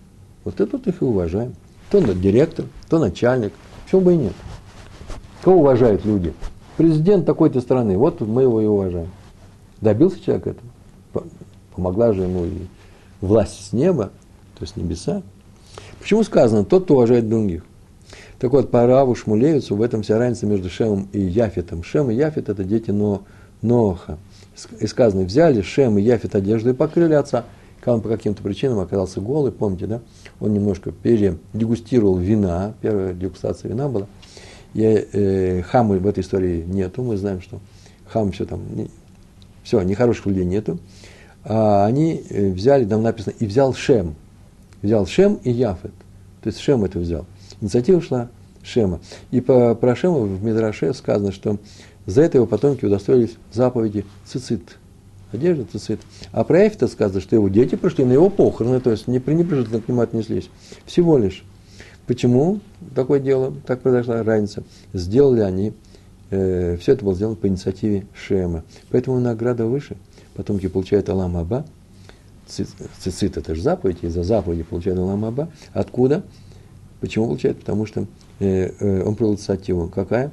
Вот 0.45 0.61
этот 0.61 0.87
их 0.87 1.03
и 1.03 1.05
уважаем. 1.05 1.55
То 1.91 2.01
директор, 2.01 2.65
то 2.89 2.99
начальник. 2.99 3.53
Почему 3.85 4.01
бы 4.01 4.15
и 4.15 4.17
нет? 4.17 4.33
Кого 5.43 5.61
уважают 5.61 6.05
люди? 6.05 6.33
Президент 6.77 7.27
такой-то 7.27 7.61
страны. 7.61 7.97
Вот 7.97 8.21
мы 8.21 8.43
его 8.43 8.61
и 8.61 8.67
уважаем. 8.67 9.11
Добился 9.83 10.19
человек 10.25 10.47
этого. 10.47 11.27
Помогла 11.75 12.15
же 12.15 12.23
ему 12.23 12.47
и 12.47 12.53
власть 13.21 13.69
с 13.69 13.73
неба, 13.75 14.07
то 14.55 14.63
есть 14.63 14.77
небеса. 14.79 15.23
Почему 16.01 16.23
сказано, 16.23 16.65
тот, 16.65 16.85
кто 16.85 16.95
уважает 16.95 17.29
других? 17.29 17.65
Так 18.39 18.53
вот, 18.53 18.71
по 18.71 18.87
Раву 18.87 19.15
Шмулевицу 19.15 19.77
в 19.77 19.83
этом 19.83 20.03
вся 20.03 20.19
разница 20.19 20.47
между 20.47 20.71
Шемом 20.71 21.09
и 21.13 21.21
Яфетом. 21.21 21.83
Шем 21.83 22.11
и 22.11 22.15
Яфет– 22.15 22.49
это 22.49 22.65
дети 22.65 22.91
Но, 22.91 23.23
Ноха 23.61 24.19
и 24.79 24.87
сказано, 24.87 25.23
взяли 25.25 25.63
Шем 25.63 25.99
и 25.99 26.03
Яфет 26.03 26.35
одежду 26.35 26.71
и 26.71 26.75
покрыли 26.75 27.15
отца. 27.15 27.45
Когда 27.81 27.95
он 27.95 28.01
по 28.01 28.09
каким-то 28.09 28.43
причинам 28.43 28.79
оказался 28.79 29.21
голый, 29.21 29.51
помните, 29.51 29.87
да? 29.87 30.01
Он 30.41 30.53
немножко 30.53 30.93
передегустировал 30.93 32.17
вина, 32.17 32.75
первая 32.81 33.13
дегустация 33.13 33.71
вина 33.71 33.89
была. 33.89 34.07
И 34.75 34.83
э, 34.85 35.63
хамы 35.63 35.99
в 35.99 36.07
этой 36.07 36.21
истории 36.21 36.63
нету, 36.63 37.03
мы 37.03 37.17
знаем, 37.17 37.41
что 37.41 37.61
хам 38.07 38.31
все 38.31 38.45
там, 38.45 38.61
все, 39.63 39.81
нехороших 39.83 40.27
людей 40.27 40.45
нету. 40.45 40.79
А 41.45 41.87
они 41.87 42.23
э, 42.29 42.51
взяли, 42.51 42.85
там 42.85 43.03
написано, 43.03 43.35
и 43.39 43.47
взял 43.47 43.75
Шем. 43.75 44.15
Взял 44.81 45.07
Шем 45.07 45.41
и 45.43 45.51
Яфет. 45.51 45.93
То 46.43 46.49
есть 46.49 46.59
Шем 46.59 46.85
это 46.85 46.99
взял. 46.99 47.27
Инициатива 47.61 48.01
шла 48.01 48.29
Шема. 48.63 49.01
И 49.31 49.41
по, 49.41 49.75
про 49.75 49.95
Шема 49.97 50.21
в 50.21 50.43
Мидраше 50.43 50.95
сказано, 50.95 51.33
что 51.33 51.59
за 52.07 52.23
это 52.23 52.39
его 52.39 52.47
потомки 52.47 52.85
удостоились 52.85 53.37
заповеди 53.53 54.05
цицит. 54.25 54.79
Одежда 55.33 55.65
цицит. 55.65 56.01
А 56.33 56.45
про 56.45 56.67
Эфита 56.67 56.89
сказано, 56.89 57.21
что 57.21 57.37
его 57.37 57.49
дети 57.49 57.75
пришли 57.75 58.05
на 58.05 58.13
его 58.13 58.29
похороны, 58.29 58.81
то 58.81 58.91
есть 58.91 59.07
не 59.09 59.19
пренебрежительно 59.19 59.81
к 59.81 59.89
нему 59.89 60.01
отнеслись. 60.03 60.51
Всего 60.85 61.17
лишь. 61.17 61.45
Почему 62.07 62.61
такое 62.95 63.21
дело, 63.21 63.55
так 63.67 63.81
произошла 63.81 64.23
разница? 64.23 64.65
Сделали 64.93 65.41
они, 65.41 65.73
э, 66.33 66.77
все 66.79 66.93
это 66.93 67.05
было 67.05 67.15
сделано 67.15 67.37
по 67.37 67.47
инициативе 67.47 68.07
Шема. 68.15 68.65
Поэтому 68.91 69.21
награда 69.21 69.67
выше. 69.67 69.97
Потомки 70.35 70.67
получают 70.67 71.09
Алам 71.09 71.37
Аба. 71.37 71.65
Цицит– 72.47 73.37
это 73.39 73.55
же 73.55 73.63
заповедь, 73.63 73.99
и 74.03 74.09
за 74.09 74.25
заповеди 74.25 74.65
получают 74.65 74.99
Алам 74.99 75.25
Аба. 75.25 75.49
Откуда? 75.73 76.25
Почему 77.01 77.27
получают? 77.27 77.61
Потому 77.61 77.87
что 77.87 78.07
Э, 78.43 78.73
э, 78.81 79.03
он 79.05 79.15
привел 79.15 79.35
инициативу. 79.35 79.89
Какая? 79.89 80.33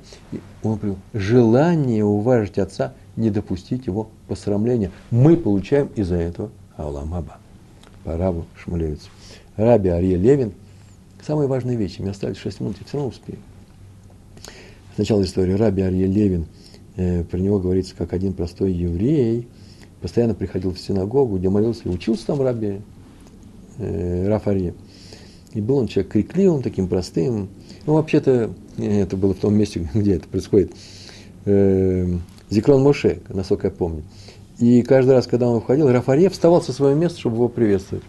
Он 0.63 0.79
привел 0.79 0.97
желание 1.13 2.03
уважить 2.03 2.57
отца, 2.57 2.93
не 3.15 3.29
допустить 3.29 3.85
его 3.85 4.09
посрамления. 4.27 4.89
Мы 5.11 5.37
получаем 5.37 5.91
из-за 5.95 6.15
этого 6.15 6.49
Аулам 6.75 7.13
Аба. 7.13 7.37
По 8.03 8.17
Рабу 8.17 8.45
Шмулевицу. 8.55 9.09
Раби 9.57 9.89
Арье 9.89 10.17
Левин. 10.17 10.53
Самые 11.23 11.47
важные 11.47 11.77
вещи. 11.77 12.01
Мне 12.01 12.09
остались 12.09 12.37
6 12.37 12.61
минут, 12.61 12.77
я 12.79 12.85
все 12.87 12.97
равно 12.97 13.09
успею. 13.09 13.37
Сначала 14.99 15.23
история. 15.23 15.55
Раби 15.55 15.81
Арье 15.81 16.07
Левин. 16.07 16.47
Э, 16.97 17.23
про 17.23 17.37
него 17.37 17.57
говорится, 17.57 17.95
как 17.95 18.11
один 18.11 18.33
простой 18.33 18.73
еврей. 18.73 19.47
Постоянно 20.01 20.33
приходил 20.33 20.73
в 20.73 20.77
синагогу, 20.77 21.37
где 21.37 21.47
молился 21.47 21.83
и 21.85 21.89
учился 21.89 22.27
там 22.27 22.41
Раби 22.41 22.81
э, 23.77 24.27
Рафарье. 24.27 24.73
И 25.53 25.61
был 25.61 25.77
он 25.77 25.87
человек 25.87 26.11
крикливым, 26.11 26.61
таким 26.61 26.89
простым, 26.89 27.47
ну, 27.85 27.93
вообще-то, 27.93 28.53
это 28.77 29.15
было 29.15 29.33
в 29.33 29.37
том 29.37 29.55
месте, 29.55 29.89
где 29.93 30.15
это 30.15 30.27
происходит. 30.27 30.73
Э, 31.45 32.17
Зикрон 32.49 32.83
Моше, 32.83 33.19
насколько 33.29 33.67
я 33.67 33.71
помню. 33.71 34.03
И 34.57 34.81
каждый 34.81 35.11
раз, 35.11 35.27
когда 35.27 35.47
он 35.47 35.61
входил, 35.61 35.89
Рафаре 35.89 36.29
вставал 36.29 36.61
со 36.61 36.73
своего 36.73 36.99
места, 36.99 37.21
чтобы 37.21 37.37
его 37.37 37.47
приветствовать. 37.47 38.03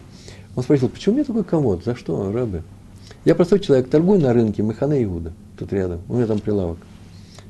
Он 0.57 0.65
спросил, 0.65 0.89
почему 0.89 1.15
мне 1.15 1.23
такой 1.23 1.45
комод? 1.45 1.85
За 1.85 1.95
что, 1.95 2.33
Рэбе? 2.33 2.65
Я 3.25 3.37
простой 3.37 3.61
человек, 3.61 3.89
торгую 3.89 4.19
на 4.19 4.33
рынке, 4.33 4.63
Механе 4.65 5.05
Иуда, 5.05 5.33
тут 5.61 5.73
рядом, 5.73 6.01
у 6.09 6.17
меня 6.17 6.27
там 6.27 6.41
прилавок. 6.41 6.79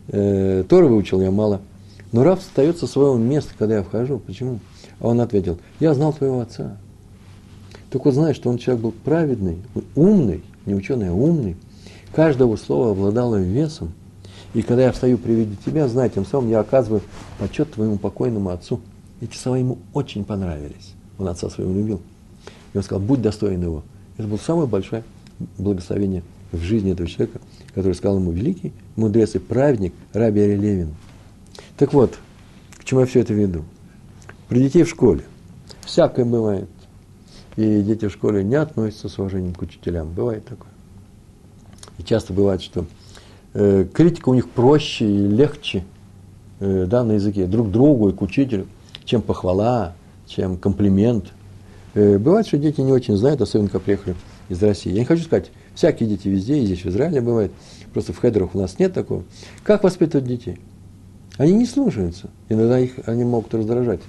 Э, 0.09 0.65
Тора 0.69 0.87
выучил 0.87 1.21
я 1.23 1.31
мало. 1.31 1.61
Но 2.13 2.25
Раф 2.25 2.41
встает 2.41 2.79
со 2.79 2.87
своего 2.87 3.17
места, 3.17 3.53
когда 3.57 3.77
я 3.77 3.83
вхожу. 3.83 4.19
Почему? 4.19 4.59
А 4.99 5.09
он 5.09 5.21
ответил, 5.21 5.59
я 5.79 5.95
знал 5.95 6.13
твоего 6.13 6.41
отца. 6.41 6.77
Так 7.91 8.05
вот 8.05 8.15
знаешь, 8.15 8.37
что 8.37 8.51
он 8.51 8.59
человек 8.59 8.83
был 8.83 8.93
праведный, 8.93 9.59
умный, 9.95 10.43
не 10.67 10.75
ученый, 10.75 11.09
а 11.09 11.13
умный– 11.13 11.57
Каждого 12.13 12.57
слова 12.57 12.91
обладало 12.91 13.37
весом. 13.37 13.93
И 14.53 14.63
когда 14.63 14.85
я 14.85 14.93
встаю 14.93 15.17
при 15.17 15.33
виде 15.33 15.57
тебя, 15.65 15.87
знай, 15.87 16.11
тем 16.11 16.27
самым 16.27 16.51
я 16.51 16.61
оказываю 16.61 17.03
почет 17.39 17.73
твоему 17.73 17.99
покойному 17.99 18.51
отцу. 18.51 18.81
Эти 19.21 19.37
слова 19.37 19.59
ему 19.59 19.79
очень 19.93 20.25
понравились. 20.25 20.95
Он 21.19 21.29
отца 21.29 21.49
своего 21.51 21.73
любил. 21.73 22.01
И 22.73 22.77
он 22.77 22.83
сказал, 22.83 23.01
будь 23.03 23.23
достоин 23.23 23.63
его. 23.63 23.85
Это 24.17 24.27
было 24.27 24.39
самое 24.39 24.67
большое 24.67 25.05
благословение 25.57 26.25
в 26.53 26.59
жизни 26.59 26.93
этого 26.93 27.09
человека, 27.09 27.41
который 27.75 27.95
сказал 27.95 28.19
ему 28.19 28.33
великий 28.33 28.73
мудрец 28.97 29.35
и 29.35 29.39
праведник 29.39 29.93
Раби 30.13 30.45
Левин. 30.47 30.95
Так 31.77 31.93
вот, 31.93 32.19
к 32.77 32.85
чему 32.85 33.01
я 33.01 33.07
все 33.07 33.21
это 33.21 33.33
веду? 33.35 33.65
При 34.49 34.63
детей 34.63 34.83
в 34.83 34.89
школе 34.89 35.23
всякое 35.85 36.25
бывает. 36.25 36.69
и 37.57 37.83
дети 37.83 38.09
в 38.09 38.13
школе 38.13 38.43
не 38.45 38.57
относятся 38.57 39.09
с 39.09 39.19
уважением 39.19 39.55
к 39.55 39.63
учителям. 39.63 40.13
Бывает 40.13 40.45
такое. 40.45 40.71
И 41.99 42.03
часто 42.03 42.33
бывает, 42.33 42.63
что 42.63 42.87
э, 43.55 43.87
критика 43.93 44.29
у 44.29 44.35
них 44.35 44.49
проще 44.49 45.05
и 45.05 45.27
легче 45.27 45.85
э, 46.61 46.87
да, 46.89 47.05
на 47.05 47.13
языке 47.13 47.47
друг 47.47 47.71
другу 47.71 48.09
и 48.09 48.13
к 48.13 48.23
учителю, 48.23 48.67
чем 49.05 49.23
похвала, 49.23 49.95
чем 50.27 50.57
комплимент. 50.57 51.33
Э, 51.95 52.19
бывает, 52.19 52.47
что 52.47 52.59
дети 52.59 52.81
не 52.81 52.93
очень 52.93 53.17
знают, 53.17 53.41
особенно 53.41 53.69
когда 53.69 53.85
приехали 53.85 54.17
из 54.49 54.63
России. 54.63 54.93
Я 54.93 55.01
не 55.01 55.05
хочу 55.05 55.25
сказать, 55.25 55.51
всякие 55.75 56.09
дети 56.09 56.29
везде, 56.29 56.59
и 56.59 56.67
здесь 56.67 56.85
в 56.85 56.89
Израиле 56.89 57.21
бывает, 57.21 57.53
просто 57.93 58.13
в 58.13 58.19
хедерах 58.19 58.55
у 58.55 58.59
нас 58.59 58.79
нет 58.79 58.93
такого. 58.93 59.25
Как 59.63 59.85
воспитывать 59.85 60.27
детей? 60.27 60.59
Они 61.39 61.53
не 61.53 61.67
слушаются. 61.67 62.31
Иногда 62.49 62.79
их, 62.79 62.93
они 63.07 63.25
могут 63.25 63.55
раздражать. 63.55 64.01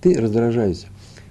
Ты 0.00 0.18
раздражаешься. 0.18 0.86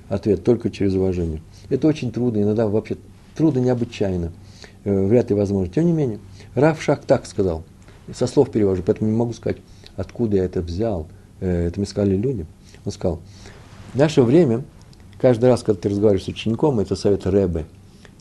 Ответ 0.08 0.44
только 0.44 0.70
через 0.70 0.94
уважение. 0.94 1.42
Это 1.70 1.88
очень 1.88 2.12
трудно, 2.12 2.42
иногда 2.42 2.68
вообще 2.68 2.98
трудно 3.36 3.60
необычайно. 3.60 4.32
Э, 4.84 5.06
вряд 5.06 5.30
ли 5.30 5.36
возможно. 5.36 5.74
Тем 5.74 5.86
не 5.86 5.94
менее, 5.94 6.20
Раф 6.56 6.82
Шах 6.82 7.02
так 7.02 7.26
сказал. 7.26 7.64
Со 8.14 8.28
слов 8.28 8.52
перевожу, 8.52 8.84
поэтому 8.84 9.10
не 9.10 9.18
могу 9.18 9.34
сказать, 9.34 9.58
откуда 9.96 10.38
я 10.38 10.46
это 10.46 10.62
взял. 10.62 11.08
Э, 11.40 11.68
это 11.68 11.80
мне 11.80 11.88
сказали 11.88 12.16
люди. 12.16 12.46
Он 12.86 12.92
сказал, 12.92 13.20
в 13.94 13.98
наше 13.98 14.22
время, 14.22 14.64
каждый 15.20 15.50
раз, 15.50 15.64
когда 15.64 15.82
ты 15.82 15.90
разговариваешь 15.90 16.26
с 16.26 16.28
учеником, 16.28 16.80
это 16.80 16.96
совет 16.96 17.26
Рэбе, 17.26 17.66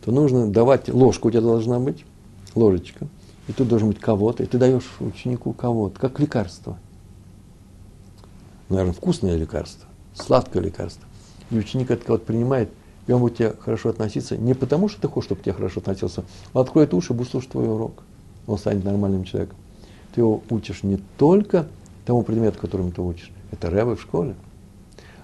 то 0.09 0.13
нужно 0.13 0.51
давать, 0.51 0.89
ложку 0.89 1.29
у 1.29 1.31
тебя 1.31 1.43
должна 1.43 1.79
быть, 1.79 2.07
ложечка, 2.55 3.07
и 3.47 3.53
тут 3.53 3.69
должен 3.69 3.89
быть 3.89 3.99
кого-то, 3.99 4.43
и 4.43 4.47
ты 4.47 4.57
даешь 4.57 4.91
ученику 5.01 5.53
кого-то, 5.53 6.01
как 6.01 6.19
лекарство. 6.19 6.79
Наверное, 8.71 8.95
вкусное 8.95 9.37
лекарство, 9.37 9.87
сладкое 10.15 10.63
лекарство. 10.63 11.05
И 11.51 11.59
ученик 11.59 11.91
это 11.91 12.11
вот 12.11 12.25
принимает, 12.25 12.71
и 13.07 13.13
он 13.13 13.21
будет 13.21 13.35
к 13.35 13.37
тебе 13.37 13.55
хорошо 13.61 13.91
относиться 13.91 14.39
не 14.39 14.55
потому, 14.55 14.89
что 14.89 15.03
ты 15.03 15.09
хочешь, 15.09 15.27
чтобы 15.27 15.43
к 15.43 15.45
тебе 15.45 15.53
хорошо 15.53 15.81
относился, 15.81 16.25
он 16.55 16.63
откроет 16.63 16.95
уши, 16.95 17.13
будет 17.13 17.29
слушать 17.29 17.51
твой 17.51 17.69
урок. 17.69 18.03
Он 18.47 18.57
станет 18.57 18.85
нормальным 18.85 19.25
человеком. 19.25 19.59
Ты 20.15 20.23
его 20.23 20.43
учишь 20.49 20.85
не 20.85 20.97
только 21.19 21.67
тому 22.07 22.23
предмету, 22.23 22.59
которым 22.59 22.93
ты 22.93 23.03
учишь, 23.03 23.31
это 23.51 23.69
рэбы 23.69 23.95
в 23.95 24.01
школе, 24.01 24.37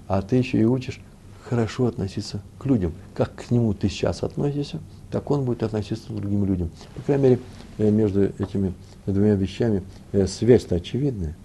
а 0.08 0.20
ты 0.20 0.36
еще 0.36 0.58
и 0.58 0.64
учишь 0.66 1.00
хорошо 1.48 1.86
относиться 1.86 2.40
к 2.58 2.66
людям. 2.66 2.92
Как 3.14 3.34
к 3.34 3.50
нему 3.50 3.74
ты 3.74 3.88
сейчас 3.88 4.22
относишься, 4.22 4.80
так 5.10 5.30
он 5.30 5.44
будет 5.44 5.62
относиться 5.62 6.12
к 6.12 6.16
другим 6.16 6.44
людям. 6.44 6.70
По 6.94 7.02
крайней 7.02 7.22
мере, 7.24 7.38
э, 7.78 7.90
между 7.90 8.24
этими 8.24 8.72
двумя 9.06 9.34
вещами 9.34 9.82
э, 10.12 10.26
связь-то 10.26 10.76
очевидная, 10.76 11.36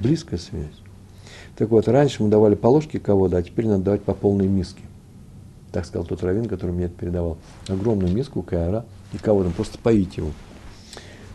близкая 0.00 0.38
связь. 0.38 0.66
Так 1.56 1.70
вот, 1.70 1.88
раньше 1.88 2.22
мы 2.22 2.28
давали 2.28 2.54
по 2.54 2.68
ложке 2.68 3.00
кого-то, 3.00 3.38
а 3.38 3.42
теперь 3.42 3.66
надо 3.66 3.84
давать 3.84 4.02
по 4.02 4.14
полной 4.14 4.46
миске. 4.46 4.82
Так 5.72 5.84
сказал 5.84 6.06
тот 6.06 6.22
раввин, 6.22 6.46
который 6.46 6.70
мне 6.70 6.84
это 6.84 6.94
передавал. 6.94 7.38
Огромную 7.66 8.12
миску 8.14 8.42
кайра 8.42 8.84
и 9.12 9.18
кого-то, 9.18 9.50
просто 9.50 9.78
поить 9.78 10.16
его. 10.16 10.30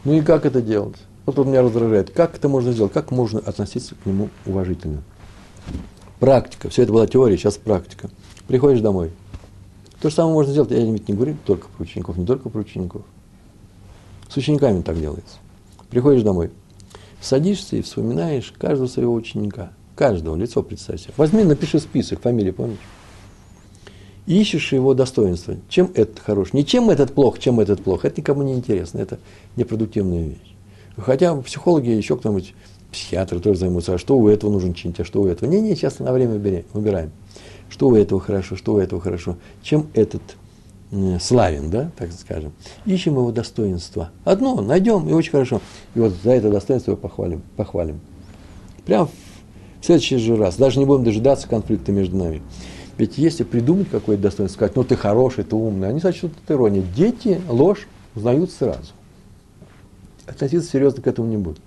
Ну 0.06 0.14
и 0.14 0.22
как 0.22 0.46
это 0.46 0.62
делать? 0.62 0.96
Вот 1.26 1.40
он 1.40 1.50
меня 1.50 1.62
раздражает. 1.62 2.10
Как 2.10 2.36
это 2.36 2.50
можно 2.50 2.72
сделать? 2.72 2.94
Как 2.94 3.12
можно 3.12 3.40
относиться 3.40 3.96
к 3.96 4.06
нему 4.06 4.30
уважительно? 4.46 5.04
Практика. 6.24 6.70
Все 6.70 6.84
это 6.84 6.94
была 6.94 7.06
теория, 7.06 7.38
сейчас 7.38 7.58
практика. 7.58 8.10
Приходишь 8.48 8.80
домой. 8.80 9.12
То 10.00 10.10
же 10.10 10.16
самое 10.16 10.34
можно 10.34 10.54
сделать. 10.54 10.72
Я 10.72 10.80
ведь 10.80 11.10
не 11.10 11.16
говорю 11.16 11.36
только 11.46 11.68
про 11.68 11.84
учеников, 11.84 12.18
не 12.18 12.26
только 12.26 12.50
про 12.50 12.60
учеников. 12.60 13.02
С 14.30 14.38
учениками 14.38 14.82
так 14.82 14.98
делается. 14.98 15.38
Приходишь 15.90 16.24
домой. 16.24 16.52
Садишься 17.20 17.76
и 17.76 17.82
вспоминаешь 17.82 18.54
каждого 18.58 18.88
своего 18.88 19.14
ученика– 19.14 19.72
Каждого 19.96 20.36
лицо 20.36 20.64
представь 20.64 21.02
себе. 21.02 21.14
Возьми, 21.18 21.44
напиши 21.44 21.80
список, 21.80 22.22
фамилии 22.22 22.52
помнишь? 22.52 22.80
Ищешь 24.26 24.72
его 24.72 24.94
достоинства. 24.94 25.58
Чем 25.70 25.92
этот 25.94 26.20
хорош? 26.20 26.54
Не 26.54 26.66
чем 26.66 26.90
этот 26.90 27.14
плох, 27.14 27.38
чем 27.38 27.60
этот 27.60 27.84
плох. 27.84 28.06
Это 28.06 28.22
никому 28.22 28.44
не 28.44 28.54
интересно. 28.54 29.00
Это 29.00 29.20
непродуктивная 29.56 30.24
вещь. 30.24 30.56
Хотя 30.98 31.36
психологи, 31.42 31.90
еще 31.90 32.16
кто-нибудь, 32.16 32.54
психиатры 32.94 33.40
тоже 33.40 33.60
займутся, 33.60 33.96
а 33.96 33.98
что 33.98 34.18
у 34.18 34.28
этого 34.28 34.52
нужно 34.52 34.74
чинить, 34.74 35.00
а 35.00 35.04
что 35.04 35.22
у 35.22 35.28
этого. 35.28 35.50
Не-не, 35.50 35.76
сейчас 35.76 36.00
на 36.00 36.14
время 36.14 36.36
выбираем. 36.74 37.12
Что 37.70 37.88
у 37.90 37.96
этого 37.96 38.22
хорошо, 38.22 38.56
что 38.56 38.76
у 38.76 38.78
этого 38.78 39.02
хорошо. 39.02 39.38
Чем 39.62 39.88
этот 39.94 40.22
э, 40.92 41.18
славен, 41.20 41.70
да, 41.70 41.92
так 41.98 42.12
скажем. 42.14 42.54
Ищем 42.86 43.14
его 43.14 43.32
достоинства. 43.32 44.12
Одно 44.24 44.62
найдем, 44.62 45.10
и 45.10 45.14
очень 45.14 45.32
хорошо. 45.32 45.60
И 45.96 46.00
вот 46.00 46.14
за 46.24 46.32
это 46.32 46.50
достоинство 46.50 46.92
его 46.92 47.02
похвалим. 47.02 47.42
похвалим. 47.58 48.00
Прям 48.86 49.10
в 49.82 49.86
следующий 49.86 50.18
же 50.18 50.38
раз. 50.38 50.56
Даже 50.56 50.80
не 50.80 50.86
будем 50.86 51.04
дожидаться 51.04 51.48
конфликта 51.48 51.92
между 51.92 52.16
нами. 52.16 52.42
Ведь 52.98 53.18
если 53.18 53.44
придумать 53.44 53.90
какое-то 53.90 54.24
достоинство, 54.24 54.56
сказать, 54.56 54.76
ну 54.76 54.84
ты 54.84 54.96
хороший, 54.96 55.44
ты 55.44 55.56
умный, 55.56 55.90
они 55.90 56.00
сочтут 56.00 56.32
это 56.44 56.54
ирония. 56.54 56.84
Дети 56.96 57.42
ложь 57.50 57.88
узнают 58.16 58.52
сразу. 58.52 58.94
Относиться 60.28 60.70
серьезно 60.70 61.02
к 61.02 61.08
этому 61.08 61.28
не 61.28 61.38
будут. 61.38 61.60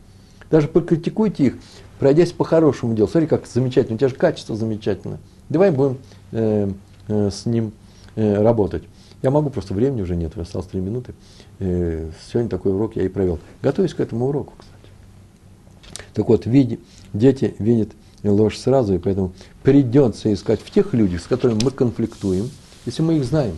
Даже 0.50 0.68
покритикуйте 0.68 1.44
их, 1.44 1.54
пройдясь 1.98 2.32
по 2.32 2.44
хорошему 2.44 2.94
делу. 2.94 3.08
Смотри, 3.08 3.26
как 3.26 3.46
замечательно, 3.46 3.96
у 3.96 3.98
тебя 3.98 4.08
же 4.08 4.14
качество 4.14 4.56
замечательно. 4.56 5.18
Давай 5.48 5.70
будем 5.70 5.98
э, 6.32 6.70
э, 7.08 7.30
с 7.30 7.46
ним 7.46 7.72
э, 8.14 8.42
работать. 8.42 8.84
Я 9.22 9.30
могу, 9.30 9.50
просто 9.50 9.74
времени 9.74 10.02
уже 10.02 10.14
нет, 10.14 10.36
осталось 10.36 10.68
три 10.68 10.80
минуты. 10.80 11.14
Э, 11.58 12.10
сегодня 12.30 12.48
такой 12.48 12.72
урок 12.72 12.96
я 12.96 13.02
и 13.02 13.08
провел. 13.08 13.38
Готовюсь 13.62 13.94
к 13.94 14.00
этому 14.00 14.26
уроку, 14.26 14.54
кстати. 14.58 16.04
Так 16.14 16.28
вот, 16.28 16.46
види, 16.46 16.80
дети 17.12 17.54
видят 17.58 17.90
ложь 18.22 18.56
сразу, 18.56 18.94
и 18.94 18.98
поэтому 18.98 19.32
придется 19.62 20.32
искать 20.32 20.60
в 20.60 20.70
тех 20.70 20.94
людях, 20.94 21.22
с 21.22 21.26
которыми 21.26 21.60
мы 21.62 21.70
конфликтуем, 21.70 22.50
если 22.84 23.02
мы 23.02 23.16
их 23.16 23.24
знаем, 23.24 23.56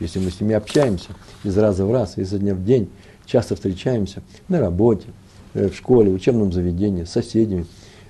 если 0.00 0.18
мы 0.18 0.30
с 0.30 0.40
ними 0.40 0.54
общаемся 0.54 1.10
из 1.44 1.56
раза 1.56 1.84
в 1.84 1.92
раз, 1.92 2.18
изо 2.18 2.38
дня 2.38 2.54
в 2.54 2.64
день, 2.64 2.90
часто 3.26 3.54
встречаемся 3.54 4.22
на 4.48 4.60
работе, 4.60 5.08
в 5.54 5.72
школе, 5.72 6.10
в 6.10 6.14
учебном 6.14 6.52
заведении, 6.52 7.04
с 7.04 7.10
соседями, 7.10 7.66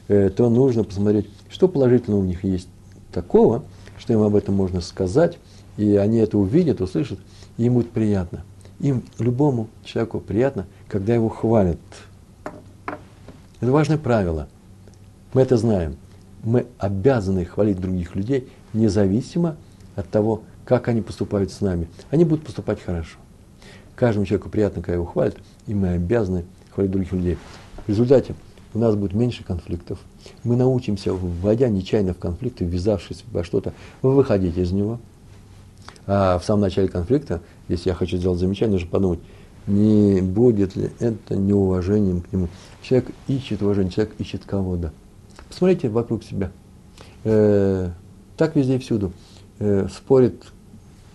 э, 0.09 0.31
то 0.31 0.49
нужно 0.49 0.85
посмотреть, 0.85 1.29
что 1.49 1.69
положительного 1.69 2.21
у 2.21 2.25
них 2.25 2.45
есть 2.45 2.69
такого, 3.13 3.65
что 3.99 4.13
им 4.13 4.23
об 4.23 4.35
этом 4.35 4.55
можно 4.55 4.81
сказать, 4.81 5.39
и 5.77 5.97
они 5.97 6.19
это 6.19 6.39
увидят, 6.39 6.81
услышат, 6.81 7.19
и 7.57 7.65
им 7.65 7.75
будет 7.75 7.91
приятно. 7.91 8.45
Им, 8.81 9.03
любому 9.19 9.69
человеку 9.85 10.21
приятно, 10.21 10.67
когда 10.89 11.15
его 11.15 11.29
хвалят. 11.29 11.79
Это 13.61 13.73
важное 13.73 13.99
правило– 13.99 14.49
мы 15.33 15.43
это 15.43 15.57
знаем. 15.57 15.97
Мы 16.43 16.67
обязаны 16.79 17.45
хвалить 17.45 17.81
других 17.81 18.17
людей, 18.17 18.49
независимо 18.73 19.57
от 19.95 20.09
того, 20.09 20.43
как 20.65 20.89
они 20.89 21.03
поступают 21.03 21.53
с 21.53 21.61
нами. 21.61 21.89
Они 22.11 22.25
будут 22.25 22.45
поступать 22.45 22.83
хорошо. 22.83 23.19
Каждому 23.95 24.27
человеку 24.27 24.49
приятно, 24.49 24.83
когда 24.83 24.95
его 24.95 25.05
хвалят, 25.05 25.37
и 25.67 25.75
мы 25.75 25.91
обязаны 25.91 26.45
хвалить 26.81 26.91
других 26.91 27.13
людей. 27.13 27.39
В 27.87 27.89
результате 27.89 28.35
у 28.73 28.79
нас 28.79 28.95
будет 28.95 29.13
меньше 29.13 29.45
конфликтов. 29.45 29.99
Мы 30.45 30.57
научимся, 30.57 31.13
вводя 31.13 31.69
нечаянно 31.69 32.15
в 32.15 32.19
конфликты, 32.19 32.65
ввязавшись 32.65 33.25
во 33.33 33.45
что-то, 33.45 33.73
выходить 34.03 34.57
из 34.57 34.73
него. 34.73 34.99
А 36.07 36.39
в 36.39 36.45
самом 36.45 36.63
начале 36.63 36.89
конфликта, 36.89 37.41
если 37.69 37.91
я 37.91 37.95
хочу 37.95 38.17
сделать 38.17 38.39
замечание, 38.39 38.73
нужно 38.73 38.89
подумать, 38.89 39.21
не 39.67 40.23
будет 40.23 40.77
ли 40.77 40.91
это 40.99 41.37
неуважением 41.37 42.23
к 42.23 42.33
нему. 42.33 42.49
Человек 42.83 43.11
ищет 43.29 43.63
уважение, 43.63 43.93
человек 43.93 44.15
ищет 44.19 44.45
кого-то. 44.45 44.93
Посмотрите 45.49 45.89
вокруг 45.89 46.25
себя. 46.25 46.51
Э, 47.25 47.91
так 48.37 48.57
везде 48.57 48.77
и 48.77 48.79
всюду. 48.79 49.13
Э, 49.59 49.89
спорит 49.93 50.45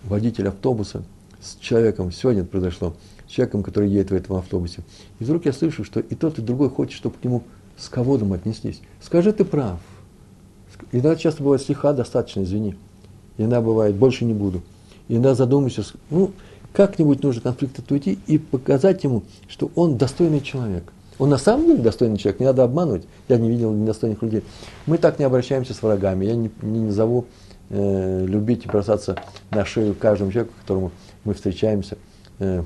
водитель 0.04 0.48
автобуса 0.48 1.02
с 1.40 1.56
человеком, 1.56 2.12
сегодня 2.12 2.42
это 2.42 2.50
произошло, 2.50 2.94
человеком, 3.28 3.62
который 3.62 3.88
едет 3.88 4.10
в 4.10 4.14
этом 4.14 4.36
автобусе. 4.36 4.82
И 5.18 5.24
вдруг 5.24 5.46
я 5.46 5.52
слышу, 5.52 5.84
что 5.84 6.00
и 6.00 6.14
тот, 6.14 6.38
и 6.38 6.42
другой 6.42 6.70
хочет, 6.70 6.94
чтобы 6.94 7.16
к 7.16 7.24
нему 7.24 7.42
с 7.76 7.88
ководом 7.88 8.32
отнеслись. 8.32 8.80
Скажи, 9.00 9.32
ты 9.32 9.44
прав. 9.44 9.80
Иногда 10.92 11.16
часто 11.16 11.42
бывает 11.42 11.62
слегка 11.62 11.92
достаточно, 11.92 12.42
извини. 12.42 12.76
Иногда 13.38 13.60
бывает, 13.60 13.96
больше 13.96 14.24
не 14.24 14.34
буду. 14.34 14.62
Иногда 15.08 15.34
задумайся, 15.34 15.84
ну, 16.10 16.32
как-нибудь 16.72 17.22
нужно 17.22 17.42
конфликт 17.42 17.90
уйти 17.90 18.18
и 18.26 18.38
показать 18.38 19.04
ему, 19.04 19.22
что 19.48 19.70
он 19.74 19.96
достойный 19.96 20.40
человек. 20.40 20.92
Он 21.18 21.30
на 21.30 21.38
самом 21.38 21.66
деле 21.66 21.82
достойный 21.82 22.18
человек, 22.18 22.40
не 22.40 22.46
надо 22.46 22.64
обманывать. 22.64 23.04
Я 23.28 23.38
не 23.38 23.48
видел 23.48 23.72
недостойных 23.72 24.22
людей. 24.22 24.42
Мы 24.84 24.98
так 24.98 25.18
не 25.18 25.24
обращаемся 25.24 25.72
с 25.72 25.82
врагами. 25.82 26.26
Я 26.26 26.36
не, 26.36 26.50
не 26.60 26.80
назову 26.80 27.24
э, 27.70 28.26
любить 28.26 28.66
и 28.66 28.68
бросаться 28.68 29.16
на 29.50 29.64
шею 29.64 29.94
каждому 29.94 30.30
человеку, 30.30 30.54
которому 30.60 30.92
мы 31.24 31.32
встречаемся. 31.32 31.96
Э, 32.38 32.64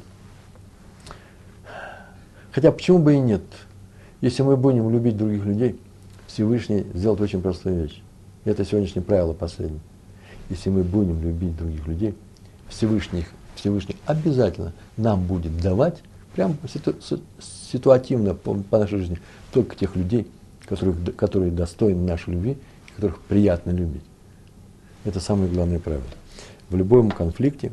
хотя 2.52 2.72
почему 2.72 2.98
бы 2.98 3.14
и 3.14 3.18
нет? 3.18 3.42
Если 4.20 4.42
мы 4.42 4.56
будем 4.56 4.90
любить 4.90 5.16
других 5.16 5.44
людей, 5.44 5.78
Всевышний 6.26 6.86
сделает 6.94 7.20
очень 7.20 7.40
простую 7.40 7.82
вещь. 7.82 8.02
Это 8.44 8.64
сегодняшнее 8.64 9.02
правило 9.02 9.32
последнее. 9.32 9.80
Если 10.48 10.70
мы 10.70 10.82
будем 10.82 11.22
любить 11.22 11.56
других 11.56 11.86
людей, 11.86 12.14
Всевышний, 12.68 13.24
Всевышний 13.54 13.96
обязательно 14.06 14.72
нам 14.96 15.24
будет 15.24 15.56
давать 15.60 16.02
прям 16.34 16.56
ситуативно 17.40 18.34
по, 18.34 18.54
по 18.54 18.78
нашей 18.78 18.98
жизни 18.98 19.18
только 19.52 19.76
тех 19.76 19.96
людей, 19.96 20.26
которых, 20.66 21.16
которые 21.16 21.50
достойны 21.50 22.06
нашей 22.06 22.34
любви, 22.34 22.56
которых 22.96 23.20
приятно 23.22 23.70
любить. 23.70 24.02
Это 25.04 25.20
самое 25.20 25.50
главное 25.50 25.78
правило. 25.78 26.04
в 26.68 26.76
любом 26.76 27.10
конфликте 27.10 27.72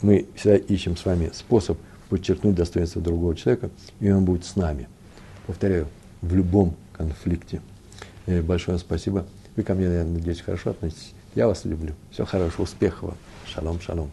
мы 0.00 0.26
всегда 0.34 0.56
ищем 0.56 0.96
с 0.96 1.04
вами 1.04 1.30
способ 1.32 1.78
подчеркнуть 2.12 2.54
достоинство 2.54 3.00
другого 3.00 3.34
человека, 3.34 3.70
и 3.98 4.10
он 4.10 4.26
будет 4.26 4.44
с 4.44 4.54
нами. 4.54 4.86
Повторяю, 5.46 5.88
в 6.20 6.34
любом 6.34 6.74
конфликте. 6.92 7.62
И 8.26 8.40
большое 8.40 8.76
спасибо. 8.76 9.24
Вы 9.56 9.62
ко 9.62 9.72
мне, 9.72 9.86
я 9.86 10.04
надеюсь, 10.04 10.42
хорошо 10.42 10.72
относитесь. 10.72 11.14
Я 11.34 11.46
вас 11.46 11.64
люблю. 11.64 11.94
Всего 12.10 12.26
хорошего, 12.26 12.64
успехов 12.64 13.02
вам. 13.02 13.16
Шалом, 13.46 13.80
шалом. 13.80 14.10